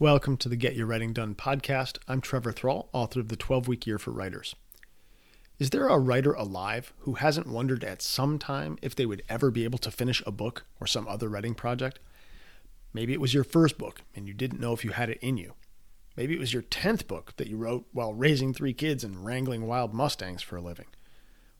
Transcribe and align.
Welcome 0.00 0.36
to 0.36 0.48
the 0.48 0.54
Get 0.54 0.76
Your 0.76 0.86
Writing 0.86 1.12
Done 1.12 1.34
podcast. 1.34 1.98
I'm 2.06 2.20
Trevor 2.20 2.52
Thrall, 2.52 2.88
author 2.92 3.18
of 3.18 3.26
The 3.26 3.34
12 3.34 3.66
Week 3.66 3.84
Year 3.84 3.98
for 3.98 4.12
Writers. 4.12 4.54
Is 5.58 5.70
there 5.70 5.88
a 5.88 5.98
writer 5.98 6.34
alive 6.34 6.92
who 6.98 7.14
hasn't 7.14 7.48
wondered 7.48 7.82
at 7.82 8.00
some 8.00 8.38
time 8.38 8.78
if 8.80 8.94
they 8.94 9.06
would 9.06 9.24
ever 9.28 9.50
be 9.50 9.64
able 9.64 9.80
to 9.80 9.90
finish 9.90 10.22
a 10.24 10.30
book 10.30 10.66
or 10.80 10.86
some 10.86 11.08
other 11.08 11.28
writing 11.28 11.52
project? 11.52 11.98
Maybe 12.92 13.12
it 13.12 13.20
was 13.20 13.34
your 13.34 13.42
first 13.42 13.76
book 13.76 14.02
and 14.14 14.28
you 14.28 14.34
didn't 14.34 14.60
know 14.60 14.72
if 14.72 14.84
you 14.84 14.92
had 14.92 15.10
it 15.10 15.18
in 15.20 15.36
you. 15.36 15.54
Maybe 16.16 16.32
it 16.32 16.38
was 16.38 16.52
your 16.52 16.62
10th 16.62 17.08
book 17.08 17.34
that 17.36 17.48
you 17.48 17.56
wrote 17.56 17.88
while 17.90 18.14
raising 18.14 18.54
three 18.54 18.74
kids 18.74 19.02
and 19.02 19.24
wrangling 19.24 19.66
wild 19.66 19.92
Mustangs 19.92 20.42
for 20.42 20.58
a 20.58 20.62
living. 20.62 20.86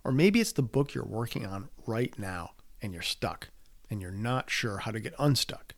Or 0.04 0.12
maybe 0.12 0.38
it's 0.38 0.52
the 0.52 0.62
book 0.62 0.94
you're 0.94 1.04
working 1.04 1.44
on 1.44 1.70
right 1.88 2.16
now 2.16 2.52
and 2.80 2.92
you're 2.92 3.02
stuck 3.02 3.48
and 3.90 4.00
you're 4.00 4.12
not 4.12 4.48
sure 4.48 4.78
how 4.78 4.92
to 4.92 5.00
get 5.00 5.14
unstuck. 5.18 5.74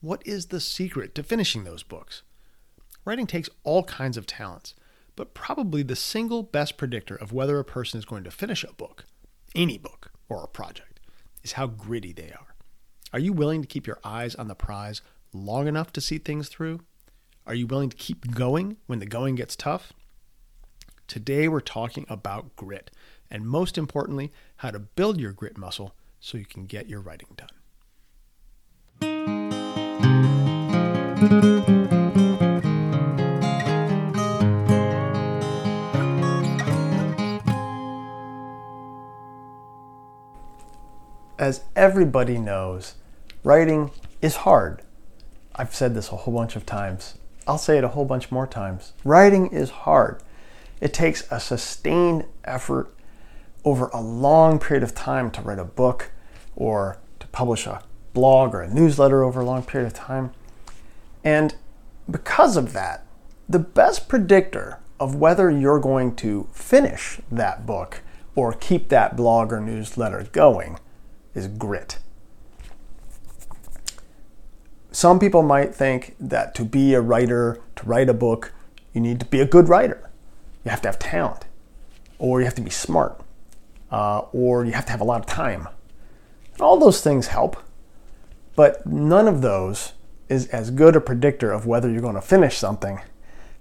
What 0.00 0.22
is 0.26 0.46
the 0.46 0.60
secret 0.60 1.14
to 1.14 1.22
finishing 1.22 1.64
those 1.64 1.82
books? 1.82 2.22
Writing 3.06 3.26
takes 3.26 3.48
all 3.64 3.82
kinds 3.84 4.16
of 4.16 4.26
talents, 4.26 4.74
but 5.16 5.32
probably 5.32 5.82
the 5.82 5.96
single 5.96 6.42
best 6.42 6.76
predictor 6.76 7.16
of 7.16 7.32
whether 7.32 7.58
a 7.58 7.64
person 7.64 7.98
is 7.98 8.04
going 8.04 8.22
to 8.24 8.30
finish 8.30 8.62
a 8.62 8.74
book, 8.74 9.04
any 9.54 9.78
book, 9.78 10.12
or 10.28 10.44
a 10.44 10.48
project, 10.48 11.00
is 11.42 11.52
how 11.52 11.66
gritty 11.66 12.12
they 12.12 12.30
are. 12.30 12.54
Are 13.12 13.18
you 13.18 13.32
willing 13.32 13.62
to 13.62 13.68
keep 13.68 13.86
your 13.86 13.98
eyes 14.04 14.34
on 14.34 14.48
the 14.48 14.54
prize 14.54 15.00
long 15.32 15.66
enough 15.66 15.92
to 15.94 16.02
see 16.02 16.18
things 16.18 16.48
through? 16.48 16.80
Are 17.46 17.54
you 17.54 17.66
willing 17.66 17.88
to 17.88 17.96
keep 17.96 18.34
going 18.34 18.76
when 18.86 18.98
the 18.98 19.06
going 19.06 19.34
gets 19.36 19.56
tough? 19.56 19.94
Today, 21.06 21.48
we're 21.48 21.60
talking 21.60 22.04
about 22.08 22.54
grit, 22.56 22.90
and 23.30 23.46
most 23.46 23.78
importantly, 23.78 24.30
how 24.56 24.72
to 24.72 24.78
build 24.78 25.18
your 25.20 25.32
grit 25.32 25.56
muscle 25.56 25.94
so 26.20 26.36
you 26.36 26.44
can 26.44 26.66
get 26.66 26.88
your 26.88 27.00
writing 27.00 27.28
done. 27.36 27.48
As 31.26 31.32
everybody 41.74 42.38
knows, 42.38 42.94
writing 43.42 43.90
is 44.22 44.36
hard. 44.36 44.82
I've 45.56 45.74
said 45.74 45.94
this 45.94 46.12
a 46.12 46.16
whole 46.16 46.32
bunch 46.32 46.54
of 46.54 46.64
times. 46.64 47.14
I'll 47.44 47.58
say 47.58 47.78
it 47.78 47.82
a 47.82 47.88
whole 47.88 48.04
bunch 48.04 48.30
more 48.30 48.46
times. 48.46 48.92
Writing 49.04 49.48
is 49.48 49.70
hard. 49.70 50.22
It 50.80 50.94
takes 50.94 51.26
a 51.32 51.40
sustained 51.40 52.26
effort 52.44 52.94
over 53.64 53.88
a 53.88 54.00
long 54.00 54.60
period 54.60 54.84
of 54.84 54.94
time 54.94 55.32
to 55.32 55.42
write 55.42 55.58
a 55.58 55.64
book 55.64 56.12
or 56.54 56.98
to 57.18 57.26
publish 57.28 57.66
a 57.66 57.82
blog 58.12 58.54
or 58.54 58.62
a 58.62 58.72
newsletter 58.72 59.24
over 59.24 59.40
a 59.40 59.44
long 59.44 59.64
period 59.64 59.88
of 59.88 59.94
time. 59.94 60.30
And 61.26 61.56
because 62.08 62.56
of 62.56 62.72
that, 62.72 63.04
the 63.48 63.58
best 63.58 64.08
predictor 64.08 64.78
of 65.00 65.16
whether 65.16 65.50
you're 65.50 65.80
going 65.80 66.14
to 66.16 66.46
finish 66.52 67.20
that 67.32 67.66
book 67.66 68.00
or 68.36 68.52
keep 68.52 68.90
that 68.90 69.16
blog 69.16 69.52
or 69.52 69.60
newsletter 69.60 70.28
going 70.30 70.78
is 71.34 71.48
grit. 71.48 71.98
Some 74.92 75.18
people 75.18 75.42
might 75.42 75.74
think 75.74 76.14
that 76.20 76.54
to 76.54 76.64
be 76.64 76.94
a 76.94 77.00
writer, 77.00 77.60
to 77.74 77.84
write 77.84 78.08
a 78.08 78.14
book, 78.14 78.52
you 78.92 79.00
need 79.00 79.18
to 79.18 79.26
be 79.26 79.40
a 79.40 79.46
good 79.46 79.68
writer. 79.68 80.08
You 80.64 80.70
have 80.70 80.82
to 80.82 80.88
have 80.88 80.98
talent, 81.00 81.44
or 82.20 82.38
you 82.38 82.44
have 82.44 82.54
to 82.54 82.62
be 82.62 82.70
smart, 82.70 83.20
uh, 83.90 84.20
or 84.32 84.64
you 84.64 84.72
have 84.72 84.86
to 84.86 84.92
have 84.92 85.00
a 85.00 85.04
lot 85.04 85.22
of 85.22 85.26
time. 85.26 85.66
And 86.52 86.62
all 86.62 86.78
those 86.78 87.00
things 87.00 87.26
help, 87.26 87.56
but 88.54 88.86
none 88.86 89.26
of 89.26 89.42
those 89.42 89.92
is 90.28 90.46
as 90.48 90.70
good 90.70 90.96
a 90.96 91.00
predictor 91.00 91.52
of 91.52 91.66
whether 91.66 91.90
you're 91.90 92.00
going 92.00 92.14
to 92.14 92.20
finish 92.20 92.58
something 92.58 93.00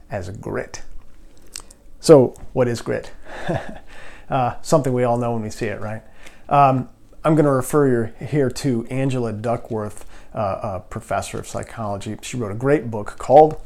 as 0.10 0.30
grit. 0.30 0.82
So, 2.00 2.36
what 2.54 2.68
is 2.68 2.82
grit? 2.82 3.12
uh, 4.30 4.56
something 4.62 4.94
we 4.94 5.04
all 5.04 5.18
know 5.18 5.34
when 5.34 5.42
we 5.42 5.50
see 5.50 5.68
it, 5.68 5.82
right? 5.82 6.04
Um, 6.50 6.90
I'm 7.24 7.34
going 7.34 7.46
to 7.46 7.52
refer 7.52 7.88
you 7.88 8.28
here 8.28 8.52
to 8.52 8.86
Angela 8.92 9.34
Duckworth, 9.34 10.06
uh, 10.34 10.60
a 10.62 10.80
professor 10.80 11.40
of 11.40 11.48
psychology. 11.48 12.16
She 12.22 12.38
wrote 12.38 12.52
a 12.52 12.56
great 12.56 12.92
book 12.92 13.16
called 13.18 13.60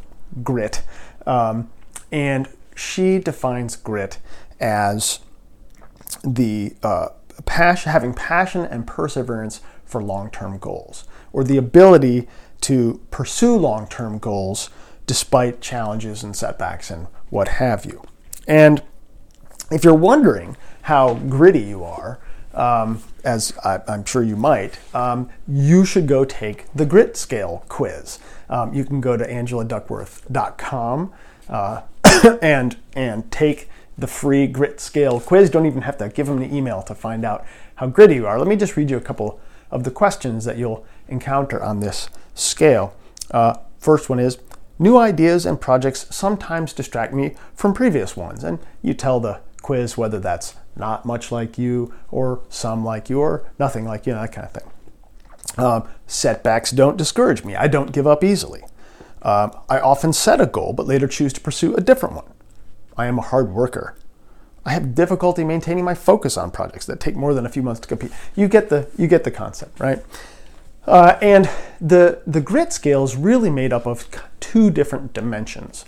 Grit, 0.43 0.81
um, 1.25 1.69
and 2.11 2.47
she 2.75 3.19
defines 3.19 3.75
grit 3.75 4.19
as 4.61 5.19
the 6.23 6.75
uh, 6.81 7.09
passion, 7.45 7.91
having 7.91 8.13
passion 8.13 8.61
and 8.63 8.87
perseverance 8.87 9.59
for 9.83 10.01
long-term 10.01 10.59
goals, 10.59 11.03
or 11.33 11.43
the 11.43 11.57
ability 11.57 12.27
to 12.61 12.99
pursue 13.11 13.55
long-term 13.55 14.19
goals 14.19 14.69
despite 15.05 15.61
challenges 15.61 16.23
and 16.23 16.35
setbacks 16.35 16.91
and 16.91 17.07
what 17.29 17.47
have 17.47 17.85
you. 17.85 18.03
And 18.47 18.83
if 19.71 19.83
you're 19.83 19.93
wondering 19.93 20.57
how 20.83 21.15
gritty 21.15 21.61
you 21.61 21.83
are, 21.83 22.19
um, 22.53 23.01
as 23.23 23.53
I, 23.63 23.81
am 23.87 24.05
sure 24.05 24.23
you 24.23 24.35
might, 24.35 24.79
um, 24.93 25.29
you 25.47 25.85
should 25.85 26.07
go 26.07 26.25
take 26.25 26.65
the 26.73 26.85
grit 26.85 27.15
scale 27.15 27.63
quiz. 27.69 28.19
Um, 28.49 28.73
you 28.73 28.83
can 28.83 29.01
go 29.01 29.15
to 29.15 29.27
angeladuckworth.com 29.27 31.13
uh, 31.49 31.81
and 32.41 32.77
and 32.93 33.31
take 33.31 33.69
the 33.97 34.07
free 34.07 34.47
grit 34.47 34.79
scale 34.79 35.19
quiz. 35.19 35.49
Don't 35.49 35.65
even 35.65 35.83
have 35.83 35.97
to 35.97 36.09
give 36.09 36.27
them 36.27 36.41
an 36.41 36.53
email 36.53 36.81
to 36.83 36.95
find 36.95 37.25
out 37.25 37.45
how 37.75 37.87
gritty 37.87 38.15
you 38.15 38.27
are. 38.27 38.39
Let 38.39 38.47
me 38.47 38.55
just 38.55 38.75
read 38.77 38.89
you 38.89 38.97
a 38.97 39.01
couple 39.01 39.39
of 39.71 39.83
the 39.83 39.91
questions 39.91 40.45
that 40.45 40.57
you'll 40.57 40.85
encounter 41.09 41.61
on 41.61 41.79
this 41.79 42.09
scale. 42.33 42.93
Uh, 43.31 43.55
first 43.79 44.09
one 44.09 44.19
is 44.19 44.37
new 44.77 44.97
ideas 44.97 45.45
and 45.45 45.59
projects 45.59 46.07
sometimes 46.15 46.73
distract 46.73 47.13
me 47.13 47.35
from 47.53 47.73
previous 47.73 48.15
ones, 48.15 48.43
and 48.43 48.59
you 48.81 48.93
tell 48.93 49.19
the 49.19 49.41
quiz 49.61 49.97
whether 49.97 50.19
that's 50.19 50.55
not 50.75 51.05
much 51.05 51.31
like 51.31 51.57
you, 51.57 51.93
or 52.09 52.41
some 52.49 52.85
like 52.85 53.09
you, 53.09 53.19
or 53.19 53.43
nothing 53.59 53.85
like 53.85 54.07
you, 54.07 54.13
know, 54.13 54.21
that 54.21 54.31
kind 54.31 54.47
of 54.47 54.53
thing. 54.53 54.71
Um, 55.57 55.87
setbacks 56.07 56.71
don't 56.71 56.97
discourage 56.97 57.43
me. 57.43 57.55
I 57.55 57.67
don't 57.67 57.91
give 57.91 58.07
up 58.07 58.23
easily. 58.23 58.61
Um, 59.21 59.51
I 59.67 59.79
often 59.79 60.13
set 60.13 60.39
a 60.39 60.45
goal, 60.45 60.71
but 60.71 60.87
later 60.87 61.07
choose 61.07 61.33
to 61.33 61.41
pursue 61.41 61.75
a 61.75 61.81
different 61.81 62.15
one. 62.15 62.31
I 62.97 63.07
am 63.07 63.17
a 63.17 63.21
hard 63.21 63.51
worker. 63.51 63.95
I 64.65 64.71
have 64.71 64.95
difficulty 64.95 65.43
maintaining 65.43 65.83
my 65.83 65.95
focus 65.95 66.37
on 66.37 66.51
projects 66.51 66.85
that 66.85 66.99
take 66.99 67.15
more 67.15 67.33
than 67.33 67.45
a 67.45 67.49
few 67.49 67.63
months 67.63 67.81
to 67.81 67.87
complete. 67.87 68.11
You 68.35 68.47
get 68.47 68.69
the 68.69 68.89
you 68.97 69.07
get 69.07 69.23
the 69.23 69.31
concept, 69.31 69.79
right? 69.79 70.03
Uh, 70.89 71.19
and 71.21 71.47
the 71.79 72.19
the 72.25 72.41
grit 72.41 72.73
scale 72.73 73.03
is 73.03 73.15
really 73.15 73.51
made 73.51 73.71
up 73.71 73.85
of 73.85 74.09
two 74.39 74.71
different 74.71 75.13
dimensions. 75.13 75.85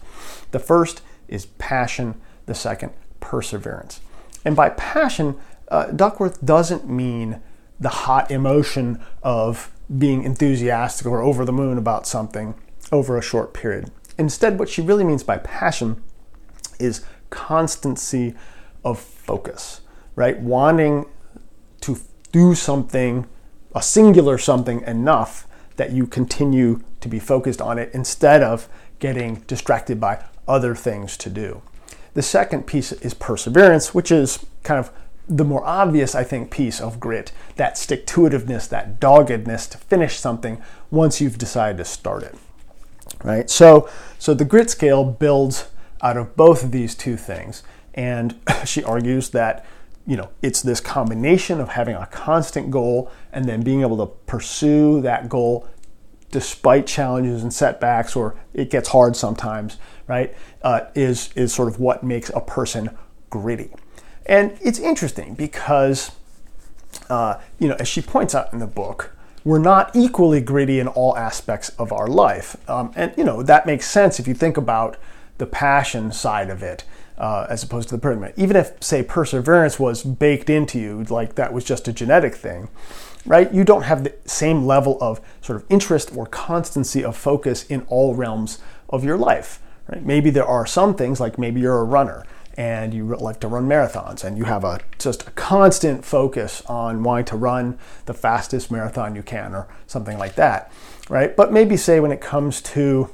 The 0.52 0.60
first 0.60 1.02
is 1.28 1.48
passion. 1.48 2.22
The 2.46 2.54
second, 2.54 2.94
perseverance. 3.20 4.02
And 4.46 4.56
by 4.56 4.70
passion, 4.70 5.38
uh, 5.70 5.88
Duckworth 5.88 6.46
doesn't 6.46 6.88
mean 6.88 7.42
the 7.80 7.90
hot 7.90 8.30
emotion 8.30 9.04
of 9.24 9.72
being 9.98 10.24
enthusiastic 10.24 11.08
or 11.08 11.22
over 11.22 11.46
the 11.46 11.54
moon 11.54 11.78
about 11.78 12.06
something 12.06 12.54
over 12.92 13.18
a 13.18 13.22
short 13.22 13.54
period. 13.54 13.90
Instead, 14.20 14.60
what 14.60 14.70
she 14.70 14.82
really 14.82 15.04
means 15.04 15.24
by 15.24 15.38
passion 15.38 16.04
is 16.80 17.04
constancy 17.32 18.36
of 18.84 19.00
focus, 19.00 19.82
right? 20.16 20.40
Wanting 20.40 21.06
to 21.82 21.98
do 22.32 22.54
something, 22.54 23.28
a 23.74 23.82
singular 23.82 24.38
something 24.38 24.82
enough 24.82 25.48
that 25.78 25.92
you 25.92 26.06
continue 26.06 26.82
to 27.00 27.08
be 27.08 27.20
focused 27.20 27.62
on 27.62 27.80
it 27.80 27.90
instead 27.94 28.44
of 28.44 28.68
getting 29.00 29.36
distracted 29.48 30.00
by 30.00 30.24
other 30.48 30.76
things 30.76 31.18
to 31.18 31.30
do. 31.30 31.62
The 32.14 32.22
second 32.22 32.68
piece 32.68 32.92
is 32.92 33.14
perseverance, 33.14 33.94
which 33.94 34.12
is 34.12 34.46
kind 34.64 34.80
of 34.80 34.92
the 35.28 35.46
more 35.46 35.64
obvious, 35.66 36.14
I 36.14 36.24
think, 36.24 36.52
piece 36.52 36.82
of 36.82 37.00
grit 37.00 37.32
that 37.56 37.78
stick 37.78 38.06
to 38.08 38.22
itiveness, 38.22 38.68
that 38.70 39.00
doggedness 39.00 39.68
to 39.68 39.78
finish 39.78 40.20
something 40.20 40.62
once 40.90 41.22
you've 41.22 41.38
decided 41.38 41.78
to 41.78 41.86
start 41.86 42.24
it. 42.24 42.36
Right? 43.24 43.50
So, 43.50 43.90
so 44.20 44.34
the 44.34 44.46
grit 44.46 44.70
scale 44.70 45.06
builds 45.06 45.70
out 46.02 46.18
of 46.18 46.36
both 46.36 46.64
of 46.64 46.72
these 46.72 46.96
two 46.96 47.16
things. 47.16 47.64
And 47.94 48.40
she 48.66 48.84
argues 48.84 49.30
that 49.30 49.66
you 50.08 50.18
know 50.18 50.30
it's 50.42 50.62
this 50.62 50.80
combination 50.80 51.60
of 51.60 51.70
having 51.70 51.96
a 51.96 52.06
constant 52.08 52.72
goal 52.72 53.12
and 53.32 53.46
then 53.46 53.62
being 53.62 53.82
able 53.82 53.98
to 53.98 54.08
pursue 54.26 55.02
that 55.02 55.30
goal 55.30 55.68
despite 56.32 56.88
challenges 56.88 57.44
and 57.44 57.54
setbacks 57.54 58.16
or 58.16 58.36
it 58.54 58.70
gets 58.70 58.90
hard 58.90 59.16
sometimes 59.16 59.78
right, 60.12 60.36
uh, 60.62 60.82
is, 60.94 61.30
is 61.36 61.54
sort 61.54 61.70
of 61.70 61.80
what 61.80 62.04
makes 62.04 62.30
a 62.36 62.42
person 62.42 62.90
gritty. 63.30 63.70
And 64.26 64.58
it's 64.62 64.78
interesting 64.78 65.36
because, 65.36 66.12
uh, 67.10 67.40
you 67.60 67.70
know, 67.70 67.76
as 67.80 67.88
she 67.88 68.02
points 68.02 68.36
out 68.36 68.52
in 68.52 68.60
the 68.60 68.68
book, 68.68 69.16
we're 69.46 69.58
not 69.58 69.96
equally 69.96 70.42
gritty 70.42 70.80
in 70.80 70.88
all 70.88 71.18
aspects 71.18 71.70
of 71.80 71.94
our 71.94 72.08
life. 72.08 72.58
Um, 72.70 72.92
and, 72.96 73.14
you 73.18 73.24
know, 73.24 73.42
that 73.42 73.66
makes 73.66 73.88
sense 73.88 74.20
if 74.20 74.28
you 74.28 74.34
think 74.34 74.58
about 74.58 74.98
the 75.38 75.48
passion 75.48 76.12
side 76.12 76.50
of 76.50 76.62
it. 76.62 76.84
Uh, 77.22 77.46
as 77.52 77.62
opposed 77.62 77.88
to 77.88 77.96
the 77.96 78.02
perseverance. 78.02 78.34
Even 78.36 78.56
if, 78.56 78.74
say, 78.82 79.04
perseverance 79.04 79.80
was 79.80 80.02
baked 80.02 80.50
into 80.50 80.80
you, 80.80 81.04
like 81.04 81.36
that 81.36 81.54
was 81.54 81.64
just 81.64 81.88
a 81.88 81.94
genetic 81.94 82.34
thing, 82.34 82.68
right? 83.28 83.54
You 83.54 83.64
don't 83.64 83.84
have 83.84 84.04
the 84.04 84.16
same 84.26 84.66
level 84.66 84.98
of 85.00 85.22
sort 85.40 85.58
of 85.62 85.66
interest 85.70 86.18
or 86.18 86.26
constancy 86.26 87.04
of 87.06 87.16
focus 87.16 87.64
in 87.66 87.84
all 87.84 88.16
realms 88.16 88.58
of 88.90 89.04
your 89.04 89.20
life, 89.20 89.60
right? 89.88 90.04
Maybe 90.04 90.32
there 90.32 90.48
are 90.48 90.66
some 90.66 90.96
things 90.96 91.20
like 91.20 91.38
maybe 91.38 91.62
you're 91.62 91.82
a 91.82 91.84
runner 91.84 92.26
and 92.58 92.92
you 92.92 93.06
like 93.16 93.40
to 93.42 93.48
run 93.48 93.68
marathons 93.68 94.24
and 94.24 94.36
you 94.36 94.46
have 94.46 94.64
a 94.64 94.80
just 94.98 95.28
a 95.28 95.32
constant 95.32 96.04
focus 96.04 96.64
on 96.66 97.04
wanting 97.04 97.26
to 97.26 97.36
run 97.36 97.78
the 98.08 98.16
fastest 98.16 98.72
marathon 98.72 99.16
you 99.16 99.22
can 99.22 99.54
or 99.54 99.68
something 99.86 100.18
like 100.18 100.34
that, 100.34 100.72
right? 101.08 101.36
But 101.36 101.54
maybe 101.54 101.78
say 101.78 102.00
when 102.00 102.12
it 102.12 102.20
comes 102.20 102.64
to 102.74 103.12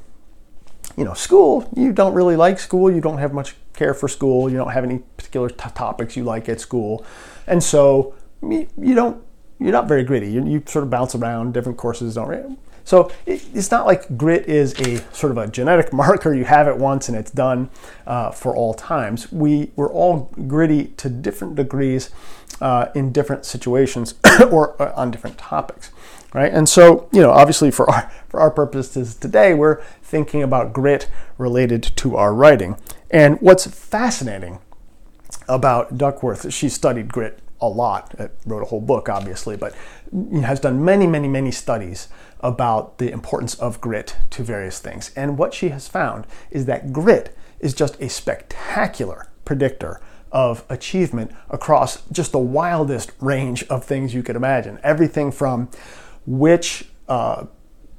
you 0.97 1.05
know, 1.05 1.13
school, 1.13 1.69
you 1.75 1.93
don't 1.93 2.13
really 2.13 2.35
like 2.35 2.59
school, 2.59 2.91
you 2.91 2.99
don't 2.99 3.19
have 3.19 3.31
much 3.31 3.55
care 3.73 3.93
for 3.93 4.07
school, 4.07 4.49
you 4.49 4.57
don't 4.57 4.71
have 4.71 4.83
any 4.83 4.99
particular 5.15 5.49
t- 5.49 5.69
topics 5.75 6.17
you 6.17 6.23
like 6.23 6.49
at 6.49 6.59
school. 6.59 7.05
And 7.45 7.63
so 7.63 8.15
you, 8.41 8.67
don't 8.95 9.23
you're 9.59 9.71
not 9.71 9.87
very 9.87 10.03
gritty. 10.03 10.31
You, 10.31 10.45
you, 10.45 10.63
sort 10.65 10.83
of 10.83 10.89
bounce 10.89 11.15
around 11.15 11.53
different 11.53 11.77
courses. 11.77 12.15
Don't 12.15 12.59
so 12.83 13.11
it, 13.25 13.43
it's 13.53 13.69
not 13.69 13.85
like 13.85 14.17
grit 14.17 14.47
is 14.47 14.73
a 14.79 14.97
sort 15.13 15.31
of 15.31 15.37
a 15.37 15.47
genetic 15.47 15.91
marker. 16.03 16.33
You 16.33 16.45
have 16.45 16.67
it 16.67 16.77
once 16.77 17.09
and 17.09 17.17
it's 17.17 17.31
done 17.31 17.69
uh, 18.05 18.31
for 18.31 18.55
all 18.55 18.73
times. 18.73 19.31
We 19.31 19.71
we're 19.75 19.91
all 19.91 20.31
gritty 20.47 20.85
to 20.97 21.09
different 21.09 21.55
degrees 21.55 22.09
uh, 22.61 22.87
in 22.95 23.11
different 23.11 23.45
situations 23.45 24.15
or 24.51 24.81
uh, 24.81 24.93
on 24.95 25.11
different 25.11 25.37
topics, 25.37 25.91
right? 26.37 26.53
And 26.53 26.69
so 26.69 27.09
you 27.11 27.21
know, 27.21 27.31
obviously 27.31 27.71
for 27.71 27.89
our 27.89 28.11
for 28.29 28.39
our 28.39 28.51
purposes 28.51 29.15
today, 29.15 29.53
we're 29.53 29.81
thinking 30.03 30.43
about 30.43 30.71
grit 30.71 31.09
related 31.37 31.81
to 31.97 32.15
our 32.15 32.33
writing. 32.33 32.77
And 33.09 33.41
what's 33.41 33.65
fascinating 33.65 34.59
about 35.49 35.97
Duckworth, 35.97 36.53
she 36.53 36.69
studied 36.69 37.11
grit 37.11 37.39
a 37.59 37.67
lot, 37.67 38.13
uh, 38.19 38.27
wrote 38.45 38.61
a 38.61 38.65
whole 38.65 38.81
book, 38.81 39.09
obviously, 39.09 39.57
but 39.57 39.73
has 40.43 40.59
done 40.59 40.83
many, 40.83 41.07
many, 41.07 41.27
many 41.27 41.51
studies 41.51 42.07
about 42.41 42.99
the 42.99 43.11
importance 43.11 43.55
of 43.55 43.81
grit 43.81 44.15
to 44.29 44.43
various 44.43 44.77
things. 44.77 45.11
And 45.15 45.39
what 45.39 45.55
she 45.55 45.69
has 45.69 45.87
found 45.87 46.27
is 46.51 46.65
that 46.65 46.93
grit 46.93 47.35
is 47.59 47.73
just 47.73 47.99
a 47.99 48.09
spectacular 48.09 49.27
predictor 49.43 50.01
of 50.31 50.63
achievement 50.69 51.31
across 51.49 52.03
just 52.11 52.31
the 52.33 52.37
wildest 52.37 53.11
range 53.19 53.63
of 53.63 53.83
things 53.83 54.13
you 54.13 54.21
could 54.21 54.35
imagine. 54.35 54.77
Everything 54.83 55.31
from 55.31 55.69
which 56.27 56.85
uh, 57.07 57.45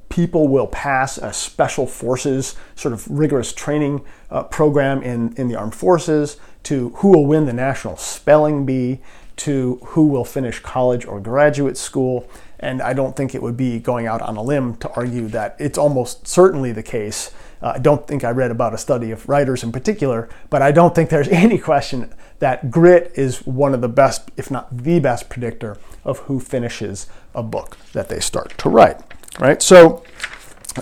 people 0.08 0.48
will 0.48 0.66
pass 0.66 1.19
a 1.19 1.32
special 1.32 1.86
forces 1.86 2.54
sort 2.76 2.92
of 2.92 3.08
rigorous 3.10 3.52
training 3.52 4.04
uh, 4.30 4.42
program 4.44 5.02
in, 5.02 5.32
in 5.34 5.48
the 5.48 5.56
armed 5.56 5.75
forces 5.75 6.36
to 6.62 6.90
who 6.96 7.08
will 7.08 7.26
win 7.26 7.46
the 7.46 7.52
national 7.52 7.96
spelling 7.96 8.64
bee 8.64 9.00
to 9.36 9.78
who 9.86 10.06
will 10.06 10.25
finish 10.25 10.58
college 10.60 11.06
or 11.06 11.20
graduate 11.20 11.76
school. 11.76 12.28
And 12.60 12.82
I 12.82 12.92
don't 12.92 13.16
think 13.16 13.34
it 13.34 13.42
would 13.42 13.56
be 13.56 13.78
going 13.78 14.06
out 14.06 14.20
on 14.20 14.36
a 14.36 14.42
limb 14.42 14.76
to 14.76 14.90
argue 14.90 15.28
that 15.28 15.56
it's 15.60 15.78
almost 15.78 16.26
certainly 16.26 16.72
the 16.72 16.82
case. 16.82 17.30
Uh, 17.62 17.72
I 17.76 17.78
don't 17.78 18.06
think 18.06 18.25
I 18.25 18.30
read 18.30 18.50
about 18.50 18.75
a 18.75 18.78
study 18.78 19.12
of 19.12 19.28
writers 19.28 19.62
in 19.62 19.70
particular, 19.70 20.28
but 20.50 20.60
I 20.60 20.72
don't 20.72 20.94
think 20.94 21.10
there's 21.10 21.28
any 21.44 21.58
question 21.58 22.12
that 22.40 22.70
grit 22.70 23.12
is 23.14 23.46
one 23.46 23.75
of 23.75 23.80
the 23.80 23.88
best, 23.88 24.30
if 24.36 24.50
not 24.50 24.76
the 24.76 24.98
best, 24.98 25.28
predictor 25.28 25.76
of 26.04 26.19
who 26.20 26.40
finishes 26.40 27.06
a 27.38 27.43
book 27.43 27.79
that 27.93 28.08
they 28.08 28.20
start 28.20 28.56
to 28.58 28.69
write. 28.69 29.00
Right. 29.38 29.62
So 29.62 30.02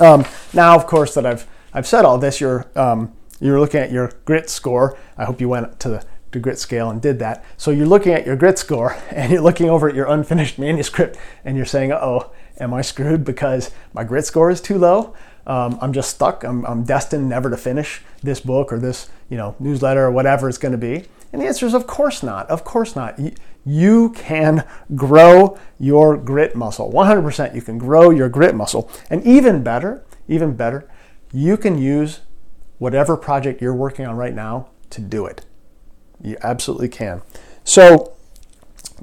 um, 0.01 0.25
now, 0.53 0.75
of 0.75 0.87
course, 0.87 1.15
that 1.15 1.27
I've 1.27 1.47
I've 1.73 1.87
said 1.87 2.05
all 2.05 2.19
this, 2.19 2.41
you're 2.41 2.67
um, 2.75 3.13
you're 3.41 3.61
looking 3.61 3.81
at 3.81 3.93
your 3.93 4.13
grit 4.25 4.49
score. 4.49 4.99
I 5.19 5.25
hope 5.25 5.41
you 5.41 5.49
went 5.49 5.79
to 5.81 5.89
the 5.89 6.05
to 6.33 6.41
grit 6.41 6.59
scale 6.59 6.91
and 6.91 7.01
did 7.01 7.19
that. 7.19 7.45
So 7.57 7.71
you're 7.71 7.87
looking 7.87 8.13
at 8.13 8.27
your 8.27 8.37
grit 8.37 8.59
score 8.59 8.97
and 9.11 9.33
you're 9.33 9.43
looking 9.43 9.71
over 9.71 9.89
at 9.89 9.95
your 9.95 10.07
unfinished 10.07 10.59
manuscript 10.59 11.19
and 11.45 11.57
you're 11.57 11.67
saying, 11.67 11.93
oh, 11.93 12.31
am 12.59 12.75
I 12.75 12.83
screwed 12.83 13.25
because 13.25 13.71
my 13.93 14.05
grit 14.05 14.25
score 14.25 14.51
is 14.51 14.61
too 14.61 14.79
low? 14.79 15.15
Um, 15.47 15.79
I'm 15.81 15.93
just 15.93 16.11
stuck. 16.11 16.43
I'm, 16.43 16.67
I'm, 16.67 16.83
destined 16.83 17.29
never 17.29 17.49
to 17.51 17.57
finish 17.57 18.03
this 18.21 18.41
book 18.41 18.73
or 18.73 18.81
this 18.81 19.09
you 19.31 19.37
know 19.37 19.55
newsletter 19.61 20.05
or 20.05 20.11
whatever 20.11 20.49
it's 20.49 20.59
going 20.59 20.73
to 20.73 20.79
be. 20.79 21.05
And 21.33 21.41
the 21.43 21.47
answer 21.47 21.67
is, 21.67 21.75
of 21.75 21.87
course 21.87 22.23
not. 22.23 22.49
Of 22.51 22.65
course 22.65 22.97
not. 22.97 23.19
You, 23.67 24.11
can 24.11 24.65
grow 24.95 25.59
your 25.79 26.17
grit 26.17 26.55
muscle. 26.55 26.91
100% 26.93 27.55
you 27.55 27.61
can 27.61 27.79
grow 27.79 28.11
your 28.11 28.29
grit 28.29 28.55
muscle. 28.55 28.89
And 29.11 29.27
even 29.27 29.65
better, 29.65 30.05
even 30.29 30.55
better, 30.57 30.89
you 31.33 31.57
can 31.57 31.77
use 31.77 32.21
whatever 32.79 33.17
project 33.17 33.61
you're 33.61 33.75
working 33.75 34.07
on 34.07 34.17
right 34.17 34.35
now 34.35 34.69
to 34.91 35.01
do 35.01 35.27
it. 35.27 35.45
You 36.23 36.37
absolutely 36.43 36.89
can. 36.89 37.23
So, 37.65 38.13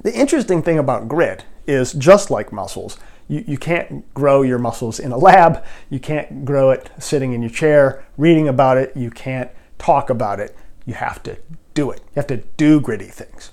the 0.02 0.12
interesting 0.12 0.62
thing 0.62 0.78
about 0.78 1.08
grit 1.08 1.44
is 1.66 1.92
just 1.92 2.30
like 2.30 2.52
muscles, 2.52 2.98
you, 3.28 3.44
you 3.46 3.58
can't 3.58 4.12
grow 4.14 4.42
your 4.42 4.58
muscles 4.58 4.98
in 4.98 5.12
a 5.12 5.16
lab, 5.18 5.64
you 5.88 6.00
can't 6.00 6.44
grow 6.44 6.70
it 6.70 6.90
sitting 6.98 7.32
in 7.32 7.42
your 7.42 7.50
chair, 7.50 8.04
reading 8.16 8.48
about 8.48 8.76
it, 8.76 8.96
you 8.96 9.10
can't 9.10 9.50
talk 9.78 10.10
about 10.10 10.40
it. 10.40 10.56
You 10.86 10.94
have 10.94 11.22
to 11.24 11.36
do 11.72 11.90
it. 11.90 12.00
You 12.00 12.16
have 12.16 12.26
to 12.28 12.38
do 12.56 12.80
gritty 12.80 13.06
things. 13.06 13.50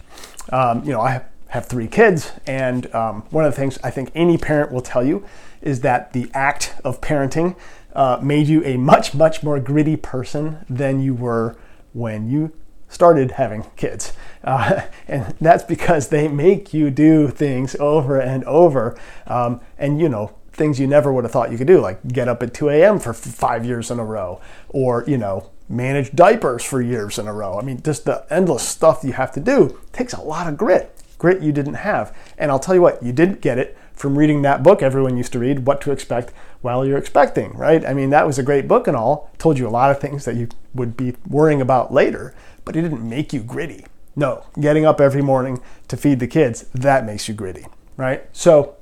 Um, 0.49 0.83
you 0.83 0.91
know, 0.91 1.01
I 1.01 1.23
have 1.47 1.65
three 1.65 1.87
kids, 1.87 2.31
and 2.47 2.93
um, 2.95 3.23
one 3.29 3.45
of 3.45 3.53
the 3.53 3.59
things 3.59 3.77
I 3.83 3.91
think 3.91 4.11
any 4.15 4.37
parent 4.37 4.71
will 4.71 4.81
tell 4.81 5.03
you 5.03 5.25
is 5.61 5.81
that 5.81 6.13
the 6.13 6.29
act 6.33 6.73
of 6.83 7.01
parenting 7.01 7.55
uh, 7.93 8.19
made 8.21 8.47
you 8.47 8.63
a 8.63 8.77
much, 8.77 9.13
much 9.13 9.43
more 9.43 9.59
gritty 9.59 9.97
person 9.97 10.65
than 10.69 11.01
you 11.01 11.13
were 11.13 11.55
when 11.93 12.29
you 12.29 12.53
started 12.87 13.31
having 13.31 13.65
kids. 13.75 14.13
Uh, 14.43 14.81
and 15.07 15.33
that's 15.41 15.63
because 15.63 16.09
they 16.09 16.27
make 16.27 16.73
you 16.73 16.89
do 16.89 17.27
things 17.27 17.75
over 17.79 18.19
and 18.19 18.43
over. 18.45 18.97
Um, 19.27 19.61
and, 19.77 19.99
you 19.99 20.09
know, 20.09 20.33
things 20.51 20.79
you 20.79 20.87
never 20.87 21.11
would 21.11 21.23
have 21.23 21.31
thought 21.31 21.51
you 21.51 21.57
could 21.57 21.67
do, 21.67 21.79
like 21.79 22.05
get 22.07 22.27
up 22.27 22.43
at 22.43 22.53
2 22.53 22.69
a.m. 22.69 22.99
for 22.99 23.13
five 23.13 23.65
years 23.65 23.89
in 23.89 23.99
a 23.99 24.05
row, 24.05 24.41
or, 24.69 25.03
you 25.07 25.17
know, 25.17 25.49
manage 25.71 26.11
diapers 26.11 26.63
for 26.63 26.81
years 26.81 27.17
in 27.17 27.27
a 27.27 27.33
row. 27.33 27.57
I 27.57 27.63
mean, 27.63 27.81
just 27.81 28.05
the 28.05 28.25
endless 28.29 28.67
stuff 28.67 29.03
you 29.03 29.13
have 29.13 29.31
to 29.33 29.39
do 29.39 29.79
takes 29.93 30.13
a 30.13 30.21
lot 30.21 30.47
of 30.47 30.57
grit, 30.57 30.95
grit 31.17 31.41
you 31.41 31.51
didn't 31.51 31.75
have. 31.75 32.15
And 32.37 32.51
I'll 32.51 32.59
tell 32.59 32.75
you 32.75 32.81
what, 32.81 33.01
you 33.01 33.13
didn't 33.13 33.41
get 33.41 33.57
it 33.57 33.77
from 33.93 34.17
reading 34.17 34.41
that 34.41 34.63
book 34.63 34.81
everyone 34.81 35.17
used 35.17 35.31
to 35.33 35.39
read, 35.39 35.67
What 35.67 35.79
to 35.81 35.91
Expect 35.91 36.33
While 36.61 36.85
You're 36.85 36.97
Expecting, 36.97 37.53
right? 37.53 37.85
I 37.85 37.93
mean, 37.93 38.09
that 38.09 38.25
was 38.25 38.39
a 38.39 38.43
great 38.43 38.67
book 38.67 38.87
and 38.87 38.97
all, 38.97 39.29
told 39.37 39.59
you 39.59 39.67
a 39.67 39.69
lot 39.69 39.91
of 39.91 39.99
things 39.99 40.25
that 40.25 40.35
you 40.35 40.49
would 40.73 40.97
be 40.97 41.15
worrying 41.27 41.61
about 41.61 41.93
later 41.93 42.33
but 42.65 42.75
it 42.75 42.81
didn't 42.81 43.07
make 43.07 43.33
you 43.33 43.41
gritty. 43.41 43.85
No, 44.15 44.45
getting 44.59 44.85
up 44.85 44.99
every 44.99 45.21
morning 45.21 45.61
to 45.87 45.97
feed 45.97 46.19
the 46.19 46.27
kids, 46.27 46.63
that 46.73 47.05
makes 47.05 47.27
you 47.27 47.33
gritty, 47.33 47.65
right? 47.97 48.25
So, 48.33 48.75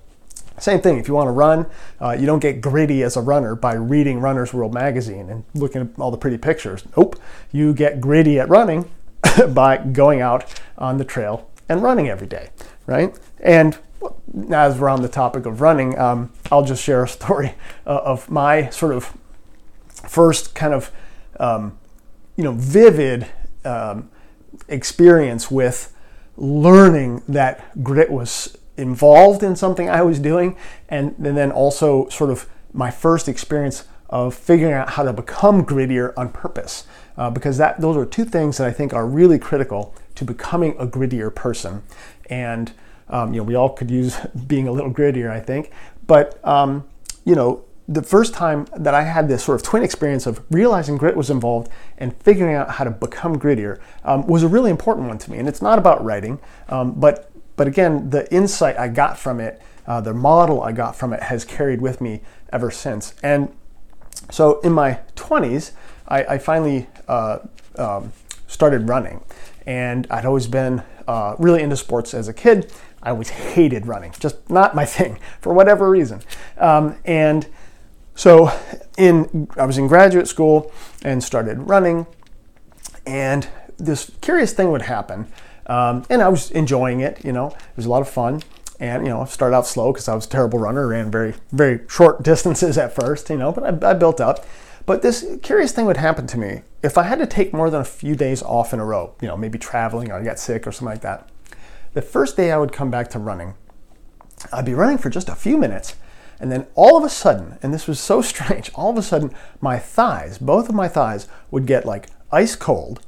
same 0.59 0.81
thing, 0.81 0.97
if 0.97 1.07
you 1.07 1.13
want 1.13 1.27
to 1.27 1.31
run, 1.31 1.65
uh, 2.01 2.11
you 2.11 2.25
don't 2.25 2.39
get 2.39 2.61
gritty 2.61 3.03
as 3.03 3.17
a 3.17 3.21
runner 3.21 3.56
by 3.56 3.73
reading 3.73 4.19
Runner's 4.19 4.53
World 4.53 4.73
magazine 4.73 5.29
and 5.29 5.44
looking 5.53 5.81
at 5.81 5.88
all 6.00 6.11
the 6.11 6.17
pretty 6.17 6.37
pictures. 6.37 6.83
Nope, 6.95 7.19
you 7.51 7.73
get 7.73 8.01
gritty 8.01 8.39
at 8.39 8.49
running 8.49 8.89
by 9.49 9.78
going 9.78 10.21
out 10.21 10.59
on 10.78 10.97
the 10.97 11.06
trail 11.06 11.49
and 11.68 11.83
running 11.83 12.09
every 12.09 12.28
day, 12.28 12.49
right? 12.85 13.18
And 13.39 13.78
as 14.51 14.78
we're 14.78 14.89
on 14.89 15.01
the 15.01 15.09
topic 15.09 15.45
of 15.45 15.61
running, 15.61 15.97
um, 15.97 16.31
I'll 16.51 16.66
just 16.66 16.83
share 16.83 17.04
a 17.04 17.07
story 17.07 17.56
uh, 17.85 18.01
of 18.04 18.30
my 18.30 18.69
sort 18.69 18.94
of 18.94 19.13
first 20.07 20.56
kind 20.56 20.73
of, 20.73 20.92
um, 21.39 21.78
you 22.35 22.44
know, 22.44 22.54
vivid 22.54 23.28
um, 23.66 24.09
experience 24.68 25.51
with 25.51 25.94
learning 26.37 27.21
that 27.28 27.83
grit 27.83 28.09
was 28.09 28.57
involved 28.80 29.44
in 29.44 29.56
something 29.56 29.90
I 29.90 30.02
was 30.02 30.19
doing, 30.19 30.56
and, 30.88 31.16
and 31.18 31.38
then 31.38 31.52
also 31.52 32.07
sort 32.09 32.30
of 32.30 32.48
my 32.74 32.90
first 32.90 33.28
experience 33.28 33.86
of 34.09 34.33
figuring 34.33 34.74
out 34.74 34.92
how 34.92 35.04
to 35.04 35.14
become 35.14 35.66
grittier 35.66 36.14
on 36.18 36.30
purpose. 36.30 36.88
Uh, 37.18 37.30
because 37.30 37.57
that 37.57 37.81
those 37.81 37.98
are 37.98 38.06
two 38.06 38.24
things 38.24 38.57
that 38.57 38.68
I 38.68 38.71
think 38.71 38.94
are 38.94 39.06
really 39.06 39.38
critical 39.38 39.94
to 40.16 40.24
becoming 40.24 40.76
a 40.80 40.88
grittier 40.88 41.33
person. 41.33 41.83
And 42.30 42.71
um, 43.09 43.33
you 43.33 43.42
know, 43.42 43.44
we 43.44 43.56
all 43.56 43.69
could 43.69 43.92
use 43.92 44.16
being 44.48 44.68
a 44.68 44.71
little 44.71 44.94
grittier, 44.94 45.30
I 45.30 45.40
think. 45.42 45.71
But 46.07 46.40
um, 46.48 46.88
you 47.26 47.36
know, 47.36 47.66
the 47.90 48.04
first 48.04 48.36
time 48.36 48.68
that 48.78 48.94
I 48.94 49.02
had 49.02 49.28
this 49.28 49.44
sort 49.44 49.59
of 49.59 49.64
twin 49.64 49.83
experience 49.83 50.28
of 50.28 50.44
realizing 50.52 50.95
grit 50.95 51.18
was 51.18 51.31
involved 51.31 51.69
and 51.98 52.16
figuring 52.21 52.56
out 52.56 52.69
how 52.69 52.83
to 52.83 52.92
become 52.92 53.38
grittier 53.38 53.80
um, 54.04 54.28
was 54.28 54.44
a 54.44 54.48
really 54.48 54.69
important 54.69 55.07
one 55.07 55.18
to 55.18 55.31
me. 55.31 55.40
And 55.40 55.48
it's 55.48 55.62
not 55.62 55.80
about 55.80 56.04
writing, 56.06 56.40
um, 56.69 56.94
but 56.94 57.29
but 57.59 57.68
again, 57.68 58.09
the 58.09 58.25
insight 58.33 58.80
I 58.80 58.87
got 58.87 59.19
from 59.19 59.42
it, 59.42 59.61
uh, 59.85 59.99
the 59.99 60.13
model 60.13 60.63
I 60.63 60.71
got 60.71 60.95
from 60.95 61.11
it, 61.11 61.23
has 61.23 61.44
carried 61.44 61.81
with 61.81 61.99
me 61.99 62.21
ever 62.54 62.71
since. 62.71 63.13
And 63.21 63.54
so 64.31 64.61
in 64.61 64.71
my 64.71 65.01
20s, 65.18 65.71
I, 66.07 66.23
I 66.23 66.37
finally 66.37 66.87
uh, 67.09 67.39
um, 67.78 68.13
started 68.47 68.87
running, 68.87 69.25
and 69.66 70.07
I'd 70.09 70.25
always 70.25 70.47
been 70.47 70.83
uh, 71.06 71.35
really 71.37 71.61
into 71.61 71.75
sports 71.75 72.13
as 72.13 72.30
a 72.30 72.33
kid. 72.33 72.71
I 73.04 73.09
always 73.09 73.28
hated 73.28 73.87
running, 73.87 74.13
just 74.21 74.49
not 74.49 74.73
my 74.73 74.85
thing 74.95 75.19
for 75.42 75.54
whatever 75.54 75.89
reason. 75.89 76.21
Um, 76.59 76.95
and 77.04 77.45
so 78.16 78.57
in 78.97 79.49
I 79.57 79.66
was 79.66 79.78
in 79.78 79.87
graduate 79.87 80.30
school 80.30 80.71
and 81.04 81.21
started 81.21 81.68
running, 81.68 82.07
and 83.06 83.49
this 83.78 84.11
curious 84.21 84.54
thing 84.54 84.71
would 84.71 84.83
happen, 84.83 85.28
um, 85.69 86.04
and 86.09 86.21
I 86.21 86.28
was 86.28 86.52
enjoying 86.52 86.99
it. 86.99 87.23
You 87.23 87.31
know, 87.31 87.47
it 87.47 87.78
was 87.78 87.85
a 87.85 87.90
lot 87.90 88.02
of 88.02 88.09
fun. 88.09 88.42
And, 88.80 89.06
you 89.06 89.09
know, 89.11 89.21
I 89.21 89.26
started 89.26 89.56
out 89.56 89.68
slow 89.68 89.92
because 89.92 90.07
I 90.07 90.16
was 90.16 90.26
a 90.26 90.30
terrible 90.30 90.57
runner, 90.57 90.88
ran 90.88 91.11
very, 91.11 91.35
very 91.52 91.81
short 91.88 92.23
distances 92.23 92.78
at 92.78 92.95
first, 92.95 93.30
you 93.30 93.38
know, 93.38 93.52
but 93.52 93.83
I, 93.83 93.92
I 93.92 93.94
built 93.94 94.19
up. 94.19 94.45
But 94.85 95.02
this 95.02 95.38
curious 95.44 95.71
thing 95.71 95.85
would 95.85 95.97
happen 95.97 96.26
to 96.28 96.38
me 96.38 96.61
if 96.81 96.97
I 96.97 97.04
had 97.04 97.19
to 97.19 97.28
take 97.28 97.54
more 97.54 97.69
than 97.69 97.81
a 97.81 97.85
few 97.85 98.16
days 98.16 98.42
off 98.42 98.73
in 98.73 98.80
a 98.80 98.85
row, 98.85 99.14
you 99.21 99.28
know, 99.28 99.38
maybe 99.38 99.59
traveling 99.59 100.09
or 100.09 100.16
I 100.16 100.23
got 100.23 100.40
sick 100.40 100.66
or 100.66 100.71
something 100.71 100.94
like 100.94 101.02
that. 101.02 101.30
The 101.94 102.02
first 102.02 102.38
day 102.38 102.52
I 102.52 102.57
would 102.57 102.71
come 102.71 102.90
back 102.90 103.09
to 103.11 103.19
running, 103.19 103.54
I'd 104.52 104.66
be 104.66 104.73
running 104.73 104.97
for 104.97 105.09
just 105.09 105.30
a 105.30 105.35
few 105.35 105.57
minutes. 105.57 105.95
And 106.40 106.52
then 106.52 106.66
all 106.73 106.97
of 106.97 107.04
a 107.04 107.09
sudden, 107.09 107.59
and 107.61 107.73
this 107.73 107.85
was 107.85 107.99
so 107.99 108.21
strange, 108.23 108.71
all 108.73 108.90
of 108.90 108.97
a 108.97 109.04
sudden 109.04 109.35
my 109.61 109.78
thighs, 109.78 110.38
both 110.38 110.69
of 110.69 110.76
my 110.76 110.88
thighs, 110.88 111.28
would 111.52 111.68
get 111.68 111.85
like 111.85 112.07
ice 112.31 112.56
cold 112.56 113.02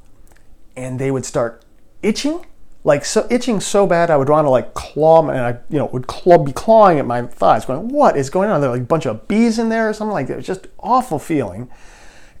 and 0.76 0.98
they 0.98 1.10
would 1.10 1.24
start 1.24 1.64
itching 2.02 2.44
like 2.84 3.04
so 3.04 3.26
itching 3.30 3.60
so 3.60 3.86
bad 3.86 4.10
I 4.10 4.16
would 4.16 4.28
want 4.28 4.44
to 4.44 4.50
like 4.50 4.74
claw 4.74 5.28
and 5.28 5.38
I 5.38 5.58
you 5.70 5.78
know 5.78 5.86
would 5.86 6.06
claw, 6.06 6.38
be 6.38 6.52
clawing 6.52 6.98
at 6.98 7.06
my 7.06 7.22
thighs 7.22 7.64
going 7.64 7.88
what 7.88 8.16
is 8.16 8.30
going 8.30 8.50
on? 8.50 8.60
There 8.60 8.70
like 8.70 8.80
a 8.80 8.84
bunch 8.84 9.06
of 9.06 9.28
bees 9.28 9.58
in 9.58 9.68
there 9.68 9.88
or 9.88 9.92
something 9.92 10.12
like 10.12 10.26
that 10.26 10.34
it 10.34 10.36
was 10.36 10.46
just 10.46 10.66
awful 10.78 11.18
feeling. 11.18 11.70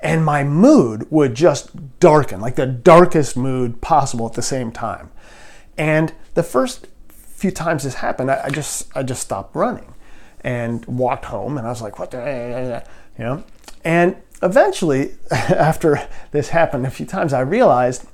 And 0.00 0.24
my 0.24 0.42
mood 0.42 1.06
would 1.12 1.34
just 1.34 2.00
darken 2.00 2.40
like 2.40 2.56
the 2.56 2.66
darkest 2.66 3.36
mood 3.36 3.80
possible 3.80 4.26
at 4.26 4.32
the 4.32 4.42
same 4.42 4.72
time. 4.72 5.12
And 5.78 6.12
the 6.34 6.42
first 6.42 6.88
few 7.08 7.52
times 7.52 7.84
this 7.84 7.94
happened 7.94 8.30
I, 8.30 8.44
I 8.44 8.50
just 8.50 8.88
I 8.96 9.04
just 9.04 9.22
stopped 9.22 9.54
running 9.54 9.94
and 10.42 10.84
walked 10.86 11.26
home 11.26 11.56
and 11.56 11.66
I 11.66 11.70
was 11.70 11.82
like 11.82 12.00
what 12.00 12.10
the 12.10 12.84
you 13.16 13.24
know? 13.24 13.44
And 13.84 14.16
eventually 14.42 15.12
after 15.30 16.08
this 16.32 16.48
happened 16.48 16.84
a 16.84 16.90
few 16.90 17.06
times 17.06 17.32
I 17.32 17.40
realized 17.40 18.06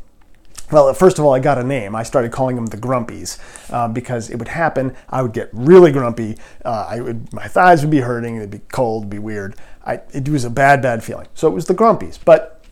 well, 0.71 0.93
first 0.95 1.19
of 1.19 1.25
all, 1.25 1.35
I 1.35 1.41
got 1.41 1.59
a 1.59 1.65
name. 1.65 1.95
I 1.95 2.03
started 2.03 2.33
calling 2.33 2.57
them 2.57 2.67
the 2.67 2.77
Grumpies 2.77 3.39
uh, 3.73 3.89
because 3.89 4.31
it 4.31 4.39
would 4.39 4.49
happen. 4.49 4.95
I 5.09 5.23
would 5.23 5.33
get 5.33 5.49
really 5.53 5.93
grumpy. 5.93 6.37
Uh, 6.65 6.87
I 6.89 7.01
would, 7.01 7.33
my 7.33 7.49
thighs 7.49 7.83
would 7.83 7.91
be 7.91 8.01
hurting. 8.01 8.37
It'd 8.37 8.51
be 8.51 8.61
cold. 8.71 9.05
It'd 9.05 9.11
be 9.11 9.19
weird. 9.19 9.57
I, 9.85 10.01
it 10.13 10.29
was 10.29 10.45
a 10.45 10.51
bad, 10.51 10.83
bad 10.83 11.03
feeling. 11.03 11.29
So 11.35 11.49
it 11.49 11.55
was 11.55 11.67
the 11.67 11.75
Grumpies. 11.75 12.19
But 12.23 12.63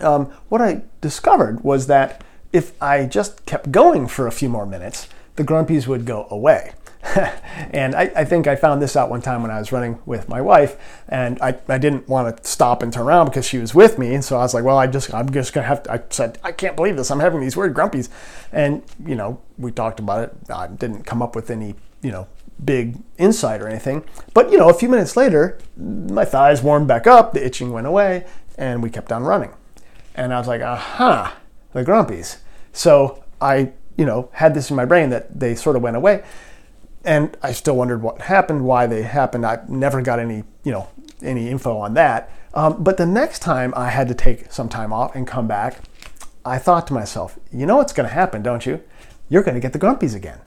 um, 0.00 0.26
what 0.48 0.60
I 0.60 0.82
discovered 1.00 1.62
was 1.62 1.86
that 1.88 2.24
if 2.52 2.80
I 2.82 3.04
just 3.06 3.44
kept 3.46 3.70
going 3.70 4.06
for 4.06 4.26
a 4.26 4.32
few 4.32 4.48
more 4.48 4.66
minutes, 4.66 5.08
the 5.36 5.44
Grumpies 5.44 5.86
would 5.86 6.04
go 6.04 6.26
away. 6.30 6.72
and 7.72 7.94
I, 7.94 8.12
I, 8.14 8.24
think 8.24 8.46
I 8.46 8.56
found 8.56 8.82
this 8.82 8.94
out 8.94 9.08
one 9.08 9.22
time 9.22 9.40
when 9.40 9.50
I 9.50 9.58
was 9.58 9.72
running 9.72 10.00
with 10.04 10.28
my 10.28 10.40
wife, 10.40 10.76
and 11.08 11.40
I, 11.40 11.58
I 11.66 11.78
didn't 11.78 12.08
want 12.08 12.36
to 12.36 12.48
stop 12.48 12.82
and 12.82 12.92
turn 12.92 13.06
around 13.06 13.26
because 13.26 13.46
she 13.46 13.56
was 13.58 13.74
with 13.74 13.98
me. 13.98 14.14
And 14.14 14.22
so 14.22 14.36
I 14.36 14.40
was 14.40 14.52
like, 14.52 14.64
well, 14.64 14.76
I 14.76 14.86
just 14.86 15.12
I'm 15.14 15.30
just 15.32 15.54
gonna 15.54 15.66
have 15.66 15.82
to. 15.84 15.92
I 15.92 16.02
said, 16.10 16.38
I 16.44 16.52
can't 16.52 16.76
believe 16.76 16.96
this. 16.96 17.10
I'm 17.10 17.20
having 17.20 17.40
these 17.40 17.56
weird 17.56 17.74
grumpies, 17.74 18.10
and 18.52 18.82
you 19.04 19.14
know 19.14 19.40
we 19.56 19.72
talked 19.72 19.98
about 19.98 20.24
it. 20.24 20.50
I 20.50 20.66
didn't 20.66 21.04
come 21.04 21.22
up 21.22 21.34
with 21.34 21.50
any 21.50 21.74
you 22.02 22.10
know 22.10 22.26
big 22.62 22.98
insight 23.16 23.62
or 23.62 23.68
anything, 23.68 24.04
but 24.34 24.52
you 24.52 24.58
know 24.58 24.68
a 24.68 24.74
few 24.74 24.88
minutes 24.90 25.16
later, 25.16 25.58
my 25.78 26.26
thighs 26.26 26.62
warmed 26.62 26.86
back 26.88 27.06
up, 27.06 27.32
the 27.32 27.44
itching 27.44 27.72
went 27.72 27.86
away, 27.86 28.26
and 28.58 28.82
we 28.82 28.90
kept 28.90 29.10
on 29.10 29.24
running. 29.24 29.52
And 30.14 30.34
I 30.34 30.38
was 30.38 30.48
like, 30.48 30.60
aha, 30.60 31.34
the 31.72 31.82
grumpies. 31.82 32.38
So 32.74 33.24
I 33.40 33.72
you 33.96 34.04
know 34.04 34.28
had 34.34 34.52
this 34.52 34.68
in 34.68 34.76
my 34.76 34.84
brain 34.84 35.08
that 35.10 35.40
they 35.40 35.54
sort 35.54 35.76
of 35.76 35.82
went 35.82 35.96
away 35.96 36.24
and 37.04 37.36
I 37.42 37.52
still 37.52 37.76
wondered 37.76 38.02
what 38.02 38.22
happened, 38.22 38.64
why 38.64 38.86
they 38.86 39.02
happened. 39.02 39.46
I 39.46 39.60
never 39.68 40.02
got 40.02 40.18
any, 40.18 40.44
you 40.64 40.72
know, 40.72 40.88
any 41.22 41.48
info 41.48 41.78
on 41.78 41.94
that. 41.94 42.30
Um, 42.52 42.82
but 42.82 42.96
the 42.96 43.06
next 43.06 43.40
time 43.40 43.72
I 43.76 43.90
had 43.90 44.08
to 44.08 44.14
take 44.14 44.52
some 44.52 44.68
time 44.68 44.92
off 44.92 45.14
and 45.14 45.26
come 45.26 45.46
back, 45.46 45.78
I 46.44 46.58
thought 46.58 46.86
to 46.88 46.92
myself, 46.94 47.38
you 47.52 47.66
know 47.66 47.76
what's 47.76 47.92
going 47.92 48.08
to 48.08 48.14
happen, 48.14 48.42
don't 48.42 48.66
you? 48.66 48.82
You're 49.28 49.42
going 49.42 49.54
to 49.54 49.60
get 49.60 49.72
the 49.72 49.78
grumpies 49.78 50.14
again. 50.14 50.40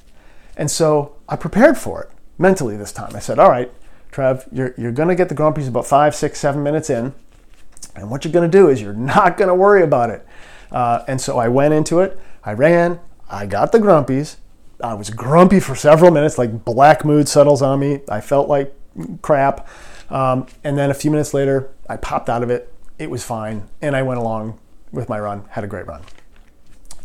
And 0.58 0.70
so 0.70 1.16
I 1.30 1.36
prepared 1.36 1.78
for 1.78 2.04
it 2.04 2.10
mentally 2.38 2.78
this 2.78 2.92
time. 2.92 3.16
I 3.16 3.20
said, 3.20 3.40
all 3.40 3.50
right, 3.50 3.72
Trev, 4.12 4.48
you're, 4.52 4.74
you're 4.78 4.92
going 4.92 5.10
to 5.10 5.16
get 5.16 5.30
the 5.30 5.36
grumpies 5.36 5.68
about 5.68 5.88
five, 5.88 6.14
six, 6.14 6.40
seven 6.40 6.62
minutes 6.62 6.90
in. 6.90 7.14
And 7.96 8.10
what 8.10 8.26
you're 8.26 8.34
going 8.34 8.50
to 8.50 8.58
do 8.58 8.70
is 8.70 8.82
you're 8.82 8.94
not 8.94 9.38
going 9.38 9.48
to 9.48 9.56
worry 9.56 9.84
about 9.84 10.10
it. 10.10 10.26
Uh, 10.72 11.04
and 11.08 11.22
so 11.22 11.38
I 11.38 11.48
went 11.48 11.74
into 11.74 12.00
it. 12.00 12.20
I 12.44 12.54
ran. 12.54 13.00
I 13.30 13.46
got 13.46 13.72
the 13.72 13.80
grumpies. 13.80 14.38
I 14.84 14.94
was 14.96 15.10
grumpy 15.10 15.62
for 15.62 15.76
several 15.76 16.12
minutes, 16.12 16.38
like 16.38 16.66
black 16.66 17.06
mood 17.06 17.30
settles 17.30 17.62
on 17.62 17.80
me. 17.80 18.02
I 18.10 18.20
felt 18.20 18.50
like 18.50 18.76
crap. 19.22 19.68
Um, 20.10 20.46
and 20.64 20.78
then 20.78 20.92
a 20.92 20.94
few 20.94 21.10
minutes 21.10 21.34
later, 21.34 21.72
I 21.90 21.96
popped 21.96 22.30
out 22.30 22.44
of 22.44 22.50
it. 22.50 22.72
It 23.00 23.10
was 23.10 23.24
fine. 23.24 23.70
And 23.82 23.96
I 23.96 24.02
went 24.02 24.20
along 24.20 24.60
with 24.92 25.08
my 25.08 25.18
run, 25.20 25.46
had 25.52 25.64
a 25.64 25.68
great 25.68 25.88
run. 25.88 26.02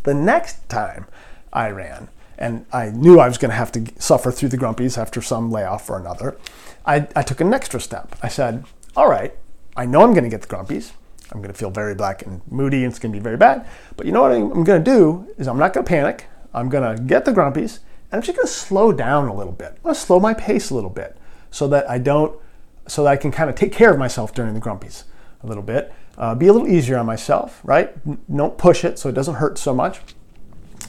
The 0.03 0.13
next 0.13 0.67
time 0.67 1.07
I 1.53 1.69
ran, 1.69 2.09
and 2.37 2.65
I 2.71 2.89
knew 2.89 3.19
I 3.19 3.29
was 3.29 3.37
going 3.37 3.49
to 3.49 3.55
have 3.55 3.71
to 3.71 3.85
suffer 3.97 4.29
through 4.29 4.49
the 4.49 4.57
grumpies 4.57 4.97
after 4.97 5.21
some 5.21 5.49
layoff 5.49 5.89
or 5.89 5.97
another, 5.97 6.37
I, 6.85 7.07
I 7.15 7.21
took 7.21 7.39
an 7.39 7.53
extra 7.53 7.79
step. 7.79 8.15
I 8.21 8.27
said, 8.27 8.65
All 8.97 9.09
right, 9.09 9.33
I 9.77 9.85
know 9.85 10.03
I'm 10.03 10.11
going 10.11 10.25
to 10.25 10.29
get 10.29 10.41
the 10.41 10.47
grumpies. 10.47 10.91
I'm 11.31 11.41
going 11.41 11.53
to 11.53 11.57
feel 11.57 11.69
very 11.69 11.95
black 11.95 12.25
and 12.25 12.41
moody, 12.51 12.83
and 12.83 12.91
it's 12.91 12.99
going 12.99 13.13
to 13.13 13.17
be 13.17 13.23
very 13.23 13.37
bad. 13.37 13.65
But 13.95 14.05
you 14.05 14.11
know 14.11 14.23
what 14.23 14.31
I'm 14.31 14.63
going 14.63 14.83
to 14.83 14.91
do 14.91 15.27
is 15.37 15.47
I'm 15.47 15.57
not 15.57 15.73
going 15.73 15.85
to 15.85 15.89
panic. 15.89 16.25
I'm 16.53 16.69
to 16.69 17.01
get 17.01 17.25
the 17.25 17.31
grumpies 17.31 17.79
and 18.11 18.19
I'm 18.19 18.21
just 18.21 18.39
to 18.39 18.47
slow 18.47 18.91
down 18.91 19.27
a 19.27 19.35
little 19.35 19.53
bit. 19.53 19.77
I'm 19.83 19.93
to 19.93 19.99
slow 19.99 20.19
my 20.19 20.33
pace 20.33 20.69
a 20.69 20.75
little 20.75 20.89
bit 20.89 21.17
so 21.51 21.67
that 21.67 21.89
I 21.89 21.97
don't, 21.97 22.39
so 22.87 23.03
that 23.03 23.09
I 23.09 23.17
can 23.17 23.31
kind 23.31 23.49
of 23.49 23.55
take 23.55 23.71
care 23.71 23.91
of 23.91 23.99
myself 23.99 24.33
during 24.33 24.53
the 24.53 24.59
grumpies 24.59 25.03
a 25.43 25.47
little 25.47 25.63
bit. 25.63 25.93
Uh, 26.17 26.35
be 26.35 26.47
a 26.47 26.53
little 26.53 26.67
easier 26.67 26.97
on 26.97 27.05
myself, 27.05 27.61
right? 27.63 27.93
Don't 28.35 28.57
push 28.57 28.83
it 28.83 28.99
so 28.99 29.09
it 29.09 29.13
doesn't 29.13 29.35
hurt 29.35 29.57
so 29.57 29.73
much. 29.73 30.01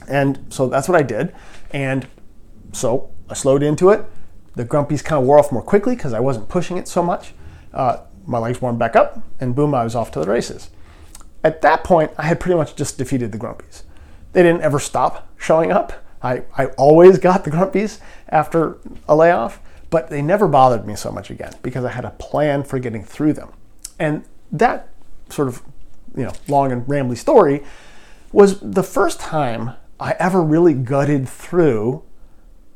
And 0.08 0.46
so 0.48 0.68
that's 0.68 0.88
what 0.88 0.98
I 0.98 1.02
did. 1.02 1.32
And 1.72 2.08
so 2.72 3.10
I 3.28 3.34
slowed 3.34 3.62
into 3.62 3.90
it. 3.90 4.04
The 4.56 4.64
grumpies 4.64 5.04
kind 5.04 5.20
of 5.20 5.26
wore 5.26 5.38
off 5.38 5.52
more 5.52 5.62
quickly 5.62 5.94
because 5.94 6.12
I 6.12 6.20
wasn't 6.20 6.48
pushing 6.48 6.76
it 6.76 6.88
so 6.88 7.02
much. 7.02 7.32
Uh, 7.72 7.98
my 8.26 8.38
legs 8.38 8.60
warmed 8.60 8.78
back 8.78 8.96
up, 8.96 9.20
and 9.40 9.54
boom, 9.54 9.74
I 9.74 9.84
was 9.84 9.94
off 9.94 10.10
to 10.12 10.20
the 10.20 10.26
races. 10.26 10.70
At 11.42 11.62
that 11.62 11.84
point, 11.84 12.10
I 12.18 12.24
had 12.24 12.40
pretty 12.40 12.56
much 12.56 12.76
just 12.76 12.98
defeated 12.98 13.32
the 13.32 13.38
grumpies. 13.38 13.82
They 14.32 14.42
didn't 14.42 14.62
ever 14.62 14.78
stop 14.78 15.28
showing 15.36 15.72
up. 15.72 15.92
I, 16.22 16.42
I 16.56 16.66
always 16.66 17.18
got 17.18 17.44
the 17.44 17.50
grumpies 17.50 18.00
after 18.28 18.78
a 19.08 19.16
layoff, 19.16 19.60
but 19.88 20.10
they 20.10 20.22
never 20.22 20.46
bothered 20.46 20.86
me 20.86 20.94
so 20.94 21.10
much 21.10 21.30
again 21.30 21.52
because 21.62 21.84
I 21.84 21.90
had 21.90 22.04
a 22.04 22.10
plan 22.10 22.62
for 22.62 22.78
getting 22.78 23.04
through 23.04 23.32
them. 23.32 23.52
And 23.98 24.24
that 24.52 24.88
sort 25.30 25.48
of, 25.48 25.62
you 26.16 26.24
know, 26.24 26.32
long 26.48 26.72
and 26.72 26.86
rambly 26.86 27.16
story 27.16 27.62
was 28.32 28.60
the 28.60 28.82
first 28.82 29.18
time 29.18 29.72
I 29.98 30.14
ever 30.18 30.42
really 30.42 30.74
gutted 30.74 31.28
through 31.28 32.02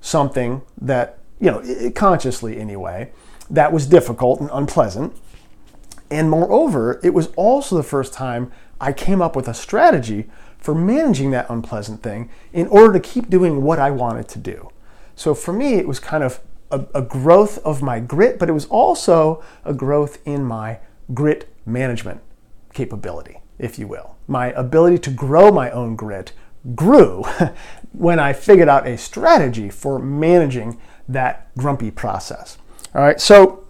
something 0.01 0.63
that, 0.81 1.19
you 1.41 1.51
know, 1.51 1.91
consciously 1.95 2.59
anyway, 2.59 3.13
that 3.51 3.73
was 3.73 3.87
difficult 3.87 4.41
and 4.41 4.51
unpleasant. 4.53 5.17
And 6.11 6.31
moreover, 6.31 7.01
it 7.03 7.15
was 7.15 7.29
also 7.37 7.77
the 7.77 7.83
first 7.83 8.13
time 8.13 8.53
I 8.81 8.93
came 8.93 9.23
up 9.23 9.35
with 9.37 9.49
a 9.49 9.55
strategy 9.55 10.29
for 10.65 10.75
managing 10.75 11.31
that 11.31 11.45
unpleasant 11.51 12.03
thing 12.03 12.31
in 12.55 12.67
order 12.69 12.95
to 12.95 12.99
keep 12.99 13.29
doing 13.29 13.61
what 13.61 13.79
I 13.79 13.91
wanted 13.91 14.29
to 14.29 14.39
do. 14.39 14.71
So 15.15 15.35
for 15.35 15.53
me, 15.53 15.75
it 15.75 15.87
was 15.87 16.01
kind 16.01 16.25
of 16.25 16.41
a, 16.71 16.87
a, 16.95 17.03
growth 17.03 17.59
of 17.67 17.83
my 17.83 18.01
grit, 18.01 18.39
but 18.39 18.49
it 18.49 18.53
was 18.53 18.65
also 18.69 19.45
a 19.63 19.75
growth 19.75 20.17
in 20.25 20.43
my 20.43 20.79
grit 21.13 21.55
management 21.67 22.23
capability, 22.73 23.41
if 23.59 23.79
you 23.79 23.87
will. 23.87 24.17
My 24.27 24.53
ability 24.53 25.01
to 25.01 25.11
grow 25.11 25.53
my 25.53 25.71
own 25.71 25.97
grit 25.97 26.33
grew 26.75 27.25
when 27.93 28.19
I 28.19 28.33
figured 28.33 28.67
out 28.67 28.87
a 28.87 28.97
strategy 28.97 29.69
for 29.69 29.99
managing 29.99 30.81
that 31.07 31.55
grumpy 31.59 31.91
process. 31.91 32.57
All 32.95 33.03
right, 33.03 33.21
so 33.21 33.67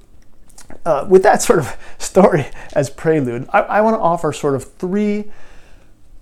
uh, 0.87 1.07
with 1.09 1.25
that 1.25 1.43
sort 1.43 1.59
of 1.59 1.77
story 1.99 2.47
as 2.73 2.89
prelude, 2.89 3.49
I, 3.53 3.63
I 3.63 3.81
want 3.81 3.97
to 3.97 4.01
offer 4.01 4.33
sort 4.33 4.55
of 4.55 4.73
three 4.75 5.25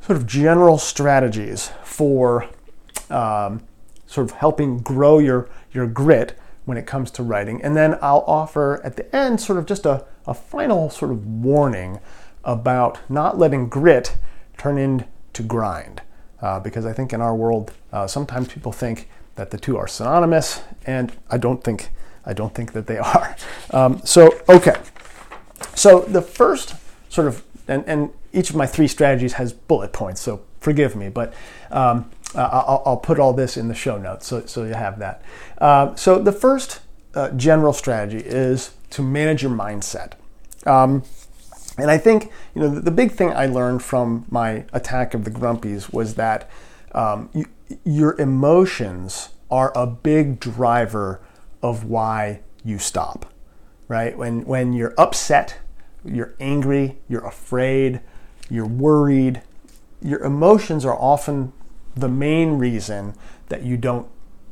sort 0.02 0.16
of 0.18 0.26
general 0.26 0.78
strategies 0.78 1.70
for 1.84 2.48
um, 3.08 3.62
sort 4.06 4.30
of 4.30 4.36
helping 4.36 4.78
grow 4.78 5.18
your, 5.18 5.48
your 5.72 5.86
grit 5.86 6.36
when 6.64 6.76
it 6.76 6.86
comes 6.86 7.10
to 7.12 7.22
writing. 7.22 7.62
And 7.62 7.76
then 7.76 7.98
I'll 8.02 8.24
offer 8.26 8.80
at 8.84 8.96
the 8.96 9.14
end 9.14 9.40
sort 9.40 9.58
of 9.58 9.66
just 9.66 9.86
a, 9.86 10.04
a 10.26 10.34
final 10.34 10.90
sort 10.90 11.10
of 11.10 11.26
warning 11.26 12.00
about 12.44 12.98
not 13.08 13.38
letting 13.38 13.68
grit 13.68 14.16
turn 14.58 14.78
into 14.78 15.42
grind. 15.46 16.02
Uh, 16.40 16.58
because 16.58 16.84
I 16.84 16.92
think 16.92 17.12
in 17.12 17.20
our 17.20 17.36
world, 17.36 17.72
uh, 17.92 18.08
sometimes 18.08 18.48
people 18.48 18.72
think 18.72 19.08
that 19.36 19.50
the 19.52 19.58
two 19.58 19.76
are 19.76 19.86
synonymous, 19.86 20.60
and 20.84 21.12
I 21.30 21.38
don't 21.38 21.62
think 21.62 21.90
I 22.26 22.32
don't 22.32 22.54
think 22.54 22.72
that 22.72 22.88
they 22.88 22.98
are. 22.98 23.36
Um, 23.70 24.00
so 24.04 24.40
okay, 24.48 24.74
so 25.76 26.00
the 26.00 26.20
first 26.20 26.74
sort 27.08 27.28
of 27.28 27.44
and, 27.68 27.84
and 27.86 28.10
each 28.32 28.50
of 28.50 28.56
my 28.56 28.66
three 28.66 28.88
strategies 28.88 29.34
has 29.34 29.52
bullet 29.52 29.92
points, 29.92 30.20
so 30.20 30.42
forgive 30.60 30.96
me, 30.96 31.08
but 31.08 31.34
um, 31.70 32.10
I'll, 32.34 32.82
I'll, 32.86 32.96
put 32.96 33.18
all 33.18 33.32
this 33.32 33.56
in 33.56 33.68
the 33.68 33.74
show 33.74 33.98
notes 33.98 34.26
so, 34.26 34.46
so 34.46 34.64
you 34.64 34.74
have 34.74 34.98
that. 35.00 35.22
Uh, 35.58 35.94
so 35.94 36.18
the 36.18 36.32
first 36.32 36.80
uh, 37.14 37.30
general 37.30 37.72
strategy 37.72 38.24
is 38.24 38.72
to 38.90 39.02
manage 39.02 39.42
your 39.42 39.50
mindset. 39.50 40.12
Um, 40.66 41.02
and 41.78 41.90
I 41.90 41.98
think 41.98 42.30
you 42.54 42.62
know 42.62 42.68
the, 42.68 42.80
the, 42.80 42.90
big 42.90 43.12
thing 43.12 43.32
I 43.32 43.46
learned 43.46 43.82
from 43.82 44.26
my 44.30 44.64
attack 44.72 45.14
of 45.14 45.24
the 45.24 45.30
grumpies 45.30 45.92
was 45.92 46.14
that 46.14 46.48
um, 46.92 47.30
you, 47.32 47.46
your 47.84 48.18
emotions 48.20 49.30
are 49.50 49.72
a 49.74 49.86
big 49.86 50.40
driver 50.40 51.20
of 51.62 51.84
why 51.84 52.40
you 52.64 52.78
stop, 52.78 53.26
right? 53.88 54.16
When, 54.16 54.44
when 54.44 54.72
you're 54.72 54.94
upset, 54.98 55.58
you're 56.04 56.34
angry, 56.40 56.98
you're 57.08 57.26
afraid, 57.26 58.00
you're 58.52 58.66
worried, 58.66 59.40
your 60.02 60.22
emotions 60.22 60.84
are 60.84 60.94
often 60.94 61.54
the 61.96 62.08
main 62.08 62.58
reason 62.58 63.14
that 63.48 63.62
you 63.62 63.78
don't 63.78 64.06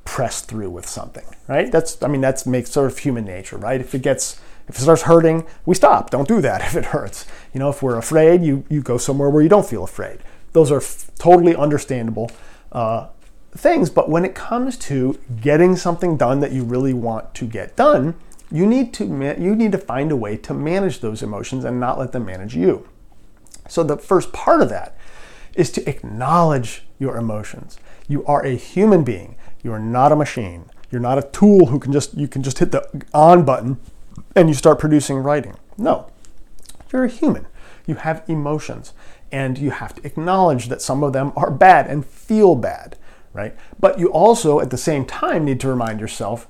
press 0.07 0.41
through 0.41 0.71
with 0.71 0.89
something, 0.89 1.25
right? 1.49 1.71
That's, 1.71 2.03
I 2.03 2.09
mean, 2.09 2.23
that's 2.23 2.47
makes 2.47 2.71
sort 2.71 2.91
of 2.91 2.97
human 2.99 3.27
nature, 3.27 3.59
right? 3.59 3.79
If 3.79 3.95
it 3.95 4.01
gets, 4.01 4.41
if 4.69 4.77
it 4.77 4.81
starts 4.81 5.03
hurting, 5.03 5.47
we 5.67 5.75
stop. 5.75 6.09
Don't 6.09 6.27
do 6.27 6.41
that 6.41 6.63
if 6.67 6.77
it 6.77 6.87
hurts. 6.87 7.27
You 7.53 7.61
know, 7.61 7.69
if 7.69 7.83
we're 7.83 7.99
afraid, 7.99 8.43
you, 8.43 8.65
you 8.71 8.81
go 8.81 8.97
somewhere 8.97 9.29
where 9.29 9.43
you 9.43 9.51
don't 9.51 9.67
feel 9.67 9.85
afraid. 9.85 10.21
Those 10.53 10.73
are 10.73 10.79
f- 10.79 11.11
totally 11.19 11.55
understandable 11.55 12.31
uh, 12.73 13.09
things. 13.53 13.91
But 13.91 14.09
when 14.09 14.25
it 14.25 14.35
comes 14.35 14.79
to 14.79 15.19
getting 15.43 15.77
something 15.77 16.17
done 16.17 16.41
that 16.41 16.53
you 16.53 16.65
really 16.65 16.95
want 16.95 17.35
to 17.35 17.45
get 17.45 17.77
done, 17.77 18.15
you 18.51 18.67
need 18.67 18.95
to 18.95 19.05
you 19.05 19.55
need 19.55 19.73
to 19.73 19.79
find 19.79 20.11
a 20.11 20.17
way 20.17 20.37
to 20.39 20.53
manage 20.55 21.01
those 21.01 21.23
emotions 21.23 21.65
and 21.65 21.79
not 21.79 21.99
let 21.99 22.13
them 22.13 22.25
manage 22.25 22.57
you. 22.57 22.89
So 23.71 23.85
the 23.85 23.97
first 23.97 24.33
part 24.33 24.61
of 24.61 24.69
that 24.71 24.97
is 25.55 25.71
to 25.73 25.89
acknowledge 25.89 26.83
your 26.99 27.17
emotions. 27.17 27.79
You 28.09 28.25
are 28.27 28.45
a 28.45 28.57
human 28.57 29.05
being. 29.05 29.37
You 29.63 29.73
are 29.73 29.79
not 29.79 30.11
a 30.11 30.17
machine. 30.17 30.65
You're 30.91 31.01
not 31.01 31.19
a 31.19 31.29
tool 31.31 31.67
who 31.67 31.79
can 31.79 31.93
just 31.93 32.17
you 32.17 32.27
can 32.27 32.43
just 32.43 32.59
hit 32.59 32.73
the 32.73 33.05
on 33.15 33.45
button 33.45 33.79
and 34.35 34.49
you 34.49 34.55
start 34.55 34.81
producing 34.81 35.19
writing. 35.19 35.57
No. 35.79 36.11
You're 36.93 37.05
a 37.05 37.09
human. 37.09 37.47
You 37.87 37.95
have 37.95 38.25
emotions 38.27 38.93
and 39.31 39.57
you 39.57 39.71
have 39.71 39.95
to 39.95 40.05
acknowledge 40.05 40.69
that 40.69 40.83
some 40.83 41.05
of 41.05 41.13
them 41.13 41.33
are 41.37 41.51
bad 41.51 41.87
and 41.87 42.05
feel 42.05 42.57
bad, 42.57 42.99
right? 43.33 43.55
But 43.79 44.01
you 44.01 44.09
also 44.09 44.59
at 44.59 44.71
the 44.71 44.77
same 44.77 45.05
time 45.07 45.45
need 45.45 45.61
to 45.61 45.69
remind 45.69 46.01
yourself 46.01 46.49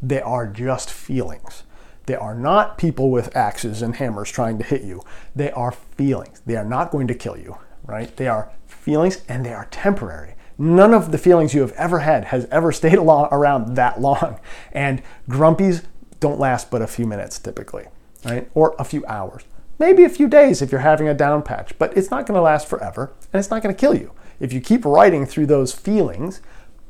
they 0.00 0.20
are 0.20 0.46
just 0.46 0.88
feelings. 0.88 1.64
They 2.10 2.16
are 2.16 2.34
not 2.34 2.76
people 2.76 3.08
with 3.12 3.36
axes 3.36 3.82
and 3.82 3.94
hammers 3.94 4.32
trying 4.32 4.58
to 4.58 4.64
hit 4.64 4.82
you. 4.82 5.00
They 5.36 5.52
are 5.52 5.70
feelings. 5.70 6.42
They 6.44 6.56
are 6.56 6.64
not 6.64 6.90
going 6.90 7.06
to 7.06 7.14
kill 7.14 7.38
you, 7.38 7.58
right? 7.84 8.16
They 8.16 8.26
are 8.26 8.50
feelings 8.66 9.22
and 9.28 9.46
they 9.46 9.54
are 9.54 9.68
temporary. 9.70 10.34
None 10.58 10.92
of 10.92 11.12
the 11.12 11.18
feelings 11.18 11.54
you 11.54 11.60
have 11.60 11.70
ever 11.74 12.00
had 12.00 12.24
has 12.24 12.46
ever 12.46 12.72
stayed 12.72 12.98
around 12.98 13.76
that 13.76 14.00
long. 14.00 14.40
And 14.72 15.02
grumpies 15.28 15.84
don't 16.18 16.40
last 16.40 16.68
but 16.68 16.82
a 16.82 16.88
few 16.88 17.06
minutes 17.06 17.38
typically, 17.38 17.84
right? 18.24 18.50
Or 18.54 18.74
a 18.76 18.84
few 18.84 19.06
hours. 19.06 19.44
Maybe 19.78 20.02
a 20.02 20.08
few 20.08 20.26
days 20.26 20.60
if 20.60 20.72
you're 20.72 20.80
having 20.80 21.06
a 21.06 21.14
down 21.14 21.44
patch, 21.44 21.78
but 21.78 21.96
it's 21.96 22.10
not 22.10 22.26
going 22.26 22.34
to 22.34 22.42
last 22.42 22.66
forever 22.66 23.12
and 23.32 23.38
it's 23.38 23.50
not 23.50 23.62
going 23.62 23.72
to 23.72 23.80
kill 23.80 23.94
you. 23.94 24.10
If 24.40 24.52
you 24.52 24.60
keep 24.60 24.84
writing 24.84 25.26
through 25.26 25.46
those 25.46 25.72
feelings, 25.72 26.40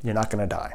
you're 0.03 0.15
not 0.15 0.31
going 0.31 0.41
to 0.41 0.55
die, 0.55 0.73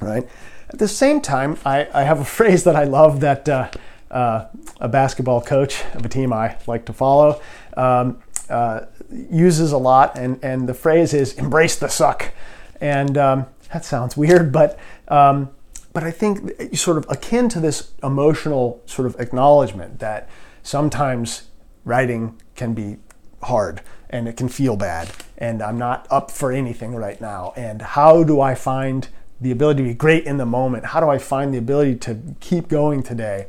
right? 0.00 0.28
At 0.72 0.78
the 0.78 0.88
same 0.88 1.20
time, 1.20 1.58
I, 1.64 1.88
I 1.92 2.04
have 2.04 2.20
a 2.20 2.24
phrase 2.38 2.64
that 2.64 2.76
I 2.76 2.84
love 2.84 3.20
that 3.20 3.48
uh, 3.48 3.70
uh, 4.10 4.46
a 4.80 4.88
basketball 4.88 5.40
coach 5.40 5.84
of 5.94 6.04
a 6.04 6.08
team 6.08 6.32
I 6.32 6.56
like 6.66 6.84
to 6.86 6.92
follow 6.92 7.40
um, 7.76 8.22
uh, 8.48 8.86
uses 9.10 9.72
a 9.72 9.78
lot, 9.78 10.18
and, 10.18 10.42
and 10.42 10.68
the 10.68 10.74
phrase 10.74 11.14
is 11.14 11.34
embrace 11.34 11.76
the 11.76 11.88
suck. 11.88 12.32
And 12.80 13.18
um, 13.18 13.46
that 13.72 13.84
sounds 13.84 14.16
weird, 14.16 14.52
but, 14.60 14.78
um, 15.08 15.50
but 15.92 16.04
I 16.04 16.10
think 16.10 16.76
sort 16.76 16.98
of 16.98 17.06
akin 17.08 17.48
to 17.50 17.60
this 17.60 17.92
emotional 18.02 18.80
sort 18.86 19.06
of 19.06 19.20
acknowledgement 19.20 19.98
that 19.98 20.28
sometimes 20.62 21.48
writing 21.84 22.40
can 22.54 22.74
be 22.74 22.98
hard 23.42 23.80
and 24.08 24.28
it 24.28 24.36
can 24.36 24.48
feel 24.48 24.76
bad, 24.76 25.10
and 25.38 25.62
I'm 25.62 25.78
not 25.78 26.06
up 26.10 26.32
for 26.32 26.50
anything 26.50 26.96
right 26.96 27.20
now. 27.20 27.52
And 27.56 27.80
how 27.80 28.24
do 28.24 28.40
I 28.40 28.56
find 28.56 29.08
the 29.40 29.50
ability 29.50 29.82
to 29.82 29.88
be 29.88 29.94
great 29.94 30.24
in 30.24 30.36
the 30.36 30.46
moment? 30.46 30.86
How 30.86 31.00
do 31.00 31.08
I 31.08 31.18
find 31.18 31.52
the 31.54 31.58
ability 31.58 31.96
to 31.96 32.18
keep 32.40 32.68
going 32.68 33.02
today 33.02 33.46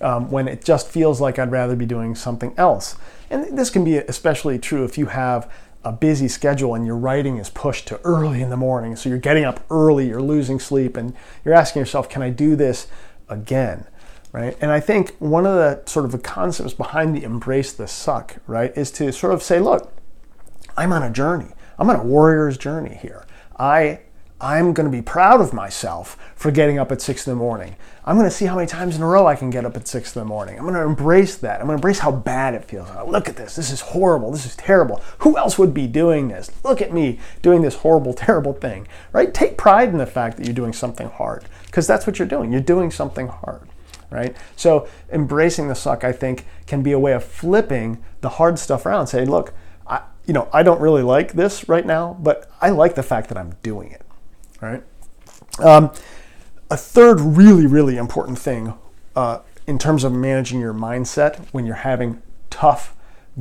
um, 0.00 0.30
when 0.30 0.48
it 0.48 0.64
just 0.64 0.88
feels 0.88 1.20
like 1.20 1.38
I'd 1.38 1.50
rather 1.50 1.76
be 1.76 1.86
doing 1.86 2.14
something 2.14 2.54
else? 2.56 2.96
And 3.30 3.58
this 3.58 3.70
can 3.70 3.84
be 3.84 3.98
especially 3.98 4.58
true 4.58 4.84
if 4.84 4.96
you 4.96 5.06
have 5.06 5.50
a 5.84 5.92
busy 5.92 6.26
schedule 6.26 6.74
and 6.74 6.84
your 6.84 6.96
writing 6.96 7.38
is 7.38 7.48
pushed 7.50 7.86
to 7.88 8.00
early 8.00 8.42
in 8.42 8.50
the 8.50 8.56
morning. 8.56 8.96
So 8.96 9.08
you're 9.08 9.18
getting 9.18 9.44
up 9.44 9.60
early, 9.70 10.08
you're 10.08 10.20
losing 10.20 10.58
sleep, 10.58 10.96
and 10.96 11.14
you're 11.44 11.54
asking 11.54 11.80
yourself, 11.80 12.08
can 12.08 12.22
I 12.22 12.30
do 12.30 12.56
this 12.56 12.88
again? 13.28 13.86
Right? 14.32 14.56
And 14.60 14.70
I 14.70 14.80
think 14.80 15.16
one 15.18 15.46
of 15.46 15.54
the 15.54 15.88
sort 15.88 16.04
of 16.04 16.12
the 16.12 16.18
concepts 16.18 16.74
behind 16.74 17.16
the 17.16 17.22
embrace 17.22 17.72
the 17.72 17.86
suck, 17.86 18.36
right, 18.46 18.76
is 18.76 18.90
to 18.92 19.12
sort 19.12 19.32
of 19.32 19.42
say, 19.42 19.60
look, 19.60 19.92
I'm 20.76 20.92
on 20.92 21.02
a 21.02 21.10
journey. 21.10 21.52
I'm 21.78 21.88
on 21.88 21.96
a 21.96 22.02
warrior's 22.02 22.58
journey 22.58 22.98
here. 23.00 23.24
I 23.58 24.00
I'm 24.40 24.74
going 24.74 24.84
to 24.84 24.94
be 24.94 25.00
proud 25.00 25.40
of 25.40 25.54
myself 25.54 26.18
for 26.34 26.50
getting 26.50 26.78
up 26.78 26.92
at 26.92 27.00
six 27.00 27.26
in 27.26 27.32
the 27.32 27.36
morning. 27.36 27.74
I'm 28.04 28.16
going 28.16 28.28
to 28.28 28.34
see 28.34 28.44
how 28.44 28.56
many 28.56 28.66
times 28.66 28.94
in 28.94 29.02
a 29.02 29.06
row 29.06 29.26
I 29.26 29.34
can 29.34 29.48
get 29.48 29.64
up 29.64 29.78
at 29.78 29.88
six 29.88 30.14
in 30.14 30.20
the 30.20 30.26
morning. 30.26 30.58
I'm 30.58 30.64
going 30.64 30.74
to 30.74 30.82
embrace 30.82 31.36
that. 31.36 31.58
I'm 31.58 31.66
going 31.66 31.76
to 31.76 31.80
embrace 31.80 32.00
how 32.00 32.12
bad 32.12 32.52
it 32.52 32.62
feels. 32.66 32.86
Look 33.08 33.30
at 33.30 33.36
this. 33.36 33.56
This 33.56 33.70
is 33.70 33.80
horrible. 33.80 34.30
This 34.30 34.44
is 34.44 34.54
terrible. 34.56 35.02
Who 35.20 35.38
else 35.38 35.58
would 35.58 35.72
be 35.72 35.86
doing 35.86 36.28
this? 36.28 36.50
Look 36.62 36.82
at 36.82 36.92
me 36.92 37.18
doing 37.40 37.62
this 37.62 37.76
horrible, 37.76 38.12
terrible 38.14 38.52
thing, 38.52 38.86
right? 39.12 39.32
Take 39.32 39.56
pride 39.56 39.88
in 39.88 39.96
the 39.96 40.06
fact 40.06 40.36
that 40.36 40.44
you're 40.44 40.54
doing 40.54 40.74
something 40.74 41.08
hard 41.08 41.46
because 41.64 41.86
that's 41.86 42.06
what 42.06 42.18
you're 42.18 42.28
doing. 42.28 42.52
You're 42.52 42.60
doing 42.60 42.90
something 42.90 43.28
hard, 43.28 43.66
right? 44.10 44.36
So 44.54 44.86
embracing 45.10 45.68
the 45.68 45.74
suck, 45.74 46.04
I 46.04 46.12
think, 46.12 46.44
can 46.66 46.82
be 46.82 46.92
a 46.92 46.98
way 46.98 47.12
of 47.14 47.24
flipping 47.24 48.04
the 48.20 48.28
hard 48.28 48.58
stuff 48.58 48.84
around. 48.84 49.06
Say, 49.06 49.24
look, 49.24 49.54
I, 49.86 50.02
you 50.26 50.34
know, 50.34 50.50
I 50.52 50.62
don't 50.62 50.80
really 50.82 51.02
like 51.02 51.32
this 51.32 51.70
right 51.70 51.86
now, 51.86 52.18
but 52.20 52.50
I 52.60 52.68
like 52.68 52.96
the 52.96 53.02
fact 53.02 53.30
that 53.30 53.38
I'm 53.38 53.54
doing 53.62 53.90
it 53.92 54.05
right? 54.60 54.82
Um, 55.58 55.92
a 56.70 56.76
third 56.76 57.20
really, 57.20 57.66
really 57.66 57.96
important 57.96 58.38
thing 58.38 58.74
uh, 59.14 59.40
in 59.66 59.78
terms 59.78 60.04
of 60.04 60.12
managing 60.12 60.60
your 60.60 60.74
mindset 60.74 61.46
when 61.52 61.66
you're 61.66 61.76
having 61.76 62.22
tough, 62.50 62.94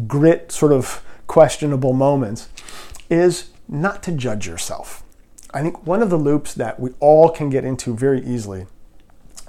grit, 0.07 0.51
sort 0.51 0.71
of 0.71 1.03
questionable 1.27 1.93
moments 1.93 2.49
is 3.09 3.49
not 3.67 4.03
to 4.03 4.11
judge 4.11 4.47
yourself. 4.47 5.03
I 5.53 5.61
think 5.61 5.85
one 5.87 6.01
of 6.01 6.09
the 6.09 6.17
loops 6.17 6.53
that 6.53 6.79
we 6.79 6.91
all 6.99 7.29
can 7.29 7.49
get 7.49 7.63
into 7.63 7.95
very 7.95 8.21
easily 8.25 8.67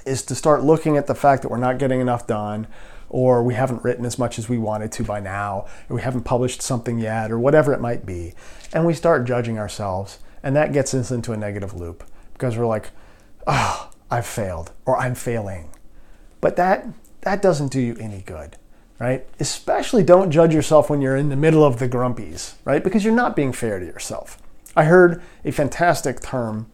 is 0.06 0.22
to 0.22 0.34
start 0.34 0.62
looking 0.62 0.96
at 0.96 1.06
the 1.06 1.14
fact 1.14 1.42
that 1.42 1.50
we're 1.50 1.56
not 1.58 1.78
getting 1.78 2.00
enough 2.00 2.26
done, 2.26 2.68
or 3.08 3.42
we 3.42 3.54
haven't 3.54 3.82
written 3.82 4.04
as 4.04 4.18
much 4.18 4.38
as 4.38 4.48
we 4.48 4.56
wanted 4.58 4.92
to 4.92 5.02
by 5.02 5.20
now, 5.20 5.66
or 5.88 5.96
we 5.96 6.02
haven't 6.02 6.22
published 6.22 6.62
something 6.62 6.98
yet, 6.98 7.30
or 7.30 7.38
whatever 7.38 7.72
it 7.72 7.80
might 7.80 8.06
be. 8.06 8.34
And 8.72 8.86
we 8.86 8.94
start 8.94 9.26
judging 9.26 9.58
ourselves. 9.58 10.18
And 10.46 10.54
that 10.54 10.72
gets 10.72 10.94
us 10.94 11.10
into 11.10 11.32
a 11.32 11.36
negative 11.36 11.74
loop 11.74 12.04
because 12.34 12.56
we're 12.56 12.68
like, 12.68 12.90
oh, 13.48 13.90
I've 14.12 14.26
failed 14.26 14.70
or 14.84 14.96
I'm 14.96 15.16
failing. 15.16 15.70
But 16.40 16.54
that 16.54 16.86
that 17.22 17.42
doesn't 17.42 17.72
do 17.72 17.80
you 17.80 17.96
any 17.98 18.22
good, 18.22 18.56
right? 19.00 19.26
Especially 19.40 20.04
don't 20.04 20.30
judge 20.30 20.54
yourself 20.54 20.88
when 20.88 21.00
you're 21.00 21.16
in 21.16 21.30
the 21.30 21.36
middle 21.36 21.64
of 21.64 21.80
the 21.80 21.88
grumpies, 21.88 22.54
right? 22.64 22.84
Because 22.84 23.04
you're 23.04 23.12
not 23.12 23.34
being 23.34 23.50
fair 23.52 23.80
to 23.80 23.84
yourself. 23.84 24.38
I 24.76 24.84
heard 24.84 25.20
a 25.44 25.50
fantastic 25.50 26.20
term 26.20 26.70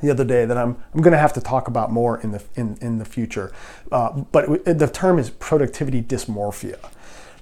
the 0.00 0.10
other 0.10 0.24
day 0.24 0.46
that 0.46 0.56
I'm, 0.56 0.82
I'm 0.94 1.02
going 1.02 1.12
to 1.12 1.18
have 1.18 1.34
to 1.34 1.42
talk 1.42 1.68
about 1.68 1.92
more 1.92 2.18
in 2.20 2.30
the 2.30 2.42
in, 2.54 2.78
in 2.80 2.96
the 2.96 3.04
future. 3.04 3.52
Uh, 3.92 4.22
but 4.32 4.64
the 4.64 4.88
term 4.88 5.18
is 5.18 5.28
productivity 5.28 6.00
dysmorphia, 6.00 6.78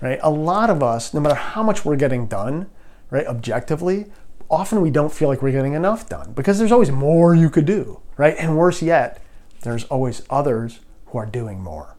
right? 0.01 0.19
A 0.25 0.31
lot 0.31 0.71
of 0.71 0.83
us, 0.83 1.15
no 1.15 1.21
matter 1.21 1.37
how 1.37 1.63
much 1.63 1.85
we're 1.85 1.95
getting 1.95 2.27
done, 2.27 2.69
right, 3.11 3.27
objectively, 3.27 4.07
often 4.53 4.83
we 4.83 4.91
don't 4.91 5.13
feel 5.13 5.29
like 5.29 5.41
we're 5.41 5.51
getting 5.51 5.73
enough 5.73 6.09
done 6.09 6.33
because 6.35 6.59
there's 6.59 6.71
always 6.71 6.91
more 6.91 7.35
you 7.35 7.49
could 7.49 7.65
do, 7.65 8.01
right? 8.19 8.37
And 8.39 8.57
worse 8.57 8.83
yet, 8.83 9.21
there's 9.63 9.85
always 9.85 10.23
others 10.29 10.81
who 11.07 11.19
are 11.19 11.27
doing 11.27 11.61
more, 11.61 11.97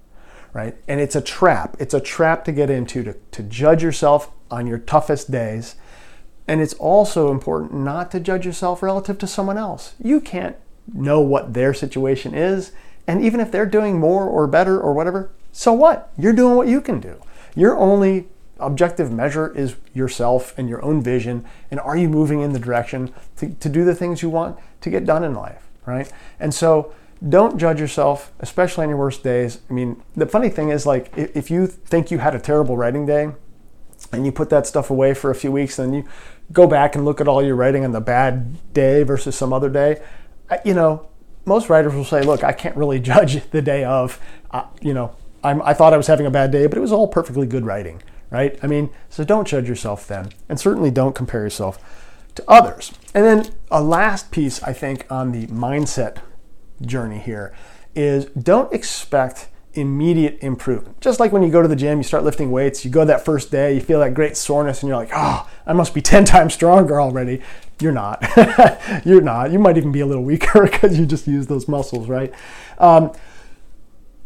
right? 0.54 0.76
And 0.88 1.02
it's 1.02 1.16
a 1.16 1.22
trap. 1.22 1.76
It's 1.80 1.96
a 1.96 2.00
trap 2.00 2.46
to 2.46 2.52
get 2.52 2.70
into 2.70 3.04
to, 3.04 3.14
to 3.32 3.44
judge 3.44 3.82
yourself 3.82 4.32
on 4.52 4.68
your 4.68 4.78
toughest 4.78 5.32
days. 5.32 5.76
And 6.48 6.62
it's 6.62 6.76
also 6.76 7.32
important 7.32 7.74
not 7.74 8.12
to 8.12 8.20
judge 8.20 8.46
yourself 8.46 8.84
relative 8.84 9.18
to 9.18 9.28
someone 9.28 9.58
else. 9.58 9.96
You 10.02 10.22
can't 10.22 10.56
know 10.94 11.22
what 11.22 11.54
their 11.54 11.74
situation 11.74 12.36
is. 12.36 12.72
And 13.08 13.24
even 13.24 13.40
if 13.40 13.52
they're 13.52 13.66
doing 13.66 14.00
more 14.00 14.28
or 14.28 14.46
better 14.46 14.80
or 14.80 14.94
whatever, 14.94 15.32
so 15.52 15.74
what? 15.74 16.12
You're 16.18 16.34
doing 16.34 16.56
what 16.56 16.68
you 16.68 16.82
can 16.82 17.00
do. 17.00 17.22
You're 17.56 17.78
only 17.78 18.28
objective 18.66 19.12
measure 19.12 19.56
is 19.56 19.76
yourself 19.94 20.54
and 20.58 20.70
your 20.70 20.84
own 20.84 21.02
vision 21.02 21.46
and 21.72 21.80
are 21.80 21.98
you 21.98 22.10
moving 22.10 22.42
in 22.42 22.54
the 22.54 22.60
direction 22.60 23.14
to, 23.38 23.54
to 23.56 23.70
do 23.70 23.84
the 23.86 23.96
things 23.96 24.22
you 24.22 24.30
want 24.30 24.58
to 24.82 24.90
get 24.90 25.06
done 25.06 25.24
in 25.24 25.34
life 25.34 25.70
right? 25.86 26.12
And 26.40 26.54
so 26.54 26.94
don't 27.28 27.58
judge 27.58 27.80
yourself 27.80 28.32
especially 28.40 28.84
on 28.84 28.90
your 28.90 28.98
worst 28.98 29.24
days. 29.24 29.60
I 29.70 29.74
mean 29.74 30.02
the 30.16 30.26
funny 30.26 30.50
thing 30.50 30.70
is 30.70 30.86
like 30.86 31.12
if 31.16 31.50
you 31.50 31.68
think 31.68 32.12
you 32.12 32.20
had 32.20 32.36
a 32.36 32.40
terrible 32.40 32.78
writing 32.78 33.06
day 33.06 33.32
and 34.12 34.26
you 34.26 34.32
put 34.32 34.50
that 34.50 34.68
stuff 34.68 34.90
away 34.90 35.14
for 35.14 35.32
a 35.32 35.36
few 35.36 35.52
weeks 35.52 35.80
and 35.80 35.94
then 35.94 36.04
you 36.04 36.10
go 36.52 36.68
back 36.68 36.96
and 36.96 37.06
look 37.06 37.22
at 37.22 37.28
all 37.28 37.42
your 37.42 37.56
writing 37.56 37.86
on 37.86 37.92
the 37.92 38.02
bad 38.02 38.74
day 38.74 39.04
versus 39.04 39.36
some 39.36 39.54
other 39.54 39.70
day 39.70 40.02
you 40.66 40.74
know 40.74 41.08
most 41.46 41.70
writers 41.70 41.94
will 41.94 42.04
say 42.04 42.22
look 42.22 42.44
i 42.44 42.52
can't 42.52 42.76
really 42.76 43.00
judge 43.00 43.50
the 43.52 43.62
day 43.62 43.86
of 43.86 44.20
uh, 44.52 44.66
you 44.82 44.94
know 44.94 45.16
I'm, 45.42 45.62
i 45.62 45.74
thought 45.74 45.94
i 45.94 45.98
was 45.98 46.08
having 46.08 46.26
a 46.26 46.32
bad 46.32 46.52
day 46.52 46.68
but 46.68 46.78
it 46.78 46.82
was 46.82 46.92
all 46.92 47.08
perfectly 47.08 47.48
good 47.48 47.66
writing 47.66 48.02
right? 48.34 48.60
I 48.64 48.68
mean, 48.68 48.90
so 49.10 49.24
don't 49.24 49.48
judge 49.48 49.70
yourself 49.70 50.08
then. 50.08 50.30
And 50.50 50.60
certainly 50.60 50.90
don't 50.90 51.14
compare 51.14 51.42
yourself 51.42 51.78
to 52.34 52.44
others. 52.48 52.92
And 53.14 53.24
then 53.24 53.54
a 53.70 53.82
last 53.82 54.32
piece, 54.32 54.62
I 54.64 54.74
think, 54.74 55.06
on 55.10 55.32
the 55.32 55.46
mindset 55.48 56.18
journey 56.82 57.20
here 57.20 57.56
is 57.96 58.26
don't 58.26 58.74
expect 58.74 59.50
immediate 59.76 60.40
improvement. 60.42 61.00
Just 61.00 61.20
like 61.20 61.32
when 61.32 61.44
you 61.44 61.52
go 61.52 61.62
to 61.62 61.68
the 61.68 61.76
gym, 61.76 62.00
you 62.00 62.04
start 62.04 62.24
lifting 62.24 62.50
weights, 62.50 62.84
you 62.84 62.90
go 62.90 63.06
that 63.06 63.24
first 63.24 63.52
day, 63.52 63.76
you 63.76 63.82
feel 63.82 64.00
that 64.00 64.16
great 64.16 64.36
soreness, 64.36 64.82
and 64.82 64.88
you're 64.88 64.98
like, 64.98 65.12
oh, 65.14 65.48
I 65.68 65.74
must 65.74 65.94
be 65.94 66.02
10 66.14 66.26
times 66.26 66.56
stronger 66.56 67.00
already. 67.00 67.40
You're 67.80 67.92
not. 67.92 68.24
you're 69.06 69.22
not. 69.22 69.52
You 69.52 69.60
might 69.60 69.78
even 69.78 69.92
be 69.92 70.00
a 70.00 70.08
little 70.08 70.24
weaker 70.24 70.64
because 70.72 70.98
you 70.98 71.06
just 71.06 71.28
use 71.28 71.46
those 71.46 71.68
muscles, 71.68 72.10
right? 72.10 72.34
Um, 72.80 73.12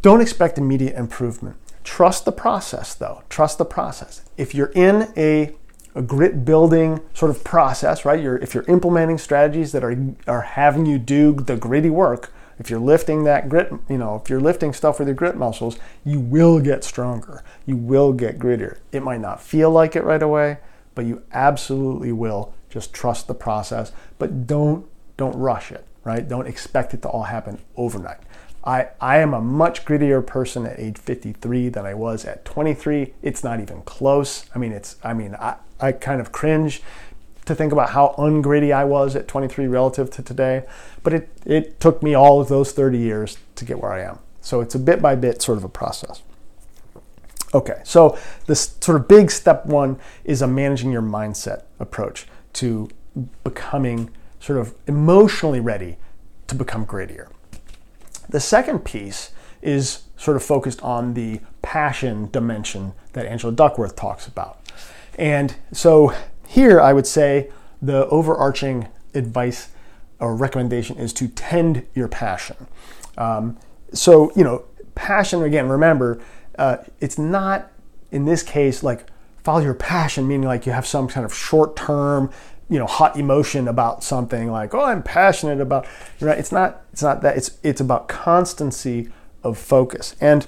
don't 0.02 0.22
expect 0.22 0.58
immediate 0.58 0.96
improvement. 0.96 1.58
Trust 1.88 2.26
the 2.26 2.34
process, 2.34 2.93
though. 2.93 3.23
Trust 3.30 3.60
the 3.60 3.65
process. 3.65 4.21
If 4.36 4.54
you're 4.54 4.73
in 4.76 5.08
a, 5.15 5.56
a 5.95 6.02
grit 6.02 6.43
building 6.43 7.00
sort 7.13 7.32
of 7.32 7.45
process, 7.45 8.04
right? 8.04 8.21
You're, 8.21 8.36
if 8.39 8.54
you're 8.54 8.65
implementing 8.65 9.17
strategies 9.17 9.71
that 9.71 9.86
are, 9.86 9.95
are 10.28 10.41
having 10.41 10.86
you 10.86 11.00
do 11.00 11.32
the 11.32 11.56
gritty 11.56 11.89
work, 11.89 12.34
if 12.60 12.69
you're 12.69 12.82
lifting 12.82 13.23
that 13.23 13.47
grit, 13.47 13.71
you 13.89 13.97
know, 13.97 14.21
if 14.21 14.30
you're 14.30 14.41
lifting 14.41 14.73
stuff 14.73 15.00
with 15.00 15.08
your 15.08 15.15
grit 15.15 15.38
muscles, 15.38 15.80
you 16.04 16.19
will 16.19 16.60
get 16.60 16.84
stronger. 16.84 17.41
You 17.65 17.78
will 17.78 18.12
get 18.12 18.38
grittier. 18.38 18.80
It 18.91 19.02
might 19.02 19.21
not 19.21 19.41
feel 19.41 19.71
like 19.71 19.95
it 19.95 20.04
right 20.04 20.21
away, 20.21 20.58
but 20.93 21.06
you 21.06 21.23
absolutely 21.32 22.12
will. 22.12 22.54
Just 22.69 22.91
trust 22.91 23.28
the 23.28 23.34
process, 23.34 23.93
but 24.19 24.45
don't 24.45 24.86
don't 25.15 25.38
rush 25.38 25.71
it, 25.71 25.86
right? 26.04 26.28
Don't 26.28 26.47
expect 26.47 26.93
it 26.93 27.02
to 27.04 27.08
all 27.08 27.23
happen 27.23 27.60
overnight. 27.78 28.19
I, 28.67 28.89
I 28.99 29.19
am 29.19 29.34
a 29.34 29.39
much 29.39 29.86
grittier 29.86 30.23
person 30.25 30.65
at 30.65 30.77
age 30.77 30.97
53 30.97 31.69
than 31.69 31.86
I 31.86 31.93
was 31.93 32.25
at 32.25 32.43
23. 32.43 33.13
It's 33.21 33.41
not 33.41 33.62
even 33.62 33.82
close. 33.84 34.45
I 34.53 34.60
mean, 34.60 34.73
it's 34.73 34.97
I 35.01 35.13
mean, 35.13 35.36
I, 35.36 35.56
I 35.80 35.93
kind 35.93 36.19
of 36.19 36.34
cringe 36.34 36.82
to 37.45 37.56
think 37.56 37.71
about 37.71 37.91
how 37.91 38.13
ungritty 38.17 38.73
I 38.73 38.84
was 38.84 39.15
at 39.15 39.25
23 39.30 39.67
relative 39.67 40.12
to 40.12 40.21
today, 40.21 40.65
but 41.01 41.13
it, 41.13 41.30
it 41.45 41.80
took 41.80 42.03
me 42.03 42.13
all 42.13 42.41
of 42.41 42.49
those 42.49 42.73
30 42.73 42.97
years 42.97 43.38
to 43.56 43.63
get 43.63 43.80
where 43.80 43.93
I 43.93 44.01
am. 44.01 44.19
So 44.41 44.60
it's 44.60 44.75
a 44.75 44.80
bit 44.80 45.01
by 45.01 45.15
bit 45.15 45.41
sort 45.41 45.58
of 45.58 45.63
a 45.63 45.69
process. 45.69 46.21
Okay, 47.53 47.80
so 47.86 48.19
this 48.47 48.75
sort 48.82 48.99
of 48.99 49.08
big 49.08 49.32
step 49.32 49.65
one 49.65 49.97
is 50.25 50.41
a 50.41 50.47
managing 50.47 50.91
your 50.91 51.01
mindset 51.01 51.63
approach 51.80 52.27
to 52.53 52.89
becoming 53.45 54.10
sort 54.41 54.60
of 54.60 54.75
emotionally 54.88 55.62
ready 55.62 55.95
to 56.47 56.56
become 56.56 56.86
grittier. 56.86 57.30
The 58.30 58.40
second 58.40 58.80
piece 58.86 59.32
is 59.62 60.04
sort 60.18 60.38
of 60.38 60.44
focused 60.44 60.82
on 60.82 61.13
the 61.13 61.42
passion 61.62 62.30
dimension 62.32 62.94
that 63.13 63.26
Angela 63.26 63.54
Duckworth 63.54 63.96
talks 63.96 64.28
about. 64.28 64.60
And 65.18 65.56
so 65.72 66.13
here, 66.48 66.80
I 66.80 66.94
would 66.94 67.08
say 67.08 67.50
the 67.82 68.08
overarching 68.08 68.88
advice 69.13 69.70
or 70.20 70.36
recommendation 70.36 70.98
is 70.98 71.13
to 71.13 71.28
tend 71.28 71.86
your 71.94 72.08
passion. 72.08 72.68
Um, 73.18 73.58
so, 73.94 74.32
you 74.36 74.44
know, 74.44 74.66
passion, 74.96 75.44
again, 75.44 75.70
remember, 75.70 76.20
uh, 76.58 76.78
it's 77.00 77.18
not 77.18 77.72
in 78.12 78.26
this 78.26 78.44
case 78.44 78.84
like 78.84 79.06
follow 79.44 79.62
your 79.62 79.74
passion, 79.74 80.28
meaning 80.28 80.48
like 80.48 80.66
you 80.66 80.72
have 80.72 80.86
some 80.86 81.08
kind 81.08 81.26
of 81.26 81.34
short 81.34 81.76
term, 81.76 82.32
you 82.69 82.77
know, 82.80 82.86
hot 82.86 83.17
emotion 83.17 83.67
about 83.67 84.03
something 84.03 84.51
like, 84.51 84.73
oh, 84.73 84.84
I'm 84.84 85.03
passionate 85.03 85.62
about, 85.62 85.88
right? 86.19 86.38
It's 86.38 86.51
not, 86.51 86.82
it's 86.91 87.03
not 87.03 87.21
that. 87.21 87.38
It's, 87.38 87.58
it's 87.63 87.82
about 87.82 88.08
constancy 88.08 89.10
of 89.43 89.58
focus. 89.58 90.15
And 90.19 90.45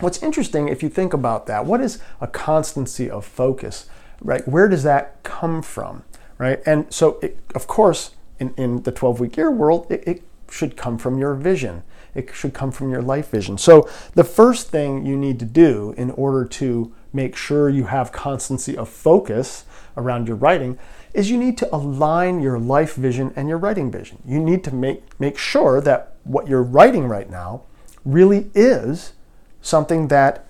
what's 0.00 0.22
interesting, 0.22 0.68
if 0.68 0.82
you 0.82 0.88
think 0.88 1.12
about 1.12 1.46
that, 1.46 1.66
what 1.66 1.80
is 1.80 2.00
a 2.20 2.26
constancy 2.26 3.10
of 3.10 3.24
focus? 3.24 3.88
right? 4.20 4.46
Where 4.46 4.68
does 4.68 4.82
that 4.82 5.22
come 5.22 5.62
from, 5.62 6.04
right? 6.38 6.60
And 6.66 6.92
so, 6.92 7.18
it, 7.22 7.38
of 7.54 7.66
course, 7.66 8.12
in, 8.38 8.54
in 8.56 8.82
the 8.82 8.92
12 8.92 9.20
week 9.20 9.36
year 9.36 9.50
world, 9.50 9.86
it, 9.90 10.06
it 10.06 10.22
should 10.50 10.76
come 10.76 10.98
from 10.98 11.18
your 11.18 11.34
vision. 11.34 11.82
It 12.14 12.34
should 12.34 12.54
come 12.54 12.72
from 12.72 12.90
your 12.90 13.02
life 13.02 13.30
vision. 13.30 13.58
So, 13.58 13.88
the 14.14 14.24
first 14.24 14.70
thing 14.70 15.06
you 15.06 15.16
need 15.16 15.38
to 15.40 15.44
do 15.44 15.94
in 15.96 16.10
order 16.12 16.44
to 16.44 16.92
make 17.12 17.36
sure 17.36 17.68
you 17.68 17.84
have 17.84 18.12
constancy 18.12 18.76
of 18.76 18.88
focus 18.88 19.64
around 19.96 20.28
your 20.28 20.36
writing 20.36 20.78
is 21.14 21.30
you 21.30 21.36
need 21.36 21.56
to 21.58 21.74
align 21.74 22.40
your 22.40 22.58
life 22.58 22.94
vision 22.94 23.32
and 23.36 23.48
your 23.48 23.58
writing 23.58 23.90
vision. 23.90 24.22
You 24.26 24.40
need 24.40 24.64
to 24.64 24.74
make, 24.74 25.18
make 25.20 25.38
sure 25.38 25.80
that 25.80 26.16
what 26.24 26.48
you're 26.48 26.62
writing 26.62 27.06
right 27.06 27.30
now 27.30 27.62
really 28.04 28.50
is 28.54 29.12
something 29.60 30.08
that 30.08 30.46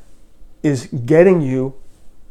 is 0.63 0.87
getting 0.87 1.41
you 1.41 1.75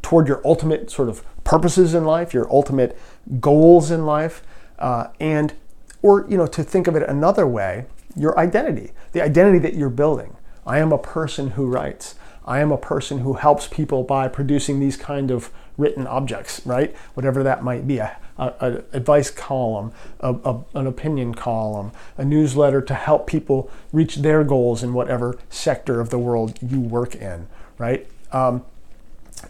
toward 0.02 0.28
your 0.28 0.42
ultimate 0.46 0.90
sort 0.92 1.10
of 1.10 1.24
purposes 1.44 1.94
in 1.94 2.06
life, 2.06 2.34
your 2.34 2.52
ultimate 2.52 2.98
goals 3.40 3.92
in 3.92 4.06
life, 4.06 4.44
uh, 4.80 5.08
and 5.20 5.54
or 6.02 6.26
you 6.30 6.38
know 6.38 6.48
to 6.48 6.64
think 6.64 6.88
of 6.88 6.96
it 6.96 7.04
another 7.10 7.48
way, 7.48 7.86
your 8.16 8.38
identity, 8.40 8.92
the 9.14 9.22
identity 9.22 9.60
that 9.60 9.74
you're 9.74 9.90
building. 9.90 10.36
I 10.66 10.80
am 10.80 10.92
a 10.92 10.98
person 10.98 11.52
who 11.52 11.68
writes. 11.68 12.16
I 12.46 12.60
am 12.60 12.72
a 12.72 12.78
person 12.78 13.20
who 13.20 13.34
helps 13.34 13.68
people 13.68 14.04
by 14.04 14.28
producing 14.28 14.80
these 14.80 14.96
kind 14.96 15.32
of 15.32 15.52
written 15.78 16.08
objects, 16.08 16.62
right? 16.66 16.96
Whatever 17.14 17.44
that 17.44 17.64
might 17.64 17.88
be, 17.88 18.00
a, 18.00 18.18
a, 18.38 18.84
advice 18.94 19.30
column, 19.32 19.92
a, 20.20 20.34
a, 20.34 20.64
an 20.74 20.88
opinion 20.88 21.34
column, 21.34 21.92
a 22.18 22.26
newsletter 22.26 22.82
to 22.82 22.94
help 22.94 23.28
people 23.28 23.70
reach 23.92 24.18
their 24.18 24.44
goals 24.44 24.84
in 24.84 24.94
whatever 24.94 25.38
sector 25.50 26.00
of 26.00 26.10
the 26.10 26.20
world 26.20 26.58
you 26.62 26.80
work 26.80 27.16
in, 27.16 27.48
right? 27.78 28.08
Um, 28.32 28.66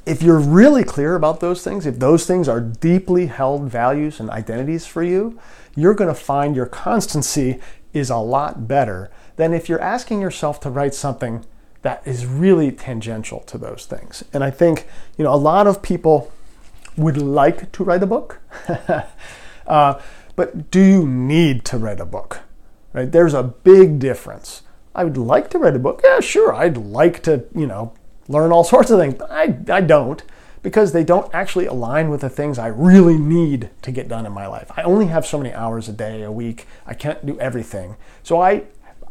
if 0.06 0.22
you're 0.22 0.40
really 0.40 0.84
clear 0.84 1.16
about 1.16 1.40
those 1.40 1.64
things, 1.64 1.86
if 1.86 2.00
those 2.00 2.26
things 2.26 2.48
are 2.50 2.60
deeply 2.60 3.28
held 3.28 3.70
values 3.70 4.20
and 4.20 4.30
identities 4.30 4.86
for 4.86 5.04
you, 5.04 5.40
you're 5.76 5.94
going 5.94 6.10
to 6.10 6.20
find 6.20 6.56
your 6.56 6.66
constancy 6.66 7.60
is 7.94 8.10
a 8.10 8.18
lot 8.18 8.68
better 8.68 9.10
than 9.38 9.54
if 9.54 9.70
you're 9.70 9.82
asking 9.82 10.20
yourself 10.20 10.60
to 10.60 10.70
write 10.70 10.94
something 10.94 11.46
that 11.88 12.06
is 12.06 12.26
really 12.26 12.70
tangential 12.70 13.40
to 13.40 13.58
those 13.58 13.86
things. 13.86 14.22
And 14.34 14.44
I 14.44 14.52
think, 14.52 14.88
you 15.18 15.24
know, 15.24 15.34
a 15.34 15.40
lot 15.54 15.68
of 15.68 15.82
people 15.82 16.34
would 16.98 17.16
like 17.16 17.72
to 17.72 17.84
write 17.86 18.04
a 18.04 18.06
book, 18.06 18.42
uh, 19.68 19.94
but 20.36 20.70
do 20.70 20.82
you 20.82 21.08
need 21.08 21.64
to 21.64 21.78
write 21.78 22.02
a 22.02 22.06
book? 22.06 22.42
Right? 22.92 23.10
There's 23.10 23.34
a 23.34 23.42
big 23.42 24.00
difference. 24.00 24.64
I 24.94 25.06
would 25.06 25.16
like 25.16 25.50
to 25.52 25.60
write 25.60 25.78
a 25.78 25.80
book. 25.80 26.02
Yeah, 26.04 26.20
sure. 26.20 26.54
I'd 26.54 26.76
like 26.76 27.24
to, 27.24 27.46
you 27.56 27.68
know, 27.68 27.94
learn 28.28 28.52
all 28.52 28.64
sorts 28.76 28.92
of 28.92 29.00
things. 29.00 29.22
I, 29.22 29.58
I 29.70 29.80
don't 29.80 30.22
because 30.64 30.92
they 30.92 31.06
don't 31.06 31.34
actually 31.34 31.68
align 31.68 32.10
with 32.10 32.20
the 32.20 32.30
things 32.30 32.60
I 32.60 32.68
really 32.68 33.18
need 33.18 33.70
to 33.84 33.92
get 33.94 34.10
done 34.10 34.26
in 34.26 34.34
my 34.34 34.48
life. 34.48 34.70
I 34.76 34.82
only 34.82 35.06
have 35.06 35.26
so 35.26 35.38
many 35.38 35.54
hours 35.54 35.88
a 35.88 35.94
day, 35.94 36.24
a 36.24 36.32
week. 36.34 36.68
I 36.86 36.94
can't 36.94 37.26
do 37.26 37.40
everything. 37.40 37.96
So 38.24 38.42
I 38.42 38.64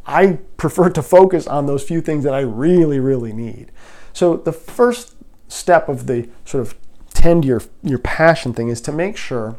I 0.07 0.38
prefer 0.57 0.90
to 0.90 1.03
focus 1.03 1.47
on 1.47 1.66
those 1.66 1.83
few 1.83 2.01
things 2.01 2.25
that 2.25 2.35
I 2.35 2.40
really, 2.40 3.01
really 3.01 3.33
need. 3.33 3.73
So 4.12 4.37
the 4.37 4.53
first 4.53 5.16
step 5.49 5.88
of 5.88 6.07
the 6.07 6.29
sort 6.45 6.62
of 6.62 6.75
tend 7.11 7.45
your 7.45 7.62
your 7.83 7.99
passion 7.99 8.53
thing 8.53 8.69
is 8.69 8.81
to 8.83 8.92
make 8.92 9.16
sure 9.16 9.57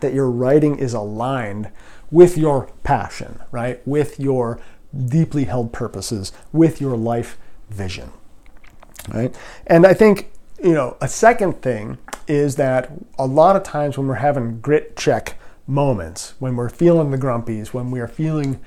that 0.00 0.14
your 0.14 0.30
writing 0.30 0.78
is 0.78 0.94
aligned 0.94 1.70
with 2.10 2.36
your 2.36 2.70
passion, 2.82 3.40
right? 3.50 3.86
With 3.86 4.18
your 4.18 4.60
deeply 5.06 5.44
held 5.44 5.72
purposes, 5.72 6.32
with 6.52 6.80
your 6.80 6.96
life 6.96 7.38
vision 7.68 8.12
right? 9.08 9.34
And 9.66 9.86
I 9.86 9.94
think, 9.94 10.30
you 10.62 10.72
know, 10.72 10.96
a 11.00 11.08
second 11.08 11.62
thing 11.62 11.98
is 12.26 12.56
that 12.56 12.90
a 13.18 13.26
lot 13.26 13.56
of 13.56 13.62
times 13.62 13.96
when 13.96 14.06
we're 14.06 14.14
having 14.14 14.60
grit 14.60 14.96
check 14.96 15.36
moments, 15.66 16.34
when 16.38 16.56
we're 16.56 16.68
feeling 16.68 17.10
the 17.10 17.18
grumpies, 17.18 17.68
when 17.68 17.90
we 17.90 18.00
are 18.00 18.08
feeling 18.08 18.60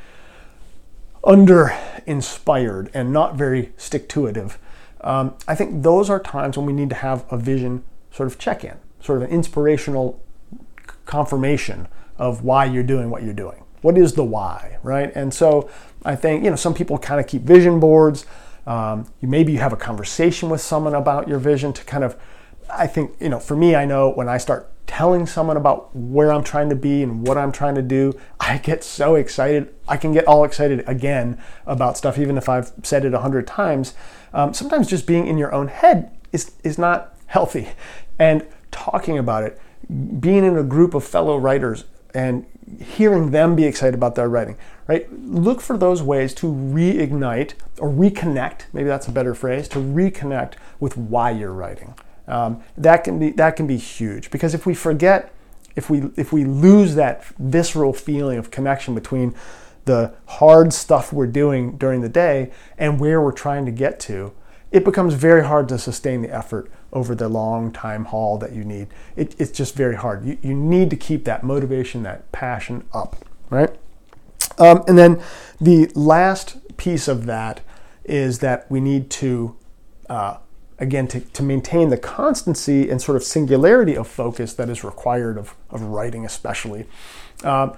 under 1.24 1.76
inspired 2.06 2.90
and 2.94 3.14
not 3.14 3.36
very 3.36 3.72
stick 3.78 4.10
to 4.10 4.22
itive, 4.22 4.58
um, 5.02 5.36
I 5.48 5.56
think 5.56 5.84
those 5.84 6.10
are 6.10 6.20
times 6.20 6.58
when 6.58 6.66
we 6.66 6.74
need 6.74 6.90
to 6.90 6.96
have 6.96 7.26
a 7.32 7.38
vision 7.38 7.84
sort 8.12 8.28
of 8.28 8.38
check 8.38 8.64
in, 8.64 8.78
sort 9.00 9.22
of 9.22 9.30
an 9.30 9.30
inspirational 9.30 10.22
confirmation 11.06 11.88
of 12.18 12.44
why 12.44 12.66
you're 12.66 12.84
doing 12.84 13.10
what 13.10 13.24
you're 13.24 13.34
doing. 13.34 13.64
What 13.82 13.98
is 13.98 14.14
the 14.14 14.24
why, 14.24 14.78
right? 14.82 15.12
And 15.14 15.34
so 15.34 15.70
I 16.06 16.16
think, 16.16 16.44
you 16.44 16.50
know, 16.50 16.56
some 16.56 16.74
people 16.74 16.98
kind 16.98 17.20
of 17.20 17.28
keep 17.28 17.42
vision 17.42 17.80
boards. 17.80 18.26
Um, 18.66 19.08
you 19.20 19.28
maybe 19.28 19.52
you 19.52 19.60
have 19.60 19.74
a 19.74 19.78
conversation 19.78 20.50
with 20.50 20.62
someone 20.62 20.96
about 20.96 21.28
your 21.28 21.40
vision 21.40 21.74
to 21.74 21.84
kind 21.84 22.04
of, 22.04 22.16
I 22.70 22.88
think, 22.88 23.16
you 23.20 23.28
know, 23.28 23.40
for 23.40 23.58
me, 23.58 23.76
I 23.76 23.84
know 23.84 24.10
when 24.10 24.30
I 24.30 24.38
start 24.38 24.72
telling 24.88 25.26
someone 25.26 25.58
about 25.58 25.94
where 25.96 26.32
I'm 26.32 26.44
trying 26.44 26.70
to 26.70 26.76
be 26.76 27.04
and 27.04 27.28
what 27.28 27.38
I'm 27.38 27.52
trying 27.52 27.76
to 27.76 27.82
do, 27.82 28.14
I 28.46 28.58
get 28.58 28.84
so 28.84 29.16
excited. 29.16 29.74
I 29.88 29.96
can 29.96 30.12
get 30.12 30.28
all 30.28 30.44
excited 30.44 30.84
again 30.86 31.42
about 31.66 31.98
stuff, 31.98 32.20
even 32.20 32.38
if 32.38 32.50
I've 32.50 32.74
said 32.84 33.06
it 33.06 33.14
a 33.14 33.20
hundred 33.20 33.48
times. 33.48 33.94
Um, 34.34 34.54
sometimes 34.54 34.88
just 34.88 35.08
being 35.08 35.28
in 35.28 35.38
your 35.38 35.54
own 35.54 35.70
head 35.70 36.12
is, 36.34 36.52
is 36.62 36.78
not 36.78 37.16
healthy. 37.28 37.70
And 38.20 38.46
talking 38.70 39.18
about 39.18 39.44
it, 39.44 39.62
being 40.20 40.44
in 40.44 40.58
a 40.58 40.64
group 40.64 40.94
of 40.94 41.06
fellow 41.06 41.38
writers 41.38 41.86
and 42.14 42.46
hearing 42.82 43.32
them 43.32 43.56
be 43.56 43.64
excited 43.64 43.94
about 43.94 44.16
their 44.16 44.28
writing, 44.28 44.58
right? 44.88 45.08
Look 45.12 45.62
for 45.62 45.78
those 45.78 46.04
ways 46.04 46.34
to 46.36 46.48
reignite 46.48 47.54
or 47.80 47.90
reconnect, 47.90 48.64
maybe 48.74 48.90
that's 48.90 49.08
a 49.08 49.12
better 49.12 49.34
phrase, 49.34 49.70
to 49.70 49.80
reconnect 49.80 50.56
with 50.82 50.98
why 50.98 51.32
you're 51.32 51.54
writing. 51.54 51.96
Um, 52.28 52.62
that 52.78 53.04
can 53.04 53.20
be 53.20 53.32
that 53.32 53.58
can 53.58 53.68
be 53.68 53.76
huge 53.76 54.32
because 54.32 54.54
if 54.54 54.66
we 54.66 54.74
forget 54.74 55.33
if 55.76 55.90
we 55.90 56.12
if 56.16 56.32
we 56.32 56.46
lose 56.46 56.96
that 56.96 57.26
visceral 57.40 57.94
feeling 57.94 58.38
of 58.38 58.52
connection 58.52 58.96
between 58.96 59.36
the 59.86 60.14
hard 60.26 60.72
stuff 60.72 61.12
we're 61.12 61.28
doing 61.28 61.78
during 61.78 62.02
the 62.02 62.10
day 62.10 62.52
and 62.78 63.00
where 63.00 63.22
we're 63.22 63.32
trying 63.32 63.66
to 63.66 63.72
get 63.72 64.00
to, 64.00 64.34
it 64.72 64.86
becomes 64.86 65.14
very 65.14 65.44
hard 65.44 65.68
to 65.70 65.78
sustain 65.78 66.22
the 66.22 66.34
effort 66.34 66.72
over 66.94 67.16
the 67.16 67.28
long 67.28 67.72
time 67.72 68.06
haul 68.06 68.38
that 68.38 68.54
you 68.54 68.64
need. 68.64 68.88
It, 69.16 69.36
it's 69.40 69.52
just 69.52 69.76
very 69.76 69.96
hard. 69.96 70.26
You, 70.26 70.38
you 70.42 70.54
need 70.54 70.90
to 70.92 70.96
keep 70.96 71.26
that 71.26 71.44
motivation, 71.44 72.04
that 72.04 72.32
passion 72.32 72.86
up, 72.94 73.18
right? 73.50 73.70
Um, 74.58 74.84
and 74.88 74.98
then 74.98 75.22
the 75.60 75.92
last 75.96 76.78
piece 76.78 77.08
of 77.08 77.26
that 77.26 77.62
is 78.06 78.40
that 78.40 78.70
we 78.70 78.80
need 78.80 79.10
to 79.10 79.56
uh, 80.10 80.38
again, 80.84 81.08
to, 81.08 81.22
to 81.22 81.42
maintain 81.42 81.90
the 81.90 81.98
constancy 81.98 82.90
and 82.90 83.02
sort 83.02 83.16
of 83.16 83.24
singularity 83.24 83.96
of 83.96 84.08
focus 84.08 84.54
that 84.54 84.70
is 84.70 84.84
required 84.84 85.38
of, 85.38 85.56
of 85.72 85.82
writing, 85.82 86.26
especially, 86.26 86.86
um, 87.44 87.76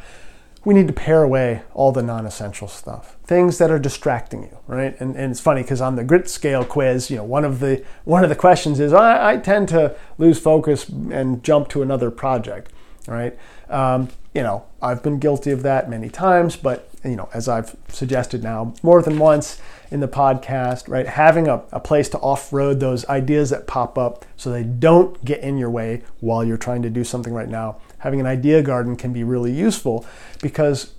we 0.65 0.73
need 0.73 0.87
to 0.87 0.93
pare 0.93 1.21
away 1.21 1.61
all 1.75 1.91
the 1.91 2.01
non 2.01 2.25
essential 2.25 2.67
stuff, 2.67 3.15
things 3.23 3.59
that 3.59 3.69
are 3.69 3.77
distracting 3.77 4.43
you, 4.43 4.57
right? 4.65 4.99
And, 4.99 5.15
and 5.15 5.31
it's 5.31 5.39
funny 5.39 5.61
because 5.61 5.79
on 5.79 5.95
the 5.95 6.03
grit 6.03 6.27
scale 6.27 6.65
quiz, 6.65 7.11
you 7.11 7.17
know, 7.17 7.23
one 7.23 7.45
of 7.45 7.59
the, 7.59 7.85
one 8.03 8.23
of 8.23 8.29
the 8.29 8.35
questions 8.35 8.79
is 8.79 8.91
I, 8.91 9.33
I 9.33 9.37
tend 9.37 9.69
to 9.69 9.95
lose 10.17 10.39
focus 10.39 10.89
and 10.89 11.43
jump 11.43 11.69
to 11.69 11.83
another 11.83 12.09
project, 12.09 12.73
right? 13.07 13.37
Um, 13.69 14.09
you 14.33 14.43
know, 14.43 14.65
I've 14.81 15.01
been 15.01 15.19
guilty 15.19 15.51
of 15.51 15.63
that 15.63 15.89
many 15.89 16.09
times, 16.09 16.55
but 16.55 16.89
you 17.03 17.15
know, 17.15 17.29
as 17.33 17.47
I've 17.47 17.75
suggested 17.87 18.43
now 18.43 18.73
more 18.83 19.01
than 19.01 19.19
once 19.19 19.61
in 19.91 19.99
the 19.99 20.07
podcast, 20.07 20.89
right? 20.89 21.07
Having 21.07 21.47
a, 21.47 21.63
a 21.71 21.79
place 21.79 22.09
to 22.09 22.17
off 22.19 22.51
road 22.51 22.79
those 22.79 23.07
ideas 23.07 23.51
that 23.51 23.67
pop 23.67 23.97
up 23.97 24.25
so 24.35 24.51
they 24.51 24.63
don't 24.63 25.23
get 25.23 25.41
in 25.41 25.57
your 25.57 25.69
way 25.69 26.03
while 26.19 26.43
you're 26.43 26.57
trying 26.57 26.81
to 26.81 26.89
do 26.89 27.03
something 27.03 27.33
right 27.33 27.49
now. 27.49 27.77
Having 27.99 28.21
an 28.21 28.25
idea 28.25 28.61
garden 28.61 28.95
can 28.95 29.13
be 29.13 29.23
really 29.23 29.51
useful 29.51 30.05
because 30.41 30.93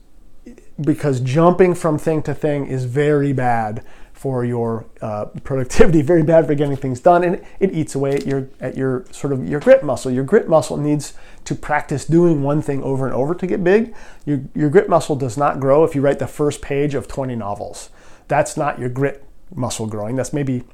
because 0.80 1.20
jumping 1.20 1.74
from 1.74 1.98
thing 1.98 2.22
to 2.22 2.34
thing 2.34 2.66
is 2.66 2.84
very 2.84 3.32
bad 3.32 3.82
for 4.16 4.46
your 4.46 4.86
uh, 5.02 5.26
productivity, 5.44 6.00
very 6.14 6.22
bad 6.22 6.46
for 6.46 6.54
getting 6.54 6.74
things 6.74 7.00
done, 7.00 7.22
and 7.22 7.44
it, 7.60 7.72
eats 7.72 7.94
away 7.94 8.14
at 8.14 8.26
your 8.26 8.48
at 8.60 8.74
your 8.76 9.04
sort 9.12 9.32
of 9.32 9.46
your 9.46 9.60
grit 9.60 9.84
muscle. 9.84 10.10
Your 10.10 10.24
grit 10.24 10.48
muscle 10.48 10.78
needs 10.78 11.12
to 11.44 11.54
practice 11.54 12.06
doing 12.06 12.42
one 12.42 12.62
thing 12.62 12.82
over 12.82 13.04
and 13.04 13.14
over 13.14 13.34
to 13.34 13.46
get 13.46 13.62
big. 13.62 13.94
Your, 14.24 14.40
your 14.54 14.70
grit 14.70 14.88
muscle 14.88 15.16
does 15.16 15.36
not 15.36 15.60
grow 15.60 15.84
if 15.84 15.94
you 15.94 16.00
write 16.00 16.18
the 16.18 16.26
first 16.26 16.62
page 16.62 16.94
of 16.94 17.06
20 17.06 17.36
novels. 17.36 17.90
That's 18.26 18.56
not 18.56 18.78
your 18.78 18.88
grit 18.88 19.22
muscle 19.54 19.86
growing. 19.86 20.16
That's 20.16 20.32
maybe, 20.32 20.64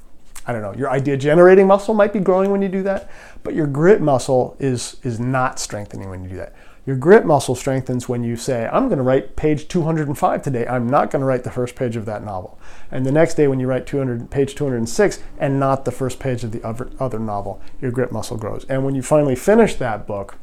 I 0.47 0.53
don't 0.53 0.61
know, 0.61 0.73
your 0.73 0.89
idea 0.89 1.17
generating 1.17 1.67
muscle 1.67 1.93
might 1.93 2.13
be 2.13 2.19
growing 2.19 2.49
when 2.49 2.61
you 2.61 2.69
do 2.69 2.81
that, 2.83 3.11
but 3.43 3.53
your 3.53 3.67
grit 3.67 4.01
muscle 4.01 4.55
is, 4.57 4.97
is 5.03 5.19
not 5.19 5.59
strengthening 5.59 6.09
when 6.09 6.23
you 6.23 6.29
do 6.29 6.37
that. 6.37 6.55
Your 6.85 6.97
grit 6.97 7.25
muscle 7.25 7.55
strengthens 7.55 8.09
when 8.09 8.25
you 8.25 8.35
say, 8.35 8.67
I'm 8.67 8.89
going 8.89 8.97
to 8.97 9.03
write 9.03 9.37
page 9.37 9.69
205 9.69 10.41
today. 10.41 10.67
I'm 10.67 10.87
not 10.87 11.11
going 11.11 11.21
to 11.21 11.25
write 11.25 11.45
the 11.45 11.51
first 11.51 11.75
page 11.75 11.95
of 11.95 12.05
that 12.05 12.25
novel. 12.25 12.59
And 12.91 13.05
the 13.05 13.11
next 13.11 13.35
day, 13.35 13.47
when 13.47 13.61
you 13.61 13.67
write 13.67 13.87
200, 13.87 14.29
page 14.29 14.53
206 14.53 15.23
and 15.37 15.59
not 15.61 15.85
the 15.85 15.91
first 15.91 16.19
page 16.19 16.43
of 16.43 16.51
the 16.51 16.61
other, 16.61 16.89
other 16.99 17.19
novel, 17.19 17.61
your 17.79 17.91
grit 17.91 18.11
muscle 18.11 18.35
grows. 18.35 18.65
And 18.67 18.83
when 18.83 18.95
you 18.95 19.01
finally 19.01 19.35
finish 19.35 19.75
that 19.75 20.05
book, 20.05 20.37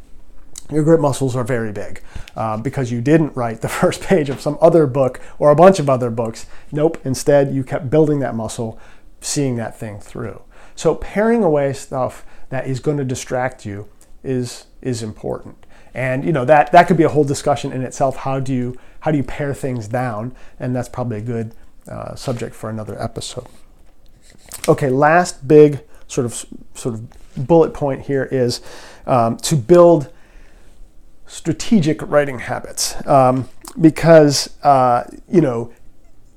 your 0.70 0.84
grip 0.84 1.00
muscles 1.00 1.36
are 1.36 1.44
very 1.44 1.72
big 1.72 2.02
uh, 2.36 2.56
because 2.56 2.90
you 2.90 3.00
didn't 3.00 3.36
write 3.36 3.60
the 3.60 3.68
first 3.80 4.00
page 4.00 4.30
of 4.30 4.40
some 4.40 4.56
other 4.60 4.86
book 4.86 5.20
or 5.38 5.50
a 5.50 5.56
bunch 5.56 5.78
of 5.78 5.90
other 5.90 6.10
books. 6.10 6.46
Nope, 6.72 6.98
instead, 7.04 7.52
you 7.52 7.64
kept 7.64 7.90
building 7.90 8.20
that 8.20 8.34
muscle, 8.34 8.78
seeing 9.20 9.56
that 9.56 9.78
thing 9.78 10.00
through. 10.00 10.42
So, 10.74 10.94
paring 10.94 11.42
away 11.42 11.72
stuff 11.72 12.24
that 12.48 12.66
is 12.66 12.80
going 12.80 12.96
to 12.96 13.04
distract 13.04 13.66
you 13.66 13.88
is, 14.22 14.66
is 14.80 15.02
important. 15.02 15.59
And 15.94 16.24
you 16.24 16.32
know 16.32 16.44
that 16.44 16.72
that 16.72 16.86
could 16.86 16.96
be 16.96 17.02
a 17.04 17.08
whole 17.08 17.24
discussion 17.24 17.72
in 17.72 17.82
itself. 17.82 18.16
How 18.16 18.40
do 18.40 18.54
you 18.54 18.76
how 19.00 19.10
do 19.10 19.16
you 19.16 19.24
pare 19.24 19.54
things 19.54 19.88
down? 19.88 20.34
And 20.58 20.74
that's 20.74 20.88
probably 20.88 21.18
a 21.18 21.22
good 21.22 21.54
uh, 21.88 22.14
subject 22.14 22.54
for 22.54 22.70
another 22.70 23.00
episode. 23.02 23.46
Okay, 24.68 24.88
last 24.88 25.46
big 25.46 25.80
sort 26.06 26.24
of 26.24 26.46
sort 26.74 26.94
of 26.94 27.46
bullet 27.46 27.72
point 27.72 28.02
here 28.02 28.28
is 28.30 28.60
um, 29.06 29.36
to 29.38 29.56
build 29.56 30.12
strategic 31.26 32.02
writing 32.02 32.40
habits 32.40 32.94
um, 33.06 33.48
because 33.80 34.56
uh, 34.64 35.04
you 35.28 35.40
know 35.40 35.72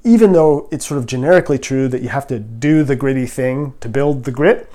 even 0.03 0.33
though 0.33 0.67
it's 0.71 0.85
sort 0.85 0.97
of 0.99 1.05
generically 1.05 1.57
true 1.57 1.87
that 1.87 2.01
you 2.01 2.09
have 2.09 2.27
to 2.27 2.37
do 2.37 2.83
the 2.83 2.95
gritty 2.95 3.25
thing 3.25 3.73
to 3.79 3.89
build 3.89 4.23
the 4.23 4.31
grit 4.31 4.71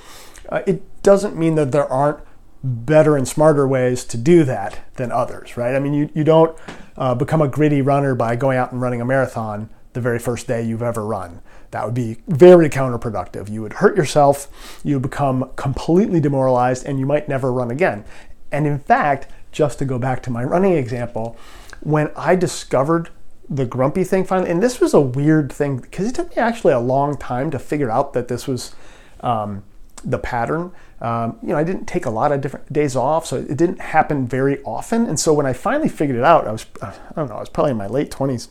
uh, 0.48 0.62
it 0.66 0.82
doesn't 1.02 1.36
mean 1.36 1.54
that 1.54 1.70
there 1.70 1.86
aren't 1.86 2.18
better 2.62 3.16
and 3.16 3.28
smarter 3.28 3.66
ways 3.66 4.04
to 4.04 4.16
do 4.16 4.44
that 4.44 4.80
than 4.94 5.12
others 5.12 5.56
right? 5.56 5.74
I 5.74 5.78
mean 5.78 5.94
you, 5.94 6.10
you 6.14 6.24
don't 6.24 6.56
uh, 6.96 7.14
become 7.14 7.40
a 7.40 7.48
gritty 7.48 7.82
runner 7.82 8.14
by 8.14 8.36
going 8.36 8.58
out 8.58 8.72
and 8.72 8.80
running 8.80 9.00
a 9.00 9.04
marathon 9.04 9.70
the 9.92 10.00
very 10.00 10.18
first 10.18 10.46
day 10.46 10.62
you've 10.62 10.82
ever 10.82 11.04
run. 11.04 11.40
That 11.70 11.84
would 11.84 11.94
be 11.94 12.18
very 12.26 12.68
counterproductive. 12.68 13.50
You 13.50 13.62
would 13.62 13.74
hurt 13.74 13.96
yourself 13.96 14.80
you 14.84 14.98
become 15.00 15.50
completely 15.56 16.20
demoralized 16.20 16.84
and 16.86 16.98
you 16.98 17.06
might 17.06 17.28
never 17.28 17.52
run 17.52 17.70
again. 17.70 18.04
And 18.50 18.66
in 18.66 18.78
fact 18.78 19.28
just 19.52 19.78
to 19.78 19.84
go 19.84 19.98
back 19.98 20.22
to 20.22 20.30
my 20.30 20.44
running 20.44 20.74
example, 20.74 21.36
when 21.80 22.10
I 22.16 22.34
discovered 22.36 23.10
the 23.48 23.64
grumpy 23.64 24.04
thing 24.04 24.24
finally, 24.24 24.50
and 24.50 24.62
this 24.62 24.80
was 24.80 24.92
a 24.94 25.00
weird 25.00 25.52
thing 25.52 25.78
because 25.78 26.06
it 26.06 26.14
took 26.14 26.34
me 26.36 26.42
actually 26.42 26.72
a 26.72 26.80
long 26.80 27.16
time 27.16 27.50
to 27.50 27.58
figure 27.58 27.90
out 27.90 28.12
that 28.12 28.28
this 28.28 28.46
was 28.46 28.74
um, 29.20 29.64
the 30.04 30.18
pattern. 30.18 30.72
Um, 31.00 31.38
you 31.42 31.48
know, 31.48 31.56
I 31.56 31.64
didn't 31.64 31.86
take 31.86 32.06
a 32.06 32.10
lot 32.10 32.32
of 32.32 32.40
different 32.40 32.72
days 32.72 32.96
off, 32.96 33.26
so 33.26 33.36
it 33.36 33.56
didn't 33.56 33.80
happen 33.80 34.26
very 34.26 34.60
often. 34.62 35.06
And 35.06 35.18
so 35.18 35.32
when 35.32 35.46
I 35.46 35.52
finally 35.52 35.88
figured 35.88 36.18
it 36.18 36.24
out, 36.24 36.46
I 36.46 36.52
was, 36.52 36.66
I 36.82 36.92
don't 37.14 37.28
know, 37.28 37.36
I 37.36 37.40
was 37.40 37.48
probably 37.48 37.70
in 37.70 37.76
my 37.76 37.86
late 37.86 38.10
20s. 38.10 38.48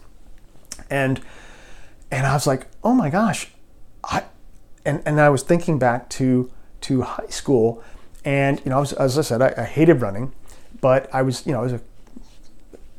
And, 0.89 1.19
and 2.10 2.25
I 2.25 2.33
was 2.33 2.47
like, 2.47 2.67
oh 2.83 2.93
my 2.93 3.10
gosh, 3.10 3.49
I, 4.03 4.23
and, 4.86 5.03
and 5.05 5.19
I 5.19 5.29
was 5.29 5.43
thinking 5.43 5.77
back 5.77 6.10
to, 6.12 6.49
to 6.81 7.01
high 7.01 7.27
school 7.27 7.83
and, 8.23 8.62
you 8.63 8.69
know, 8.69 8.79
was, 8.79 8.93
as 8.93 9.17
I 9.17 9.21
said, 9.21 9.41
I, 9.41 9.53
I 9.57 9.63
hated 9.63 10.01
running. 10.01 10.33
But 10.79 11.13
I 11.13 11.21
was, 11.23 11.45
you 11.45 11.53
know, 11.53 11.60
I 11.60 11.63
was 11.63 11.73
a 11.73 11.81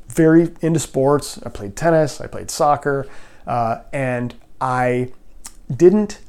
very 0.09 0.51
into 0.61 0.81
sports. 0.81 1.39
I 1.45 1.51
played 1.51 1.77
tennis, 1.77 2.21
I 2.21 2.27
played 2.27 2.51
soccer, 2.51 3.07
uh, 3.47 3.83
and 3.93 4.35
I 4.61 5.13
didn't. 5.75 6.21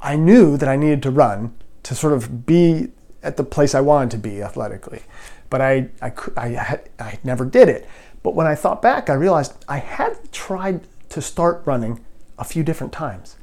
I 0.00 0.16
knew 0.16 0.56
that 0.56 0.68
I 0.68 0.76
needed 0.76 1.02
to 1.02 1.10
run 1.10 1.54
to 1.86 1.94
sort 1.94 2.12
of 2.12 2.44
be 2.44 2.88
at 3.22 3.36
the 3.36 3.44
place 3.44 3.74
I 3.74 3.80
wanted 3.80 4.10
to 4.10 4.18
be 4.18 4.42
athletically, 4.42 5.02
but 5.50 5.60
I 5.60 5.88
I 6.02 6.12
I, 6.36 6.80
I 6.98 7.18
never 7.22 7.44
did 7.44 7.68
it. 7.68 7.88
But 8.24 8.34
when 8.34 8.48
I 8.48 8.56
thought 8.56 8.82
back, 8.82 9.08
I 9.08 9.14
realized 9.14 9.64
I 9.68 9.78
had 9.78 10.32
tried 10.32 10.80
to 11.10 11.22
start 11.22 11.62
running 11.64 12.04
a 12.38 12.44
few 12.44 12.64
different 12.64 12.92
times. 12.92 13.36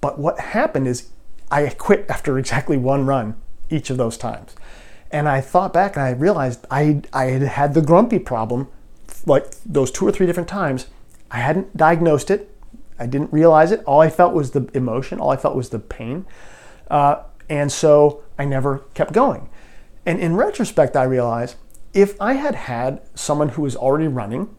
But 0.00 0.18
what 0.18 0.40
happened 0.40 0.88
is 0.88 1.10
I 1.48 1.68
quit 1.68 2.06
after 2.08 2.38
exactly 2.38 2.76
one 2.76 3.06
run 3.06 3.36
each 3.70 3.88
of 3.88 3.98
those 3.98 4.18
times. 4.18 4.56
And 5.12 5.28
I 5.28 5.40
thought 5.40 5.72
back 5.72 5.94
and 5.94 6.04
I 6.04 6.10
realized 6.10 6.66
I, 6.70 7.02
I 7.12 7.26
had 7.26 7.42
had 7.42 7.74
the 7.74 7.82
grumpy 7.82 8.18
problem 8.18 8.66
like 9.24 9.48
those 9.64 9.92
two 9.92 10.06
or 10.06 10.10
three 10.10 10.26
different 10.26 10.48
times. 10.48 10.86
I 11.30 11.38
hadn't 11.38 11.76
diagnosed 11.76 12.30
it. 12.30 12.50
I 12.98 13.06
didn't 13.06 13.32
realize 13.32 13.70
it. 13.70 13.84
All 13.84 14.00
I 14.00 14.10
felt 14.10 14.34
was 14.34 14.50
the 14.50 14.68
emotion. 14.74 15.20
All 15.20 15.30
I 15.30 15.36
felt 15.36 15.54
was 15.54 15.68
the 15.68 15.78
pain. 15.78 16.26
Uh, 16.90 17.22
and 17.48 17.70
so 17.70 18.22
I 18.38 18.44
never 18.44 18.78
kept 18.94 19.12
going. 19.12 19.48
And 20.04 20.20
in 20.20 20.36
retrospect, 20.36 20.96
I 20.96 21.04
realized 21.04 21.56
if 21.92 22.20
I 22.20 22.34
had 22.34 22.54
had 22.54 23.00
someone 23.14 23.50
who 23.50 23.62
was 23.62 23.74
already 23.74 24.08
running 24.08 24.54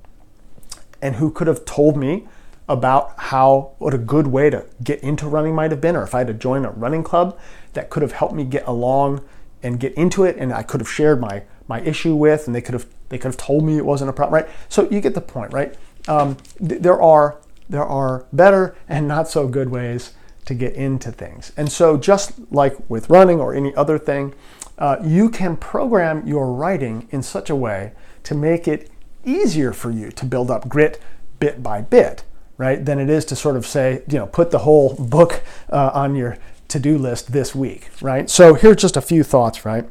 and 1.02 1.16
who 1.16 1.32
could 1.32 1.48
have 1.48 1.66
told 1.66 1.96
me 1.96 2.28
about 2.68 3.14
how 3.18 3.72
what 3.78 3.94
a 3.94 3.98
good 3.98 4.28
way 4.28 4.50
to 4.50 4.66
get 4.84 5.02
into 5.02 5.28
running 5.28 5.56
might 5.56 5.72
have 5.72 5.80
been, 5.80 5.96
or 5.96 6.04
if 6.04 6.14
I 6.14 6.20
had 6.20 6.28
to 6.28 6.34
join 6.34 6.66
a 6.66 6.72
running 6.72 7.04
club 7.04 7.38
that 7.74 7.90
could 7.90 8.02
have 8.02 8.14
helped 8.14 8.34
me 8.34 8.44
get 8.44 8.68
along 8.68 9.24
and 9.64 9.80
get 9.80 9.94
into 9.94 10.24
it 10.24 10.36
and 10.38 10.54
I 10.54 10.64
could 10.64 10.82
have 10.82 10.90
shared 10.90 11.20
my 11.20 11.44
my 11.68 11.82
issue 11.82 12.16
with 12.16 12.48
and 12.48 12.56
they 12.56 12.62
could 12.62 12.74
have 12.74 12.86
they 13.10 13.18
could 13.18 13.28
have 13.28 13.38
told 13.38 13.64
me 13.64 13.78
it 13.78 13.86
wasn't 13.86 14.10
a 14.10 14.14
problem 14.14 14.44
right 14.44 14.54
so 14.70 14.90
you 14.90 15.02
get 15.02 15.14
the 15.14 15.22
point 15.22 15.54
right 15.54 15.76
um, 16.08 16.38
th- 16.66 16.82
there 16.82 17.02
are 17.02 17.38
there 17.70 17.84
are 17.84 18.26
better 18.32 18.76
and 18.88 19.08
not 19.08 19.28
so 19.28 19.48
good 19.48 19.70
ways 19.70 20.14
to 20.48 20.56
get 20.56 20.74
into 20.74 21.12
things 21.12 21.52
and 21.56 21.72
so 21.72 21.98
just 21.98 22.34
like 22.52 22.76
with 22.90 23.10
running 23.10 23.40
or 23.40 23.54
any 23.54 23.74
other 23.76 24.00
thing 24.00 24.34
uh, 24.80 24.98
you 25.04 25.30
can 25.30 25.56
program 25.58 26.26
your 26.28 26.52
writing 26.52 27.08
in 27.12 27.22
such 27.22 27.50
a 27.50 27.56
way 27.56 27.92
to 28.24 28.34
make 28.34 28.68
it 28.68 28.90
easier 29.26 29.74
for 29.74 29.92
you 29.92 30.10
to 30.10 30.26
build 30.26 30.50
up 30.50 30.68
grit 30.68 31.00
bit 31.40 31.62
by 31.62 31.82
bit 31.82 32.24
right 32.58 32.86
than 32.86 33.00
it 33.00 33.10
is 33.10 33.26
to 33.26 33.36
sort 33.36 33.56
of 33.56 33.66
say 33.66 34.02
you 34.08 34.18
know 34.18 34.26
put 34.26 34.52
the 34.52 34.60
whole 34.60 34.96
book 35.00 35.44
uh, 35.70 35.92
on 35.94 36.16
your 36.16 36.38
to 36.68 36.80
do 36.80 36.98
list 36.98 37.32
this 37.32 37.56
week, 37.56 37.90
right? 38.02 38.30
So 38.30 38.54
here's 38.54 38.78
just 38.78 38.98
a 38.98 39.02
few 39.02 39.24
thoughts, 39.24 39.66
right? 39.66 39.88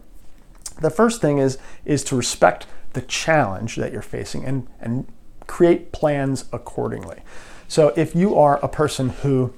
The 0.80 0.90
first 0.90 1.20
thing 1.20 1.38
is 1.38 1.58
is 1.84 2.04
to 2.04 2.16
respect 2.16 2.66
the 2.92 3.02
challenge 3.02 3.76
that 3.76 3.92
you're 3.92 4.02
facing 4.02 4.44
and 4.44 4.66
and 4.80 5.06
create 5.46 5.92
plans 5.92 6.46
accordingly. 6.52 7.22
So 7.68 7.92
if 7.96 8.14
you 8.14 8.36
are 8.36 8.58
a 8.62 8.68
person 8.68 9.10
who 9.10 9.54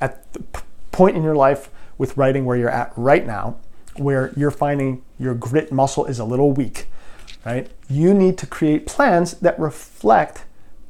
at 0.00 0.32
the 0.32 0.42
point 0.92 1.16
in 1.16 1.22
your 1.22 1.36
life 1.36 1.70
with 1.98 2.16
writing 2.16 2.44
where 2.44 2.56
you're 2.56 2.70
at 2.70 2.92
right 2.96 3.26
now, 3.26 3.56
where 3.96 4.32
you're 4.36 4.50
finding 4.50 5.02
your 5.18 5.34
grit 5.34 5.72
muscle 5.72 6.04
is 6.06 6.18
a 6.18 6.24
little 6.24 6.52
weak, 6.52 6.86
right? 7.44 7.70
You 7.88 8.14
need 8.14 8.38
to 8.38 8.46
create 8.46 8.86
plans 8.86 9.34
that 9.34 9.58
reflect 9.58 10.44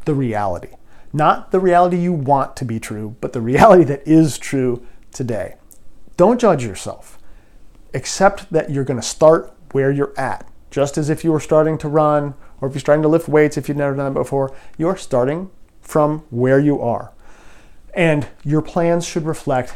the 0.05 0.14
reality. 0.14 0.75
Not 1.12 1.53
the 1.53 1.61
reality 1.61 1.97
you 1.97 2.12
want 2.12 2.57
to 2.57 2.64
be 2.64 2.81
true, 2.81 3.16
but 3.20 3.33
the 3.33 3.40
reality 3.40 3.85
that 3.85 4.07
is 4.07 4.38
true 4.38 4.85
today. 5.12 5.57
Don't 6.16 6.40
judge 6.40 6.64
yourself. 6.64 7.18
Accept 7.92 8.51
that 8.51 8.70
you're 8.70 8.85
going 8.85 9.01
to 9.01 9.07
start 9.07 9.53
where 9.73 9.90
you're 9.90 10.18
at. 10.18 10.49
Just 10.70 10.99
as 10.99 11.09
if 11.09 11.23
you 11.23 11.31
were 11.31 11.40
starting 11.40 11.79
to 11.79 11.88
run 11.88 12.35
or 12.61 12.68
if 12.68 12.75
you're 12.75 12.81
starting 12.81 13.03
to 13.03 13.09
lift 13.09 13.29
weights 13.29 13.57
if 13.57 13.68
you've 13.68 13.77
never 13.77 13.94
done 13.94 14.12
that 14.12 14.20
before, 14.20 14.55
you're 14.77 14.97
starting 14.97 15.51
from 15.81 16.25
where 16.31 16.59
you 16.59 16.81
are. 16.81 17.12
And 17.94 18.26
your 18.44 18.61
plans 18.61 19.07
should 19.07 19.24
reflect 19.24 19.74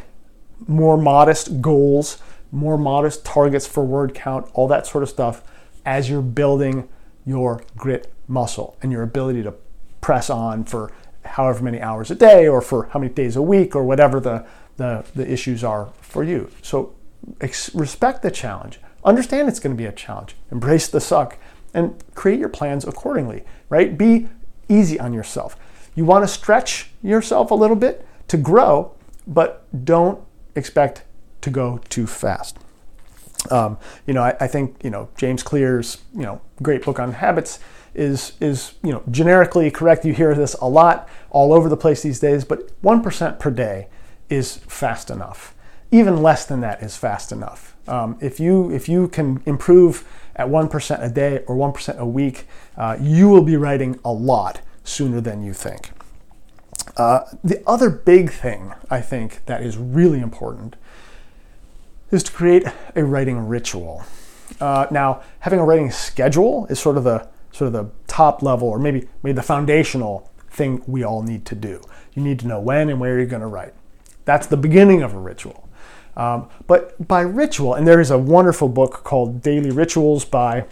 more 0.67 0.97
modest 0.97 1.61
goals, 1.61 2.19
more 2.51 2.77
modest 2.77 3.25
targets 3.25 3.67
for 3.67 3.85
word 3.85 4.15
count, 4.15 4.51
all 4.55 4.69
that 4.69 4.87
sort 4.87 5.03
of 5.03 5.09
stuff 5.09 5.43
as 5.85 6.11
you're 6.11 6.23
building 6.23 6.89
your 7.25 7.63
grit 7.77 8.13
muscle 8.27 8.77
and 8.83 8.91
your 8.91 9.03
ability 9.03 9.43
to 9.43 9.55
press 10.01 10.31
on 10.31 10.65
for 10.65 10.91
however 11.25 11.63
many 11.63 11.81
hours 11.81 12.11
a 12.11 12.15
day 12.15 12.49
or 12.49 12.61
for 12.61 12.85
how 12.87 12.99
many 12.99 13.13
days 13.13 13.37
a 13.37 13.43
week 13.43 13.77
or 13.77 13.85
whatever 13.85 14.19
the, 14.19 14.45
the, 14.77 15.05
the 15.15 15.31
issues 15.31 15.63
are 15.63 15.91
for 16.01 16.25
you. 16.25 16.51
So 16.63 16.95
ex- 17.41 17.75
respect 17.75 18.23
the 18.23 18.31
challenge. 18.31 18.81
Understand 19.05 19.49
it's 19.49 19.61
going 19.61 19.77
to 19.77 19.79
be 19.79 19.87
a 19.87 19.93
challenge. 19.93 20.35
Embrace 20.51 20.89
the 20.89 21.01
suck 21.01 21.39
and 21.75 22.03
create 22.15 22.41
your 22.41 22.49
plans 22.49 22.85
accordingly, 22.85 23.45
right? 23.69 23.97
Be 23.97 24.29
easy 24.69 24.99
on 24.99 25.13
yourself. 25.13 25.57
You 25.95 26.05
want 26.05 26.25
to 26.25 26.29
stretch 26.29 26.91
yourself 27.03 27.51
a 27.51 27.55
little 27.55 27.77
bit 27.77 28.07
to 28.29 28.37
grow, 28.37 28.93
but 29.27 29.67
don't 29.85 30.23
expect 30.55 31.03
to 31.41 31.51
go 31.51 31.81
too 31.89 32.07
fast. 32.07 32.59
Um, 33.51 33.79
you 34.07 34.15
know, 34.15 34.23
I, 34.23 34.37
I, 34.41 34.47
think 34.49 34.77
you 34.83 34.91
know 34.91 35.09
James 35.17 35.43
Clear's 35.43 35.99
you 36.13 36.23
know 36.23 36.41
great 36.63 36.85
book 36.85 36.99
on 36.99 37.13
habits 37.13 37.61
is 37.95 38.33
is 38.41 38.75
you 38.83 38.91
know 38.91 39.03
generically 39.11 39.71
correct. 39.71 40.05
You 40.05 40.13
hear 40.13 40.35
this 40.35 40.55
a 40.55 40.69
lot 40.69 41.09
all 41.31 41.53
over 41.53 41.69
the 41.69 41.77
place 41.77 42.03
these 42.03 42.21
days, 42.21 42.45
but 42.45 42.71
one 42.81 43.03
percent 43.03 43.39
per 43.39 43.51
day 43.51 43.89
is 44.29 44.57
fast 44.57 45.09
enough. 45.09 45.55
Even 45.91 46.23
less 46.23 46.45
than 46.45 46.61
that 46.61 46.83
is 46.83 46.97
fast 46.97 47.33
enough. 47.33 47.77
Um, 47.87 48.19
if 48.21 48.41
you 48.41 48.71
if 48.73 48.89
you 48.89 49.09
can 49.09 49.41
improve 49.47 50.07
at 50.37 50.49
one 50.49 50.69
percent 50.69 51.03
a 51.03 51.09
day 51.09 51.45
or 51.47 51.55
one 51.55 51.73
percent 51.73 52.01
a 52.01 52.07
week, 52.07 52.47
uh, 52.77 52.97
you 53.01 53.29
will 53.29 53.45
be 53.45 53.57
writing 53.57 53.99
a 54.05 54.13
lot 54.13 54.61
sooner 54.85 55.21
than 55.21 55.43
you 55.43 55.55
think. 55.55 55.91
Uh, 56.97 57.21
the 57.45 57.63
other 57.67 57.91
big 57.91 58.31
thing 58.31 58.73
I 58.91 59.01
think 59.01 59.45
that 59.47 59.63
is 59.63 59.77
really 59.77 60.21
important 60.21 60.77
is 62.11 62.23
to 62.25 62.33
create 62.33 62.65
a 62.97 63.05
writing 63.05 63.47
ritual. 63.49 64.05
Uh, 64.61 64.87
now, 64.91 65.23
having 65.41 65.59
a 65.59 65.65
writing 65.65 65.91
schedule 65.91 66.67
is 66.67 66.79
sort 66.81 66.97
of 66.97 67.05
the 67.05 67.29
sort 67.53 67.69
of 67.69 67.73
the 67.73 67.91
top 68.07 68.43
level, 68.43 68.69
or 68.69 68.79
maybe 68.79 69.09
maybe 69.23 69.35
the 69.35 69.43
foundational 69.43 70.31
thing 70.51 70.83
we 70.87 71.03
all 71.03 71.23
need 71.23 71.45
to 71.47 71.55
do. 71.55 71.81
You 72.15 72.23
need 72.23 72.39
to 72.41 72.47
know 72.47 72.61
when 72.61 72.89
and 72.89 72.99
where 72.99 73.17
you're 73.17 73.27
going 73.27 73.43
to 73.43 73.47
write. 73.47 73.75
That's 74.25 74.47
the 74.47 74.57
beginning 74.57 75.03
of 75.03 75.15
a 75.15 75.19
ritual. 75.19 75.69
Um, 76.17 76.49
but 76.67 77.07
by 77.07 77.21
ritual, 77.21 77.75
and 77.75 77.87
there 77.87 78.01
is 78.01 78.11
a 78.11 78.19
wonderful 78.19 78.69
book 78.69 79.05
called 79.05 79.41
Daily 79.41 79.71
Rituals 79.71 80.25
by 80.25 80.65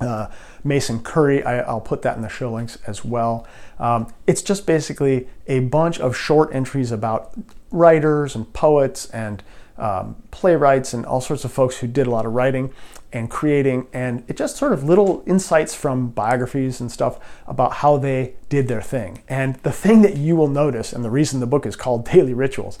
uh, 0.00 0.28
Mason 0.64 1.00
Currey. 1.00 1.44
I, 1.44 1.72
will 1.72 1.80
put 1.80 2.02
that 2.02 2.16
in 2.16 2.22
the 2.22 2.28
show 2.28 2.52
links 2.52 2.78
as 2.86 3.04
well. 3.04 3.46
Um, 3.78 4.12
it's 4.26 4.42
just 4.42 4.66
basically 4.66 5.28
a 5.46 5.60
bunch 5.60 6.00
of 6.00 6.16
short 6.16 6.54
entries 6.54 6.92
about 6.92 7.32
writers 7.70 8.34
and 8.34 8.52
poets 8.52 9.06
and 9.10 9.42
um, 9.78 10.16
playwrights 10.30 10.92
and 10.92 11.06
all 11.06 11.20
sorts 11.20 11.44
of 11.44 11.52
folks 11.52 11.78
who 11.78 11.86
did 11.86 12.06
a 12.06 12.10
lot 12.10 12.26
of 12.26 12.34
writing 12.34 12.72
and 13.12 13.28
creating, 13.30 13.88
and 13.92 14.22
it 14.28 14.36
just 14.36 14.56
sort 14.56 14.72
of 14.72 14.84
little 14.84 15.24
insights 15.26 15.74
from 15.74 16.10
biographies 16.10 16.80
and 16.80 16.92
stuff 16.92 17.18
about 17.46 17.74
how 17.74 17.96
they 17.96 18.34
did 18.48 18.68
their 18.68 18.82
thing. 18.82 19.22
And 19.28 19.56
the 19.56 19.72
thing 19.72 20.02
that 20.02 20.16
you 20.16 20.36
will 20.36 20.48
notice, 20.48 20.92
and 20.92 21.04
the 21.04 21.10
reason 21.10 21.40
the 21.40 21.46
book 21.46 21.66
is 21.66 21.76
called 21.76 22.04
Daily 22.12 22.34
Rituals, 22.34 22.78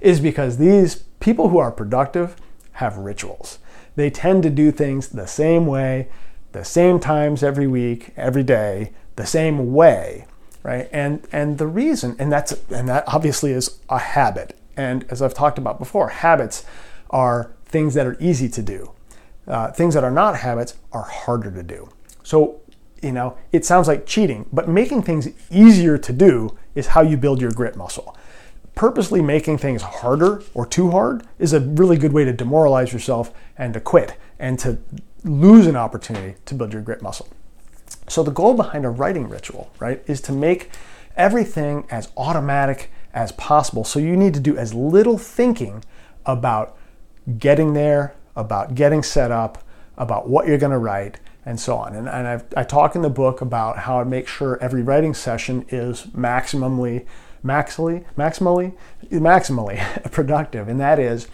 is 0.00 0.20
because 0.20 0.56
these 0.56 0.96
people 1.20 1.50
who 1.50 1.58
are 1.58 1.70
productive 1.70 2.36
have 2.72 2.96
rituals. 2.96 3.58
They 3.96 4.10
tend 4.10 4.42
to 4.44 4.50
do 4.50 4.70
things 4.70 5.08
the 5.08 5.26
same 5.26 5.66
way, 5.66 6.08
the 6.52 6.64
same 6.64 6.98
times 6.98 7.42
every 7.42 7.66
week, 7.66 8.12
every 8.16 8.42
day, 8.42 8.92
the 9.16 9.26
same 9.26 9.72
way, 9.72 10.26
right? 10.62 10.88
And 10.92 11.26
and 11.32 11.58
the 11.58 11.66
reason, 11.66 12.16
and 12.18 12.32
that's 12.32 12.52
and 12.70 12.88
that 12.88 13.04
obviously 13.06 13.52
is 13.52 13.78
a 13.88 13.98
habit. 13.98 14.58
And 14.76 15.04
as 15.10 15.20
I've 15.20 15.34
talked 15.34 15.58
about 15.58 15.78
before, 15.78 16.08
habits 16.08 16.64
are 17.10 17.52
things 17.64 17.94
that 17.94 18.06
are 18.06 18.16
easy 18.20 18.48
to 18.48 18.62
do. 18.62 18.92
Uh, 19.46 19.72
things 19.72 19.94
that 19.94 20.04
are 20.04 20.10
not 20.10 20.36
habits 20.36 20.74
are 20.92 21.02
harder 21.02 21.50
to 21.50 21.62
do. 21.62 21.88
So, 22.22 22.60
you 23.02 23.12
know, 23.12 23.36
it 23.50 23.64
sounds 23.64 23.88
like 23.88 24.06
cheating, 24.06 24.46
but 24.52 24.68
making 24.68 25.02
things 25.02 25.28
easier 25.50 25.96
to 25.98 26.12
do 26.12 26.56
is 26.74 26.88
how 26.88 27.02
you 27.02 27.16
build 27.16 27.40
your 27.40 27.50
grit 27.50 27.74
muscle. 27.74 28.16
Purposely 28.74 29.22
making 29.22 29.58
things 29.58 29.82
harder 29.82 30.42
or 30.54 30.66
too 30.66 30.90
hard 30.90 31.24
is 31.38 31.52
a 31.52 31.60
really 31.60 31.96
good 31.96 32.12
way 32.12 32.24
to 32.24 32.32
demoralize 32.32 32.92
yourself 32.92 33.32
and 33.56 33.74
to 33.74 33.80
quit 33.80 34.16
and 34.38 34.58
to 34.60 34.78
lose 35.24 35.66
an 35.66 35.76
opportunity 35.76 36.36
to 36.46 36.54
build 36.54 36.72
your 36.72 36.82
grit 36.82 37.02
muscle. 37.02 37.28
So, 38.08 38.22
the 38.22 38.30
goal 38.30 38.54
behind 38.54 38.84
a 38.84 38.90
writing 38.90 39.28
ritual, 39.28 39.70
right, 39.78 40.02
is 40.06 40.20
to 40.22 40.32
make 40.32 40.70
everything 41.16 41.86
as 41.90 42.10
automatic 42.16 42.90
as 43.12 43.32
possible. 43.32 43.84
So 43.84 43.98
you 43.98 44.16
need 44.16 44.32
to 44.34 44.40
do 44.40 44.56
as 44.56 44.72
little 44.72 45.18
thinking 45.18 45.84
about 46.24 46.76
getting 47.38 47.72
there, 47.72 48.14
about 48.36 48.74
getting 48.74 49.02
set 49.02 49.30
up, 49.30 49.62
about 49.96 50.28
what 50.28 50.46
you're 50.46 50.58
going 50.58 50.72
to 50.72 50.78
write, 50.78 51.18
and 51.44 51.58
so 51.58 51.76
on. 51.76 51.94
And, 51.94 52.08
and 52.08 52.44
I 52.56 52.62
talk 52.62 52.94
in 52.94 53.02
the 53.02 53.10
book 53.10 53.40
about 53.40 53.78
how 53.78 54.00
I 54.00 54.04
make 54.04 54.28
sure 54.28 54.58
every 54.62 54.82
writing 54.82 55.14
session 55.14 55.64
is 55.68 56.02
maximally, 56.08 57.06
maximally, 57.44 58.04
maximally, 58.16 58.76
maximally 59.10 60.12
productive, 60.12 60.68
and 60.68 60.78
that 60.78 60.98
is 60.98 61.26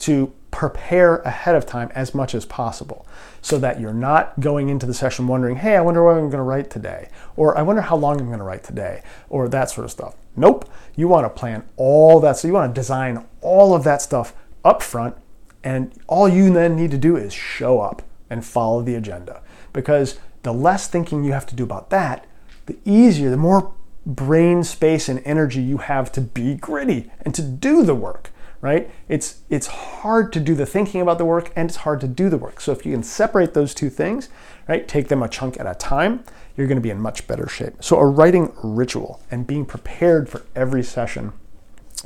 to 0.00 0.32
prepare 0.52 1.16
ahead 1.22 1.56
of 1.56 1.66
time 1.66 1.90
as 1.94 2.14
much 2.14 2.34
as 2.34 2.44
possible 2.44 3.04
so 3.40 3.58
that 3.58 3.80
you're 3.80 3.92
not 3.92 4.38
going 4.38 4.68
into 4.68 4.86
the 4.86 4.94
session 4.94 5.26
wondering, 5.26 5.56
hey, 5.56 5.76
I 5.76 5.80
wonder 5.80 6.04
what 6.04 6.12
I'm 6.12 6.30
going 6.30 6.32
to 6.32 6.42
write 6.42 6.70
today, 6.70 7.08
or 7.34 7.58
I 7.58 7.62
wonder 7.62 7.82
how 7.82 7.96
long 7.96 8.20
I'm 8.20 8.28
going 8.28 8.38
to 8.38 8.44
write 8.44 8.62
today, 8.62 9.02
or 9.28 9.48
that 9.48 9.70
sort 9.70 9.86
of 9.86 9.90
stuff. 9.90 10.14
Nope. 10.36 10.70
You 10.94 11.08
want 11.08 11.24
to 11.24 11.30
plan 11.30 11.64
all 11.76 12.20
that. 12.20 12.36
So 12.36 12.46
you 12.46 12.54
want 12.54 12.72
to 12.72 12.80
design 12.80 13.26
all 13.40 13.74
of 13.74 13.82
that 13.82 14.00
stuff 14.02 14.34
up 14.64 14.82
front, 14.82 15.16
and 15.64 15.92
all 16.06 16.28
you 16.28 16.52
then 16.52 16.76
need 16.76 16.92
to 16.92 16.98
do 16.98 17.16
is 17.16 17.32
show 17.32 17.80
up 17.80 18.02
and 18.30 18.44
follow 18.44 18.82
the 18.82 18.94
agenda. 18.94 19.42
Because 19.72 20.20
the 20.42 20.52
less 20.52 20.86
thinking 20.86 21.24
you 21.24 21.32
have 21.32 21.46
to 21.46 21.56
do 21.56 21.64
about 21.64 21.90
that, 21.90 22.26
the 22.66 22.76
easier, 22.84 23.30
the 23.30 23.36
more 23.36 23.72
brain 24.04 24.64
space 24.64 25.08
and 25.08 25.22
energy 25.24 25.62
you 25.62 25.78
have 25.78 26.10
to 26.12 26.20
be 26.20 26.54
gritty 26.54 27.10
and 27.22 27.34
to 27.34 27.42
do 27.42 27.84
the 27.84 27.94
work 27.94 28.31
right? 28.62 28.88
It's 29.08 29.40
it's 29.50 29.66
hard 29.66 30.32
to 30.32 30.40
do 30.40 30.54
the 30.54 30.64
thinking 30.64 31.02
about 31.02 31.18
the 31.18 31.26
work 31.26 31.52
and 31.54 31.68
it's 31.68 31.78
hard 31.78 32.00
to 32.00 32.08
do 32.08 32.30
the 32.30 32.38
work. 32.38 32.60
So 32.60 32.72
if 32.72 32.86
you 32.86 32.92
can 32.92 33.02
separate 33.02 33.52
those 33.52 33.74
two 33.74 33.90
things, 33.90 34.30
right? 34.66 34.88
Take 34.88 35.08
them 35.08 35.22
a 35.22 35.28
chunk 35.28 35.60
at 35.60 35.66
a 35.66 35.74
time, 35.74 36.24
you're 36.56 36.68
going 36.68 36.76
to 36.76 36.82
be 36.82 36.90
in 36.90 37.00
much 37.00 37.26
better 37.26 37.48
shape. 37.48 37.74
So 37.82 37.98
a 37.98 38.06
writing 38.06 38.52
ritual 38.62 39.20
and 39.30 39.46
being 39.46 39.66
prepared 39.66 40.28
for 40.28 40.46
every 40.54 40.84
session 40.84 41.32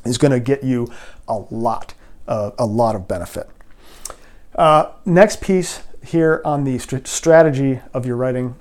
is 0.05 0.19
going 0.19 0.33
to 0.33 0.40
get 0.40 0.64
you 0.64 0.90
a 1.29 1.37
lot, 1.51 1.95
uh, 2.27 2.53
a 2.59 2.64
lot 2.64 2.97
of 2.97 3.07
benefit. 3.07 3.49
Uh, 4.55 4.92
next 5.05 5.42
piece 5.42 5.83
here 6.03 6.40
on 6.45 6.64
the 6.64 6.79
st- 6.79 7.07
strategy 7.07 7.81
of 7.92 8.07
your 8.07 8.16
writing 8.16 8.57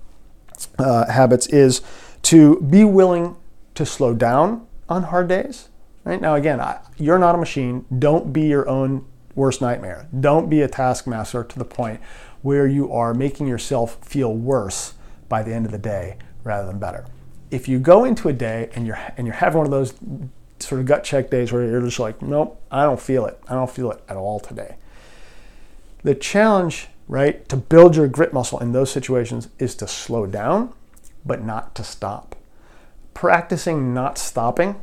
uh, 0.77 1.09
habits 1.09 1.47
is 1.47 1.81
to 2.23 2.59
be 2.59 2.83
willing 2.83 3.37
to 3.75 3.85
slow 3.85 4.13
down 4.13 4.67
on 4.89 5.03
hard 5.03 5.29
days 5.29 5.69
Right 6.05 6.21
now, 6.21 6.35
again, 6.35 6.61
I, 6.61 6.79
you're 6.97 7.17
not 7.17 7.33
a 7.33 7.37
machine. 7.39 7.85
Don't 7.97 8.31
be 8.31 8.43
your 8.43 8.69
own 8.69 9.05
worst 9.33 9.59
nightmare. 9.59 10.07
Don't 10.17 10.49
be 10.49 10.61
a 10.61 10.67
taskmaster 10.67 11.43
to 11.43 11.59
the 11.59 11.65
point 11.65 11.99
where 12.43 12.67
you 12.67 12.93
are 12.93 13.15
making 13.15 13.47
yourself 13.47 13.97
feel 14.05 14.33
worse 14.33 14.93
by 15.27 15.41
the 15.41 15.51
end 15.53 15.65
of 15.65 15.71
the 15.71 15.79
day 15.79 16.17
rather 16.43 16.67
than 16.67 16.77
better. 16.77 17.05
If 17.49 17.67
you 17.67 17.79
go 17.79 18.05
into 18.05 18.29
a 18.29 18.33
day 18.33 18.69
and 18.75 18.85
you're 18.85 18.99
and 19.17 19.25
you're 19.25 19.35
having 19.35 19.57
one 19.57 19.67
of 19.67 19.71
those 19.71 19.95
sort 20.59 20.79
of 20.79 20.87
gut 20.87 21.03
check 21.03 21.31
days 21.31 21.51
where 21.51 21.65
you're 21.65 21.81
just 21.81 21.99
like, 21.99 22.21
nope, 22.21 22.61
I 22.71 22.83
don't 22.83 23.01
feel 23.01 23.25
it. 23.25 23.39
I 23.47 23.55
don't 23.55 23.69
feel 23.69 23.91
it 23.91 24.03
at 24.07 24.15
all 24.15 24.39
today. 24.39 24.77
The 26.03 26.13
challenge, 26.13 26.87
right, 27.07 27.47
to 27.49 27.57
build 27.57 27.95
your 27.95 28.07
grit 28.07 28.31
muscle 28.31 28.59
in 28.59 28.73
those 28.73 28.91
situations 28.91 29.49
is 29.57 29.73
to 29.75 29.87
slow 29.87 30.27
down, 30.27 30.71
but 31.25 31.43
not 31.43 31.73
to 31.75 31.83
stop. 31.83 32.35
Practicing 33.15 33.93
not 33.93 34.19
stopping 34.19 34.75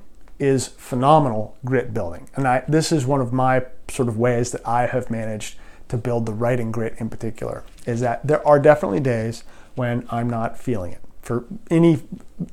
is 0.43 0.69
phenomenal 0.69 1.57
grit 1.65 1.95
building. 1.95 2.29
And 2.35 2.47
I, 2.49 2.65
this 2.67 2.91
is 2.91 3.07
one 3.07 3.21
of 3.21 3.33
my 3.33 3.65
sort 3.89 4.09
of 4.09 4.19
ways 4.19 4.51
that 4.51 4.67
I 4.67 4.87
have 4.87 5.11
managed 5.11 5.57
to 5.89 5.97
build 5.97 6.27
the 6.27 6.33
writing 6.33 6.73
grit 6.73 6.95
in 6.99 7.09
particular, 7.09 7.65
is 7.87 8.01
that 8.01 8.27
there 8.27 8.47
are 8.47 8.59
definitely 8.59 9.01
days 9.01 9.45
when 9.75 10.07
I'm 10.11 10.29
not 10.29 10.59
feeling 10.59 10.93
it. 10.93 11.01
for 11.23 11.45
any 11.71 12.03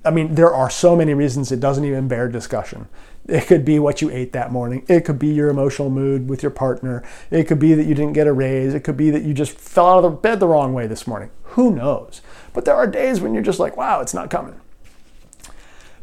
I 0.06 0.12
mean 0.12 0.36
there 0.36 0.54
are 0.54 0.70
so 0.70 0.96
many 0.96 1.14
reasons 1.14 1.52
it 1.52 1.60
doesn't 1.60 1.84
even 1.84 2.08
bear 2.08 2.30
discussion. 2.30 2.88
It 3.28 3.46
could 3.48 3.66
be 3.66 3.78
what 3.78 4.02
you 4.02 4.10
ate 4.10 4.32
that 4.34 4.52
morning. 4.52 4.86
It 4.88 5.06
could 5.06 5.20
be 5.20 5.28
your 5.28 5.50
emotional 5.50 5.90
mood 5.92 6.30
with 6.30 6.42
your 6.42 6.50
partner. 6.52 7.04
It 7.30 7.44
could 7.44 7.60
be 7.60 7.76
that 7.76 7.86
you 7.86 7.94
didn't 7.94 8.14
get 8.14 8.26
a 8.26 8.34
raise. 8.34 8.74
It 8.74 8.84
could 8.84 8.98
be 8.98 9.12
that 9.12 9.24
you 9.24 9.34
just 9.36 9.52
fell 9.52 9.88
out 9.88 10.04
of 10.04 10.04
the 10.04 10.18
bed 10.18 10.40
the 10.40 10.48
wrong 10.48 10.74
way 10.74 10.88
this 10.88 11.06
morning. 11.06 11.30
Who 11.44 11.70
knows? 11.72 12.22
But 12.54 12.66
there 12.66 12.76
are 12.76 12.88
days 12.88 13.22
when 13.22 13.34
you're 13.34 13.44
just 13.44 13.60
like, 13.60 13.78
wow, 13.78 14.02
it's 14.02 14.16
not 14.16 14.32
coming. 14.32 14.60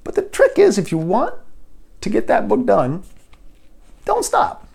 But 0.05 0.14
the 0.14 0.22
trick 0.22 0.57
is 0.57 0.78
if 0.78 0.93
you 0.93 0.99
want 0.99 1.34
to 2.01 2.11
get 2.11 2.26
that 2.26 2.49
book 2.49 2.66
done, 2.66 3.03
don't 4.05 4.24
stop. 4.24 4.68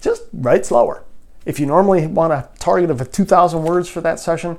Just 0.00 0.24
write 0.32 0.66
slower. 0.66 1.02
If 1.44 1.60
you 1.60 1.66
normally 1.66 2.06
want 2.06 2.32
a 2.32 2.48
target 2.58 2.90
of 2.90 3.10
2,000 3.10 3.62
words 3.62 3.88
for 3.88 4.00
that 4.00 4.18
session, 4.18 4.58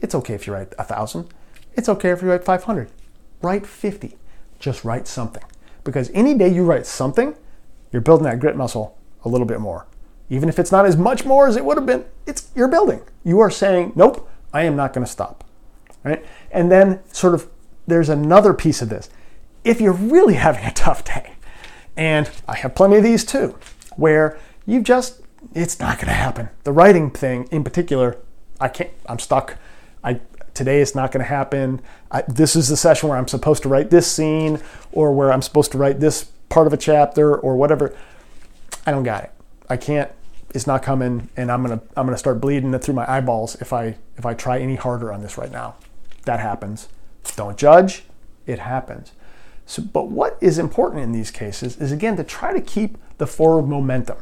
it's 0.00 0.14
okay 0.14 0.34
if 0.34 0.46
you 0.46 0.52
write 0.52 0.76
1,000. 0.78 1.28
It's 1.74 1.88
okay 1.88 2.10
if 2.10 2.22
you 2.22 2.28
write 2.28 2.44
500. 2.44 2.90
Write 3.42 3.66
50. 3.66 4.16
Just 4.58 4.84
write 4.84 5.06
something. 5.06 5.42
Because 5.84 6.10
any 6.14 6.34
day 6.34 6.48
you 6.48 6.64
write 6.64 6.86
something, 6.86 7.34
you're 7.92 8.02
building 8.02 8.24
that 8.24 8.40
grit 8.40 8.56
muscle 8.56 8.96
a 9.24 9.28
little 9.28 9.46
bit 9.46 9.60
more. 9.60 9.86
Even 10.28 10.48
if 10.48 10.58
it's 10.58 10.72
not 10.72 10.86
as 10.86 10.96
much 10.96 11.24
more 11.24 11.46
as 11.46 11.56
it 11.56 11.64
would 11.64 11.76
have 11.76 11.86
been, 11.86 12.04
it's 12.26 12.50
you're 12.54 12.68
building. 12.68 13.00
You 13.24 13.38
are 13.40 13.50
saying, 13.50 13.92
"Nope, 13.94 14.28
I 14.52 14.64
am 14.64 14.74
not 14.74 14.92
going 14.92 15.04
to 15.04 15.10
stop." 15.10 15.44
Right? 16.02 16.24
And 16.50 16.70
then 16.70 17.00
sort 17.12 17.34
of 17.34 17.48
there's 17.86 18.08
another 18.08 18.52
piece 18.52 18.82
of 18.82 18.88
this. 18.88 19.08
If 19.62 19.80
you're 19.80 19.92
really 19.92 20.34
having 20.46 20.64
a 20.64 20.72
tough 20.72 21.04
day, 21.04 21.34
and 21.96 22.30
I 22.46 22.56
have 22.56 22.74
plenty 22.74 22.96
of 22.96 23.02
these 23.02 23.24
too, 23.24 23.58
where 23.96 24.38
you 24.66 24.82
just 24.82 25.20
it's 25.54 25.78
not 25.78 25.98
to 26.00 26.06
happen. 26.06 26.48
The 26.64 26.72
writing 26.72 27.10
thing 27.10 27.48
in 27.50 27.64
particular, 27.64 28.18
I 28.60 28.68
can't 28.68 28.90
I'm 29.06 29.18
stuck. 29.18 29.56
I 30.02 30.20
today 30.54 30.80
it's 30.80 30.94
not 30.94 31.12
going 31.12 31.22
to 31.22 31.28
happen. 31.28 31.80
I, 32.10 32.22
this 32.22 32.56
is 32.56 32.68
the 32.68 32.76
session 32.76 33.08
where 33.08 33.18
I'm 33.18 33.28
supposed 33.28 33.62
to 33.64 33.68
write 33.68 33.90
this 33.90 34.10
scene 34.10 34.60
or 34.90 35.12
where 35.12 35.32
I'm 35.32 35.42
supposed 35.42 35.70
to 35.72 35.78
write 35.78 36.00
this 36.00 36.24
part 36.48 36.66
of 36.66 36.72
a 36.72 36.76
chapter 36.76 37.36
or 37.36 37.56
whatever. 37.56 37.94
I 38.86 38.90
don't 38.90 39.02
got 39.04 39.24
it. 39.24 39.32
I 39.68 39.76
can't. 39.76 40.10
It's 40.54 40.66
not 40.66 40.82
coming, 40.82 41.28
and 41.36 41.52
I'm 41.52 41.62
gonna 41.62 41.82
I'm 41.96 42.06
gonna 42.06 42.16
start 42.16 42.40
bleeding 42.40 42.72
it 42.72 42.82
through 42.82 42.94
my 42.94 43.10
eyeballs 43.10 43.56
if 43.56 43.72
I 43.72 43.96
if 44.16 44.24
I 44.24 44.32
try 44.34 44.58
any 44.58 44.76
harder 44.76 45.12
on 45.12 45.20
this 45.20 45.36
right 45.36 45.50
now. 45.50 45.76
That 46.24 46.40
happens. 46.40 46.88
Don't 47.36 47.58
judge. 47.58 48.04
It 48.46 48.60
happens. 48.60 49.12
So, 49.66 49.82
but 49.82 50.08
what 50.08 50.38
is 50.40 50.58
important 50.58 51.02
in 51.02 51.12
these 51.12 51.30
cases 51.30 51.76
is 51.78 51.92
again 51.92 52.16
to 52.16 52.24
try 52.24 52.52
to 52.52 52.60
keep 52.60 52.96
the 53.18 53.26
forward 53.26 53.66
momentum. 53.66 54.18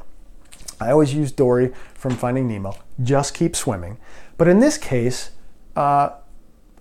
I 0.80 0.90
always 0.90 1.14
use 1.14 1.30
Dory 1.30 1.72
from 1.94 2.16
Finding 2.16 2.48
Nemo. 2.48 2.76
Just 3.02 3.34
keep 3.34 3.54
swimming. 3.54 3.98
But 4.36 4.48
in 4.48 4.58
this 4.58 4.78
case, 4.78 5.30
uh, 5.76 6.10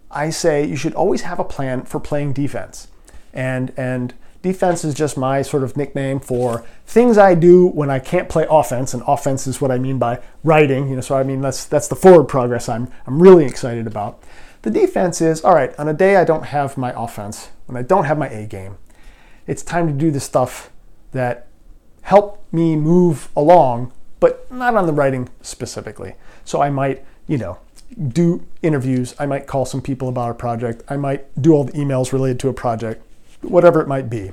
I 0.10 0.30
say 0.30 0.66
you 0.66 0.76
should 0.76 0.94
always 0.94 1.22
have 1.22 1.40
a 1.40 1.44
plan 1.44 1.84
for 1.84 2.00
playing 2.00 2.34
defense. 2.34 2.88
And, 3.34 3.74
and 3.78 4.14
defense 4.42 4.84
is 4.84 4.94
just 4.94 5.18
my 5.18 5.42
sort 5.42 5.64
of 5.64 5.76
nickname 5.76 6.20
for 6.20 6.66
things 6.86 7.18
I 7.18 7.34
do 7.34 7.68
when 7.68 7.90
I 7.90 8.00
can't 8.00 8.30
play 8.30 8.46
offense. 8.50 8.94
And 8.94 9.04
offense 9.08 9.48
is 9.48 9.60
what 9.60 9.72
I 9.72 9.80
mean 9.80 9.98
by 9.98 10.22
writing. 10.44 10.90
You 10.90 10.96
know, 10.96 11.02
so 11.02 11.16
I 11.16 11.24
mean 11.24 11.42
that's 11.42 11.66
that's 11.66 11.88
the 11.88 11.96
forward 11.96 12.26
progress 12.26 12.70
I'm 12.70 12.92
I'm 13.08 13.22
really 13.22 13.46
excited 13.46 13.88
about. 13.88 14.22
The 14.62 14.70
defense 14.70 15.20
is 15.22 15.44
all 15.44 15.56
right. 15.56 15.78
On 15.80 15.88
a 15.88 15.94
day 15.94 16.18
I 16.18 16.24
don't 16.24 16.46
have 16.46 16.78
my 16.78 16.94
offense, 16.96 17.50
when 17.66 17.78
I 17.78 17.82
don't 17.82 18.06
have 18.06 18.18
my 18.18 18.30
A 18.30 18.46
game, 18.46 18.78
it's 19.48 19.64
time 19.64 19.88
to 19.88 19.94
do 19.94 20.12
the 20.12 20.20
stuff 20.20 20.70
that 21.12 21.48
help 22.04 22.44
me 22.52 22.76
move 22.76 23.30
along, 23.36 23.92
but 24.20 24.50
not 24.52 24.76
on 24.76 24.86
the 24.86 24.94
writing 24.94 25.30
specifically. 25.42 26.16
So 26.46 26.62
I 26.62 26.70
might, 26.70 27.04
you 27.28 27.38
know, 27.38 27.58
do 28.08 28.46
interviews. 28.62 29.16
I 29.20 29.26
might 29.26 29.48
call 29.48 29.66
some 29.66 29.82
people 29.82 30.10
about 30.10 30.32
a 30.32 30.34
project. 30.34 30.84
I 30.90 30.98
might 30.98 31.26
do 31.42 31.54
all 31.54 31.64
the 31.64 31.74
emails 31.74 32.12
related 32.12 32.40
to 32.42 32.50
a 32.50 32.54
project, 32.54 33.06
whatever 33.42 33.82
it 33.82 33.88
might 33.88 34.10
be. 34.10 34.32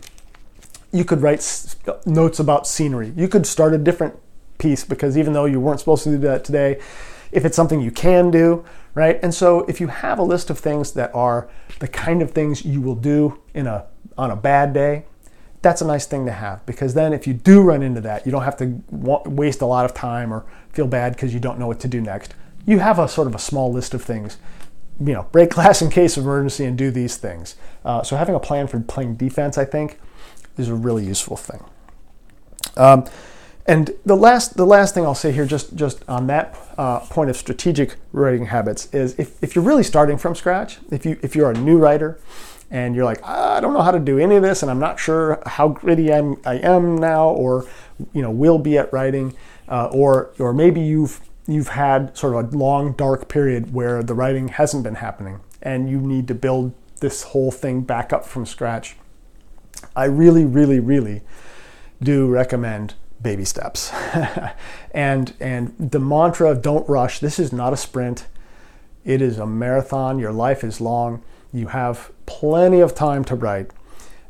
You 0.93 1.05
could 1.05 1.23
write 1.23 1.77
notes 2.05 2.41
about 2.41 2.67
scenery. 2.67 3.13
You 3.17 3.29
could 3.29 3.47
start 3.47 3.75
a 3.75 3.79
different 3.79 4.17
piece 4.59 4.85
because 4.85 5.17
even 5.17 5.33
though 5.33 5.45
you 5.45 5.61
weren't 5.61 5.81
supposed 5.81 6.05
to 6.05 6.11
do 6.11 6.19
that 6.19 6.45
today, 6.45 6.81
if 7.33 7.45
it's 7.45 7.57
something 7.57 7.81
you 7.81 7.93
can 7.93 8.31
do, 8.31 8.65
right? 8.95 9.19
And 9.23 9.35
so 9.35 9.61
if 9.61 9.81
you 9.81 9.89
have 9.89 10.19
a 10.19 10.23
list 10.23 10.51
of 10.51 10.59
things 10.59 10.93
that 10.93 11.15
are 11.15 11.49
the 11.79 11.89
kind 11.89 12.23
of 12.23 12.33
things 12.33 12.65
you 12.65 12.81
will 12.81 12.95
do 12.95 13.41
in 13.55 13.67
a 13.67 13.87
on 14.19 14.31
a 14.31 14.37
bad 14.37 14.73
day, 14.73 15.05
that's 15.63 15.81
a 15.81 15.87
nice 15.87 16.07
thing 16.07 16.27
to 16.27 16.33
have 16.33 16.65
because 16.67 16.95
then 16.95 17.13
if 17.13 17.27
you 17.27 17.35
do 17.35 17.63
run 17.63 17.83
into 17.83 18.01
that, 18.01 18.27
you 18.27 18.33
don't 18.33 18.43
have 18.43 18.57
to 18.59 18.83
waste 18.91 19.61
a 19.61 19.67
lot 19.67 19.85
of 19.85 19.95
time 19.95 20.33
or 20.33 20.45
feel 20.73 20.87
bad 20.87 21.15
because 21.15 21.33
you 21.33 21.41
don't 21.41 21.59
know 21.59 21.67
what 21.67 21.81
to 21.81 21.89
do 21.89 22.01
next 22.01 22.35
you 22.67 22.79
have 22.79 22.99
a 22.99 23.09
sort 23.09 23.27
of 23.27 23.35
a 23.35 23.39
small 23.39 23.73
list 23.73 23.95
of 23.95 24.03
things. 24.03 24.39
You 24.99 25.15
know, 25.15 25.27
break 25.33 25.51
glass 25.55 25.83
in 25.83 25.91
case 25.91 26.17
of 26.17 26.25
emergency 26.25 26.65
and 26.65 26.77
do 26.77 26.91
these 26.91 27.17
things. 27.17 27.57
Uh, 27.85 28.03
so 28.03 28.17
having 28.17 28.35
a 28.35 28.41
plan 28.41 28.67
for 28.67 28.81
playing 28.81 29.17
defense, 29.17 29.59
I 29.59 29.65
think, 29.65 29.99
is 30.57 30.69
a 30.69 30.75
really 30.75 31.05
useful 31.05 31.37
thing. 31.37 31.65
Um, 32.77 33.05
and 33.67 33.91
the 34.05 34.17
last, 34.17 34.57
the 34.57 34.65
last 34.65 34.95
thing 34.95 35.05
I'll 35.05 35.15
say 35.15 35.33
here, 35.33 35.47
just 35.47 35.77
just 35.77 36.09
on 36.09 36.27
that 36.29 36.57
uh, 36.79 37.01
point 37.01 37.31
of 37.31 37.37
strategic 37.37 37.97
writing 38.13 38.47
habits, 38.47 38.93
is 38.93 39.19
if, 39.19 39.43
if 39.43 39.55
you're 39.55 39.65
really 39.65 39.83
starting 39.83 40.19
from 40.19 40.35
scratch, 40.35 40.79
if 40.91 41.05
you 41.05 41.19
if 41.23 41.37
you're 41.37 41.51
a 41.51 41.59
new 41.59 41.79
writer, 41.79 42.19
and 42.71 42.95
you're 42.95 43.05
like, 43.05 43.23
I 43.25 43.61
don't 43.61 43.75
know 43.75 43.83
how 43.83 43.91
to 43.91 43.99
do 43.99 44.19
any 44.19 44.37
of 44.37 44.43
this, 44.43 44.63
and 44.63 44.71
I'm 44.71 44.79
not 44.79 44.99
sure 44.99 45.43
how 45.47 45.69
gritty 45.69 46.13
I'm, 46.13 46.41
I 46.45 46.55
am 46.55 46.97
now, 46.97 47.29
or 47.29 47.67
you 48.13 48.23
know, 48.23 48.31
will 48.31 48.59
be 48.59 48.79
at 48.79 48.93
writing, 48.93 49.37
uh, 49.69 49.87
or 49.93 50.31
or 50.39 50.53
maybe 50.53 50.81
you've 50.81 51.21
you've 51.47 51.69
had 51.69 52.17
sort 52.17 52.35
of 52.35 52.53
a 52.53 52.57
long 52.57 52.93
dark 52.93 53.29
period 53.29 53.75
where 53.75 54.03
the 54.03 54.15
writing 54.15 54.49
hasn't 54.49 54.85
been 54.85 54.95
happening 54.97 55.41
and 55.63 55.91
you 55.91 56.01
need 56.01 56.29
to 56.29 56.35
build 56.35 56.73
this 57.01 57.23
whole 57.25 57.51
thing 57.51 57.81
back 57.83 58.13
up 58.13 58.25
from 58.25 58.47
scratch. 58.47 58.97
I 59.97 60.05
really, 60.05 60.45
really, 60.45 60.81
really 60.81 61.23
do 62.03 62.29
recommend 62.29 62.95
baby 63.23 63.45
steps. 63.45 63.93
and 64.93 65.35
and 65.41 65.75
the 65.79 66.01
mantra 66.01 66.51
of 66.51 66.63
don't 66.63 66.89
rush. 66.89 67.19
This 67.21 67.39
is 67.39 67.53
not 67.53 67.73
a 67.73 67.77
sprint. 67.77 68.27
It 69.05 69.23
is 69.23 69.39
a 69.39 69.47
marathon. 69.47 70.19
Your 70.19 70.33
life 70.33 70.63
is 70.65 70.81
long. 70.81 71.23
You 71.53 71.69
have 71.69 72.13
plenty 72.27 72.81
of 72.81 72.95
time 72.95 73.25
to 73.25 73.35
write. 73.35 73.71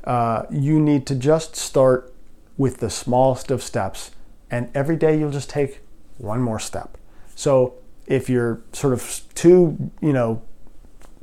Uh, 0.05 0.45
you 0.51 0.81
need 0.81 1.07
to 1.07 1.15
just 1.15 1.57
start 1.57 2.13
with 2.57 2.79
the 2.79 2.91
smallest 2.91 3.51
of 3.51 3.63
steps, 3.63 4.11
and 4.51 4.71
every 4.75 4.97
day 4.97 5.19
you'll 5.19 5.31
just 5.31 5.51
take 5.51 5.81
one 6.19 6.41
more 6.41 6.59
step. 6.59 6.97
So 7.35 7.75
if 8.07 8.29
you're 8.29 8.61
sort 8.73 8.93
of 8.93 9.23
too, 9.35 9.91
you 10.01 10.13
know, 10.13 10.43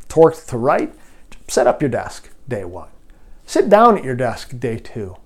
torqued 0.07 0.47
to 0.47 0.57
write, 0.57 0.93
set 1.47 1.67
up 1.67 1.81
your 1.81 1.89
desk 1.89 2.29
day 2.47 2.63
one. 2.63 2.89
Sit 3.45 3.69
down 3.69 3.97
at 3.97 4.03
your 4.03 4.15
desk 4.15 4.59
day 4.59 4.77
two. 4.77 5.17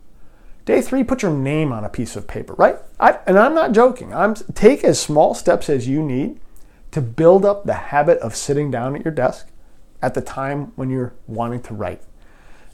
Day 0.66 0.82
three, 0.82 1.04
put 1.04 1.22
your 1.22 1.32
name 1.32 1.72
on 1.72 1.84
a 1.84 1.90
piece 1.90 2.16
of 2.16 2.28
paper, 2.28 2.54
right? 2.54 2.78
I, 3.00 3.20
and 3.26 3.38
I'm 3.38 3.56
not 3.56 3.72
joking. 3.72 4.14
I'm 4.14 4.36
take 4.36 4.84
as 4.84 5.00
small 5.00 5.34
steps 5.34 5.70
as 5.70 5.88
you 5.88 6.04
need 6.04 6.40
to 6.92 7.02
build 7.02 7.46
up 7.46 7.66
the 7.66 7.74
habit 7.74 8.20
of 8.20 8.36
sitting 8.36 8.70
down 8.70 8.96
at 8.96 9.04
your 9.04 9.14
desk 9.14 9.48
at 10.02 10.14
the 10.14 10.22
time 10.22 10.72
when 10.76 10.90
you're 10.90 11.14
wanting 11.28 11.62
to 11.64 11.74
write. 11.74 12.02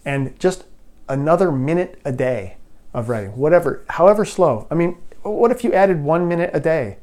And 0.04 0.38
just 0.40 0.66
another 1.08 1.52
minute 1.52 2.00
a 2.04 2.12
day 2.12 2.58
of 2.94 3.10
writing, 3.10 3.38
whatever, 3.38 3.86
however 3.90 4.26
slow. 4.26 4.68
I 4.70 4.76
mean, 4.76 4.98
what 5.22 5.52
if 5.52 5.64
you 5.64 5.74
added 5.74 6.04
one 6.04 6.28
minute 6.28 6.52
a 6.54 6.60
day? 6.60 6.98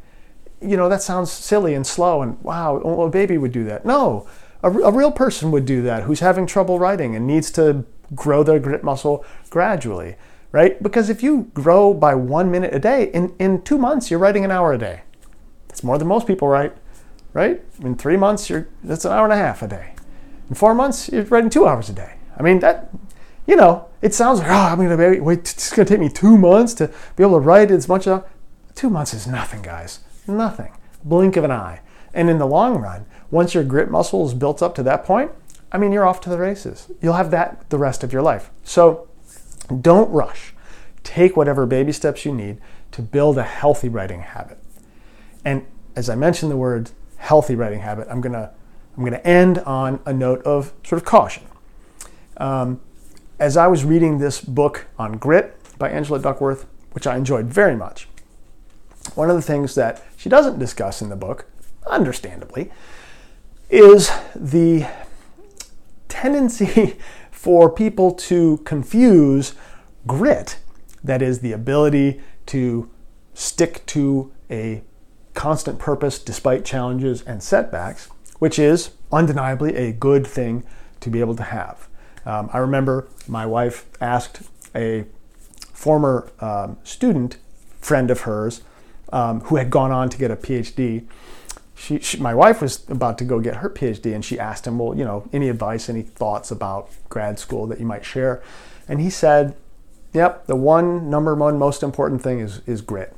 you 0.64 0.76
know, 0.76 0.88
that 0.88 1.02
sounds 1.02 1.30
silly 1.30 1.74
and 1.74 1.86
slow 1.86 2.22
and 2.22 2.40
wow, 2.42 2.76
a 2.78 3.10
baby 3.10 3.38
would 3.38 3.52
do 3.52 3.64
that. 3.64 3.84
No, 3.84 4.26
a, 4.62 4.70
a 4.70 4.90
real 4.90 5.12
person 5.12 5.50
would 5.50 5.66
do 5.66 5.82
that 5.82 6.04
who's 6.04 6.20
having 6.20 6.46
trouble 6.46 6.78
writing 6.78 7.14
and 7.14 7.26
needs 7.26 7.50
to 7.52 7.84
grow 8.14 8.42
their 8.42 8.58
grit 8.58 8.82
muscle 8.82 9.24
gradually, 9.50 10.16
right? 10.54 10.80
Because 10.80 11.10
if 11.10 11.20
you 11.20 11.50
grow 11.52 11.92
by 11.92 12.14
one 12.14 12.48
minute 12.48 12.72
a 12.72 12.78
day, 12.78 13.10
in, 13.10 13.34
in 13.40 13.62
two 13.62 13.76
months, 13.76 14.08
you're 14.08 14.20
writing 14.20 14.44
an 14.44 14.52
hour 14.52 14.72
a 14.72 14.78
day. 14.78 15.02
That's 15.66 15.82
more 15.82 15.98
than 15.98 16.06
most 16.06 16.28
people 16.28 16.46
write, 16.46 16.76
right? 17.32 17.60
In 17.80 17.96
three 17.96 18.16
months, 18.16 18.48
you're, 18.48 18.68
that's 18.84 19.04
an 19.04 19.10
hour 19.10 19.24
and 19.24 19.32
a 19.32 19.36
half 19.36 19.62
a 19.62 19.66
day. 19.66 19.94
In 20.48 20.54
four 20.54 20.72
months, 20.72 21.08
you're 21.08 21.24
writing 21.24 21.50
two 21.50 21.66
hours 21.66 21.88
a 21.88 21.92
day. 21.92 22.14
I 22.38 22.44
mean, 22.44 22.60
that, 22.60 22.90
you 23.48 23.56
know, 23.56 23.88
it 24.00 24.14
sounds 24.14 24.38
like, 24.38 24.48
oh, 24.48 24.54
I'm 24.54 24.78
going 24.78 24.96
to 24.96 25.20
wait, 25.20 25.40
it's 25.40 25.74
going 25.74 25.86
to 25.86 25.92
take 25.92 26.00
me 26.00 26.08
two 26.08 26.38
months 26.38 26.72
to 26.74 26.86
be 27.16 27.24
able 27.24 27.34
to 27.34 27.40
write 27.40 27.72
as 27.72 27.88
much. 27.88 28.06
As, 28.06 28.22
two 28.76 28.90
months 28.90 29.12
is 29.12 29.26
nothing, 29.26 29.60
guys. 29.60 30.04
Nothing. 30.28 30.70
Blink 31.02 31.36
of 31.36 31.42
an 31.42 31.50
eye. 31.50 31.80
And 32.12 32.30
in 32.30 32.38
the 32.38 32.46
long 32.46 32.80
run, 32.80 33.06
once 33.32 33.54
your 33.54 33.64
grit 33.64 33.90
muscle 33.90 34.24
is 34.24 34.34
built 34.34 34.62
up 34.62 34.76
to 34.76 34.84
that 34.84 35.04
point, 35.04 35.32
I 35.72 35.78
mean, 35.78 35.90
you're 35.90 36.06
off 36.06 36.20
to 36.20 36.30
the 36.30 36.38
races. 36.38 36.86
You'll 37.02 37.14
have 37.14 37.32
that 37.32 37.68
the 37.70 37.78
rest 37.78 38.04
of 38.04 38.12
your 38.12 38.22
life. 38.22 38.52
So 38.62 39.08
don't 39.80 40.10
rush. 40.10 40.54
Take 41.02 41.36
whatever 41.36 41.66
baby 41.66 41.92
steps 41.92 42.24
you 42.24 42.34
need 42.34 42.58
to 42.92 43.02
build 43.02 43.38
a 43.38 43.42
healthy 43.42 43.88
writing 43.88 44.20
habit. 44.20 44.58
And 45.44 45.66
as 45.96 46.08
I 46.08 46.14
mentioned 46.14 46.50
the 46.50 46.56
word 46.56 46.90
healthy 47.16 47.54
writing 47.54 47.80
habit, 47.80 48.08
I'm 48.10 48.20
gonna 48.20 48.52
I'm 48.96 49.04
gonna 49.04 49.18
end 49.18 49.58
on 49.60 50.00
a 50.06 50.12
note 50.12 50.42
of 50.42 50.72
sort 50.84 51.00
of 51.00 51.04
caution. 51.04 51.44
Um, 52.36 52.80
as 53.38 53.56
I 53.56 53.66
was 53.66 53.84
reading 53.84 54.18
this 54.18 54.40
book 54.40 54.86
on 54.98 55.12
grit 55.12 55.56
by 55.78 55.90
Angela 55.90 56.18
Duckworth, 56.20 56.66
which 56.92 57.06
I 57.06 57.16
enjoyed 57.16 57.46
very 57.46 57.76
much, 57.76 58.08
one 59.14 59.28
of 59.28 59.36
the 59.36 59.42
things 59.42 59.74
that 59.74 60.04
she 60.16 60.28
doesn't 60.28 60.58
discuss 60.58 61.02
in 61.02 61.08
the 61.08 61.16
book, 61.16 61.46
understandably, 61.86 62.70
is 63.70 64.10
the 64.34 64.86
tendency 66.08 66.96
for 67.44 67.68
people 67.68 68.10
to 68.10 68.56
confuse 68.64 69.52
grit, 70.06 70.56
that 71.04 71.20
is, 71.20 71.40
the 71.40 71.52
ability 71.52 72.18
to 72.46 72.88
stick 73.34 73.84
to 73.84 74.32
a 74.50 74.82
constant 75.34 75.78
purpose 75.78 76.18
despite 76.18 76.64
challenges 76.64 77.20
and 77.20 77.42
setbacks, 77.42 78.08
which 78.38 78.58
is 78.58 78.92
undeniably 79.12 79.76
a 79.76 79.92
good 79.92 80.26
thing 80.26 80.64
to 81.00 81.10
be 81.10 81.20
able 81.20 81.36
to 81.36 81.42
have. 81.42 81.86
Um, 82.24 82.48
I 82.50 82.56
remember 82.56 83.08
my 83.28 83.44
wife 83.44 83.84
asked 84.00 84.40
a 84.74 85.04
former 85.74 86.32
um, 86.40 86.78
student 86.82 87.36
friend 87.78 88.10
of 88.10 88.22
hers 88.22 88.62
um, 89.12 89.40
who 89.40 89.56
had 89.56 89.68
gone 89.68 89.92
on 89.92 90.08
to 90.08 90.16
get 90.16 90.30
a 90.30 90.36
PhD. 90.36 91.06
She, 91.74 91.98
she, 91.98 92.18
my 92.18 92.34
wife 92.34 92.62
was 92.62 92.88
about 92.88 93.18
to 93.18 93.24
go 93.24 93.40
get 93.40 93.56
her 93.56 93.68
PhD, 93.68 94.14
and 94.14 94.24
she 94.24 94.38
asked 94.38 94.66
him, 94.66 94.78
"Well, 94.78 94.96
you 94.96 95.04
know, 95.04 95.28
any 95.32 95.48
advice, 95.48 95.88
any 95.88 96.02
thoughts 96.02 96.50
about 96.50 96.90
grad 97.08 97.38
school 97.38 97.66
that 97.66 97.80
you 97.80 97.86
might 97.86 98.04
share?" 98.04 98.42
And 98.88 99.00
he 99.00 99.10
said, 99.10 99.56
"Yep, 100.12 100.46
the 100.46 100.56
one 100.56 101.10
number 101.10 101.34
one 101.34 101.58
most 101.58 101.82
important 101.82 102.22
thing 102.22 102.40
is 102.40 102.60
is 102.66 102.80
grit. 102.80 103.16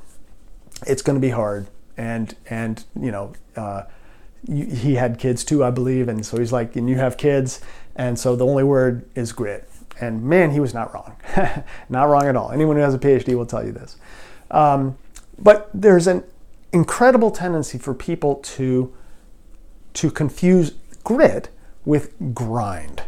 It's 0.85 1.01
going 1.01 1.15
to 1.15 1.21
be 1.21 1.29
hard, 1.31 1.67
and 1.97 2.35
and 2.49 2.83
you 2.99 3.11
know." 3.11 3.33
Uh, 3.55 3.83
he 4.47 4.95
had 4.95 5.19
kids 5.19 5.43
too, 5.43 5.63
I 5.63 5.71
believe, 5.71 6.07
and 6.07 6.25
so 6.25 6.37
he's 6.37 6.53
like, 6.53 6.75
and 6.75 6.89
you 6.89 6.95
have 6.95 7.17
kids, 7.17 7.59
and 7.95 8.17
so 8.17 8.35
the 8.35 8.45
only 8.45 8.63
word 8.63 9.09
is 9.15 9.33
grit. 9.33 9.67
And 9.99 10.23
man, 10.23 10.51
he 10.51 10.59
was 10.59 10.73
not 10.73 10.93
wrong, 10.93 11.17
not 11.89 12.03
wrong 12.03 12.27
at 12.27 12.35
all. 12.35 12.51
Anyone 12.51 12.75
who 12.75 12.81
has 12.81 12.93
a 12.93 12.99
PhD 12.99 13.35
will 13.35 13.45
tell 13.45 13.65
you 13.65 13.71
this. 13.71 13.97
Um, 14.51 14.97
but 15.39 15.69
there's 15.73 16.07
an 16.07 16.23
incredible 16.71 17.31
tendency 17.31 17.77
for 17.77 17.93
people 17.93 18.35
to 18.35 18.93
to 19.93 20.11
confuse 20.11 20.73
grit 21.03 21.49
with 21.85 22.35
grind. 22.35 23.03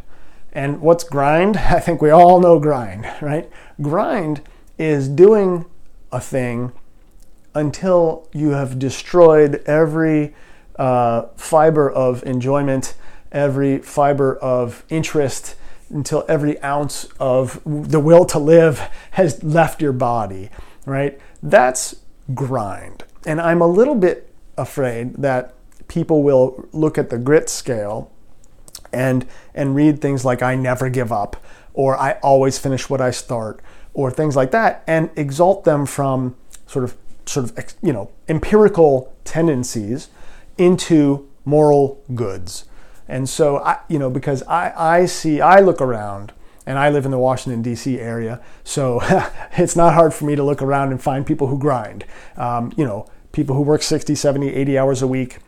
And 0.51 0.82
what's 0.82 1.03
grind? 1.03 1.57
I 1.57 1.80
think 1.80 2.01
we 2.01 2.10
all 2.10 2.39
know 2.39 2.60
grind, 2.60 3.07
right? 3.22 3.49
Grind 3.82 4.41
is 4.78 5.07
doing 5.07 5.66
a 6.12 6.20
thing 6.20 6.72
until 7.53 8.28
you 8.34 8.51
have 8.51 8.80
destroyed 8.80 9.62
every 9.66 10.34
uh, 10.78 11.24
fiber 11.36 11.89
of 11.89 12.24
enjoyment, 12.24 12.95
every 13.32 13.80
fiber 13.80 14.38
of 14.38 14.84
interest, 14.89 15.55
until 15.89 16.24
every 16.28 16.62
ounce 16.64 17.05
of 17.20 17.62
the 17.66 17.99
will 17.99 18.26
to 18.26 18.39
live 18.39 18.80
has 19.12 19.43
left 19.43 19.82
your 19.82 19.91
body, 19.91 20.49
right? 20.86 21.20
That's 21.43 21.95
grind. 22.34 23.03
And 23.26 23.41
I'm 23.41 23.61
a 23.61 23.67
little 23.67 23.95
bit 23.95 24.34
afraid 24.57 25.15
that 25.15 25.53
people 25.88 26.24
will 26.24 26.67
look 26.72 26.97
at 26.97 27.09
the 27.09 27.17
grit 27.17 27.49
scale 27.49 28.11
and 28.91 29.26
and 29.53 29.76
read 29.76 30.01
things 30.01 30.26
like 30.26 30.41
I 30.41 30.55
never 30.55 30.89
give 30.89 31.11
up 31.11 31.38
or 31.74 31.97
I 31.97 32.13
always 32.24 32.57
finish 32.57 32.89
what 32.89 33.01
I 33.01 33.11
start 33.11 33.61
or 33.93 34.11
things 34.11 34.36
like 34.36 34.51
that 34.51 34.84
and 34.88 35.09
exalt 35.15 35.63
them 35.63 35.86
from 35.86 36.36
sort 36.65 36.86
of 36.86 36.95
sort 37.26 37.49
of 37.49 37.74
you 37.82 37.93
know 37.93 38.11
empirical 38.28 39.13
tendencies 39.24 40.09
into 40.57 41.28
moral 41.45 42.01
goods. 42.15 42.65
And 43.07 43.28
so 43.28 43.57
I 43.57 43.80
you 43.88 43.99
know 43.99 44.09
because 44.09 44.43
I 44.43 44.74
I 44.76 45.05
see 45.05 45.41
I 45.41 45.59
look 45.59 45.82
around 45.82 46.34
and 46.70 46.78
I 46.78 46.91
live 46.91 47.03
in 47.03 47.09
the 47.09 47.17
Washington, 47.17 47.63
D.C. 47.63 47.99
area. 47.99 48.39
So 48.63 48.99
it's 49.53 49.76
not 49.76 49.95
hard 49.95 50.13
for 50.13 50.26
me 50.26 50.36
to 50.36 50.43
look 50.43 50.61
around 50.61 50.91
and 50.91 51.01
find 51.01 51.26
people 51.26 51.47
who 51.47 51.57
grind. 51.57 52.05
Um, 52.38 52.72
you 52.78 52.86
know, 52.86 53.07
people 53.32 53.55
who 53.55 53.63
work 53.63 53.82
60, 53.82 54.13
70, 54.13 54.53
80 54.53 54.78
hours 54.78 55.01
a 55.01 55.07
week 55.07 55.39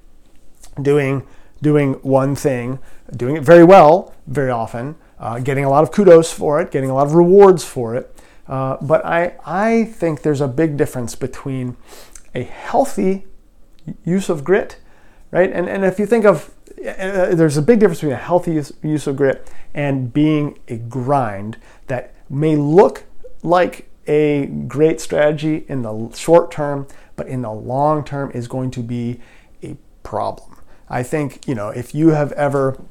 doing, 0.82 1.28
doing 1.61 1.93
one 2.01 2.36
thing, 2.36 2.80
doing 3.15 3.38
it 3.38 3.43
very 3.43 3.63
well, 3.63 4.15
very 4.26 4.49
often, 4.49 4.95
uh, 5.19 5.38
getting 5.38 5.63
a 5.63 5.69
lot 5.69 5.84
of 5.84 5.91
kudos 5.91 6.34
for 6.34 6.59
it, 6.59 6.72
getting 6.72 6.89
a 6.89 6.95
lot 6.95 7.05
of 7.05 7.13
rewards 7.13 7.63
for 7.63 7.95
it. 7.95 8.19
Uh, 8.47 8.78
but 8.82 9.05
I, 9.05 9.36
I 9.45 9.84
think 9.86 10.24
there's 10.24 10.41
a 10.41 10.47
big 10.47 10.76
difference 10.76 11.13
between 11.13 11.78
a 12.34 12.41
healthy 12.41 13.28
use 14.03 14.28
of 14.28 14.43
grit, 14.43 14.80
right? 15.30 15.51
And, 15.53 15.69
and 15.69 15.86
if 15.86 15.99
you 15.99 16.07
think 16.07 16.26
of 16.26 16.51
there's 16.82 17.57
a 17.57 17.61
big 17.61 17.79
difference 17.79 17.99
between 17.99 18.13
a 18.13 18.17
healthy 18.17 18.53
use, 18.53 18.73
use 18.82 19.07
of 19.07 19.15
grit 19.15 19.49
and 19.73 20.11
being 20.11 20.59
a 20.67 20.77
grind 20.77 21.57
that 21.88 22.13
may 22.29 22.55
look 22.55 23.03
like 23.43 23.89
a 24.07 24.47
great 24.67 24.99
strategy 24.99 25.65
in 25.67 25.84
the 25.84 26.11
short 26.15 26.51
term, 26.51 26.88
but 27.15 27.27
in 27.27 27.41
the 27.43 27.51
long 27.51 28.03
term 28.03 28.32
is 28.32 28.47
going 28.47 28.71
to 28.71 28.82
be 28.82 29.19
a 29.63 29.77
problem. 30.03 30.57
I 30.89 31.03
think, 31.03 31.47
you 31.47 31.55
know, 31.55 31.69
if 31.69 31.95
you 31.95 32.09
have 32.09 32.32
ever 32.34 32.82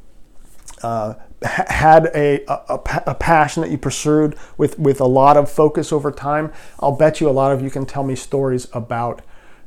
uh, 0.83 1.15
had 1.43 2.07
a, 2.15 2.45
a, 2.49 2.81
a, 3.07 3.15
passion 3.15 3.63
that 3.63 3.71
you 3.71 3.79
pursued 3.79 4.37
with, 4.57 4.79
with 4.79 5.01
a 5.01 5.07
lot 5.07 5.37
of 5.37 5.51
focus 5.51 5.93
over 5.93 6.11
time, 6.11 6.53
I'll 6.81 6.97
bet 6.97 7.21
you 7.21 7.29
a 7.29 7.33
lot 7.33 7.53
of 7.53 7.63
you 7.63 7.71
can 7.71 7.87
tell 7.87 8.03
me 8.03 8.15
stories 8.15 8.69
about 8.73 9.23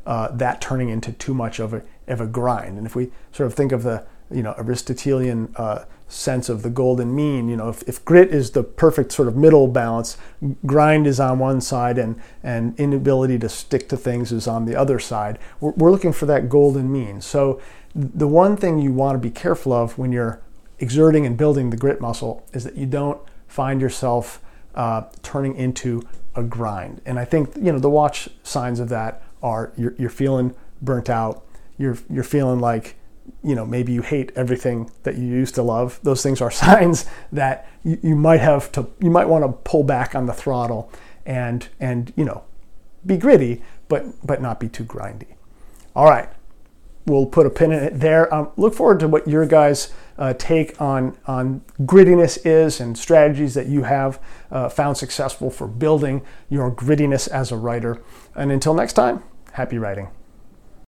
uh, 0.05 0.29
that 0.29 0.61
turning 0.61 0.89
into 0.89 1.11
too 1.11 1.33
much 1.33 1.59
of 1.59 1.73
a, 1.73 1.83
of 2.07 2.21
a 2.21 2.27
grind. 2.27 2.77
And 2.77 2.85
if 2.85 2.95
we 2.95 3.11
sort 3.31 3.47
of 3.47 3.53
think 3.53 3.71
of 3.71 3.83
the 3.83 4.05
you 4.31 4.43
know 4.43 4.53
Aristotelian 4.57 5.53
uh, 5.55 5.85
sense 6.07 6.49
of 6.49 6.61
the 6.61 6.69
golden 6.69 7.15
mean, 7.15 7.49
you 7.49 7.55
know 7.55 7.69
if, 7.69 7.83
if 7.83 8.03
grit 8.05 8.29
is 8.29 8.51
the 8.51 8.63
perfect 8.63 9.11
sort 9.11 9.27
of 9.27 9.35
middle 9.35 9.67
balance, 9.67 10.17
grind 10.65 11.07
is 11.07 11.19
on 11.19 11.39
one 11.39 11.61
side 11.61 11.97
and 11.97 12.19
and 12.43 12.77
inability 12.79 13.39
to 13.39 13.49
stick 13.49 13.89
to 13.89 13.97
things 13.97 14.31
is 14.31 14.47
on 14.47 14.65
the 14.65 14.75
other 14.75 14.99
side. 14.99 15.39
We're, 15.59 15.71
we're 15.71 15.91
looking 15.91 16.13
for 16.13 16.25
that 16.27 16.49
golden 16.49 16.91
mean. 16.91 17.21
So 17.21 17.61
the 17.95 18.27
one 18.27 18.57
thing 18.57 18.79
you 18.79 18.91
want 18.91 19.15
to 19.15 19.19
be 19.19 19.31
careful 19.31 19.71
of 19.71 19.97
when 19.97 20.11
you're 20.11 20.41
exerting 20.79 21.25
and 21.25 21.37
building 21.37 21.69
the 21.69 21.77
grit 21.77 22.01
muscle 22.01 22.45
is 22.53 22.63
that 22.63 22.75
you 22.75 22.85
don't 22.85 23.21
find 23.47 23.79
yourself 23.79 24.41
uh, 24.75 25.03
turning 25.21 25.55
into 25.55 26.01
a 26.35 26.41
grind. 26.43 27.01
And 27.05 27.19
I 27.19 27.25
think 27.25 27.55
you 27.55 27.71
know 27.71 27.79
the 27.79 27.89
watch 27.89 28.29
signs 28.43 28.79
of 28.79 28.89
that 28.89 29.21
are 29.41 29.71
you're, 29.77 29.93
you're 29.97 30.09
feeling 30.09 30.55
burnt 30.81 31.09
out 31.09 31.43
you're 31.77 31.97
you're 32.09 32.23
feeling 32.23 32.59
like 32.59 32.95
you 33.43 33.55
know 33.55 33.65
maybe 33.65 33.91
you 33.91 34.01
hate 34.01 34.31
everything 34.35 34.89
that 35.03 35.17
you 35.17 35.25
used 35.25 35.55
to 35.55 35.63
love. 35.63 35.99
Those 36.03 36.23
things 36.23 36.41
are 36.41 36.51
signs 36.65 37.05
that 37.31 37.67
you, 37.83 37.99
you 38.01 38.15
might 38.15 38.41
have 38.41 38.71
to 38.73 38.87
you 38.99 39.09
might 39.09 39.27
want 39.27 39.43
to 39.43 39.51
pull 39.69 39.83
back 39.83 40.15
on 40.15 40.25
the 40.25 40.33
throttle 40.33 40.91
and 41.25 41.67
and 41.79 42.13
you 42.15 42.25
know 42.25 42.43
be 43.05 43.17
gritty 43.17 43.61
but 43.87 44.05
but 44.25 44.41
not 44.41 44.59
be 44.59 44.69
too 44.69 44.85
grindy. 44.85 45.35
All 45.95 46.05
right. 46.05 46.29
We'll 47.05 47.25
put 47.25 47.45
a 47.45 47.49
pin 47.49 47.73
in 47.73 47.83
it 47.83 47.99
there. 47.99 48.33
Um, 48.33 48.51
look 48.55 48.73
forward 48.73 49.01
to 49.01 49.09
what 49.09 49.27
your 49.27 49.45
guys 49.45 49.93
uh, 50.17 50.33
take 50.33 50.79
on 50.79 51.17
on 51.27 51.61
grittiness 51.81 52.39
is 52.45 52.79
and 52.79 52.97
strategies 52.97 53.55
that 53.55 53.67
you 53.67 53.83
have 53.83 54.21
uh, 54.51 54.69
found 54.69 54.95
successful 54.95 55.49
for 55.49 55.67
building 55.67 56.21
your 56.49 56.71
grittiness 56.71 57.27
as 57.27 57.51
a 57.51 57.57
writer. 57.57 58.01
And 58.35 58.51
until 58.51 58.73
next 58.73 58.93
time 58.93 59.21
happy 59.51 59.77
writing 59.77 60.07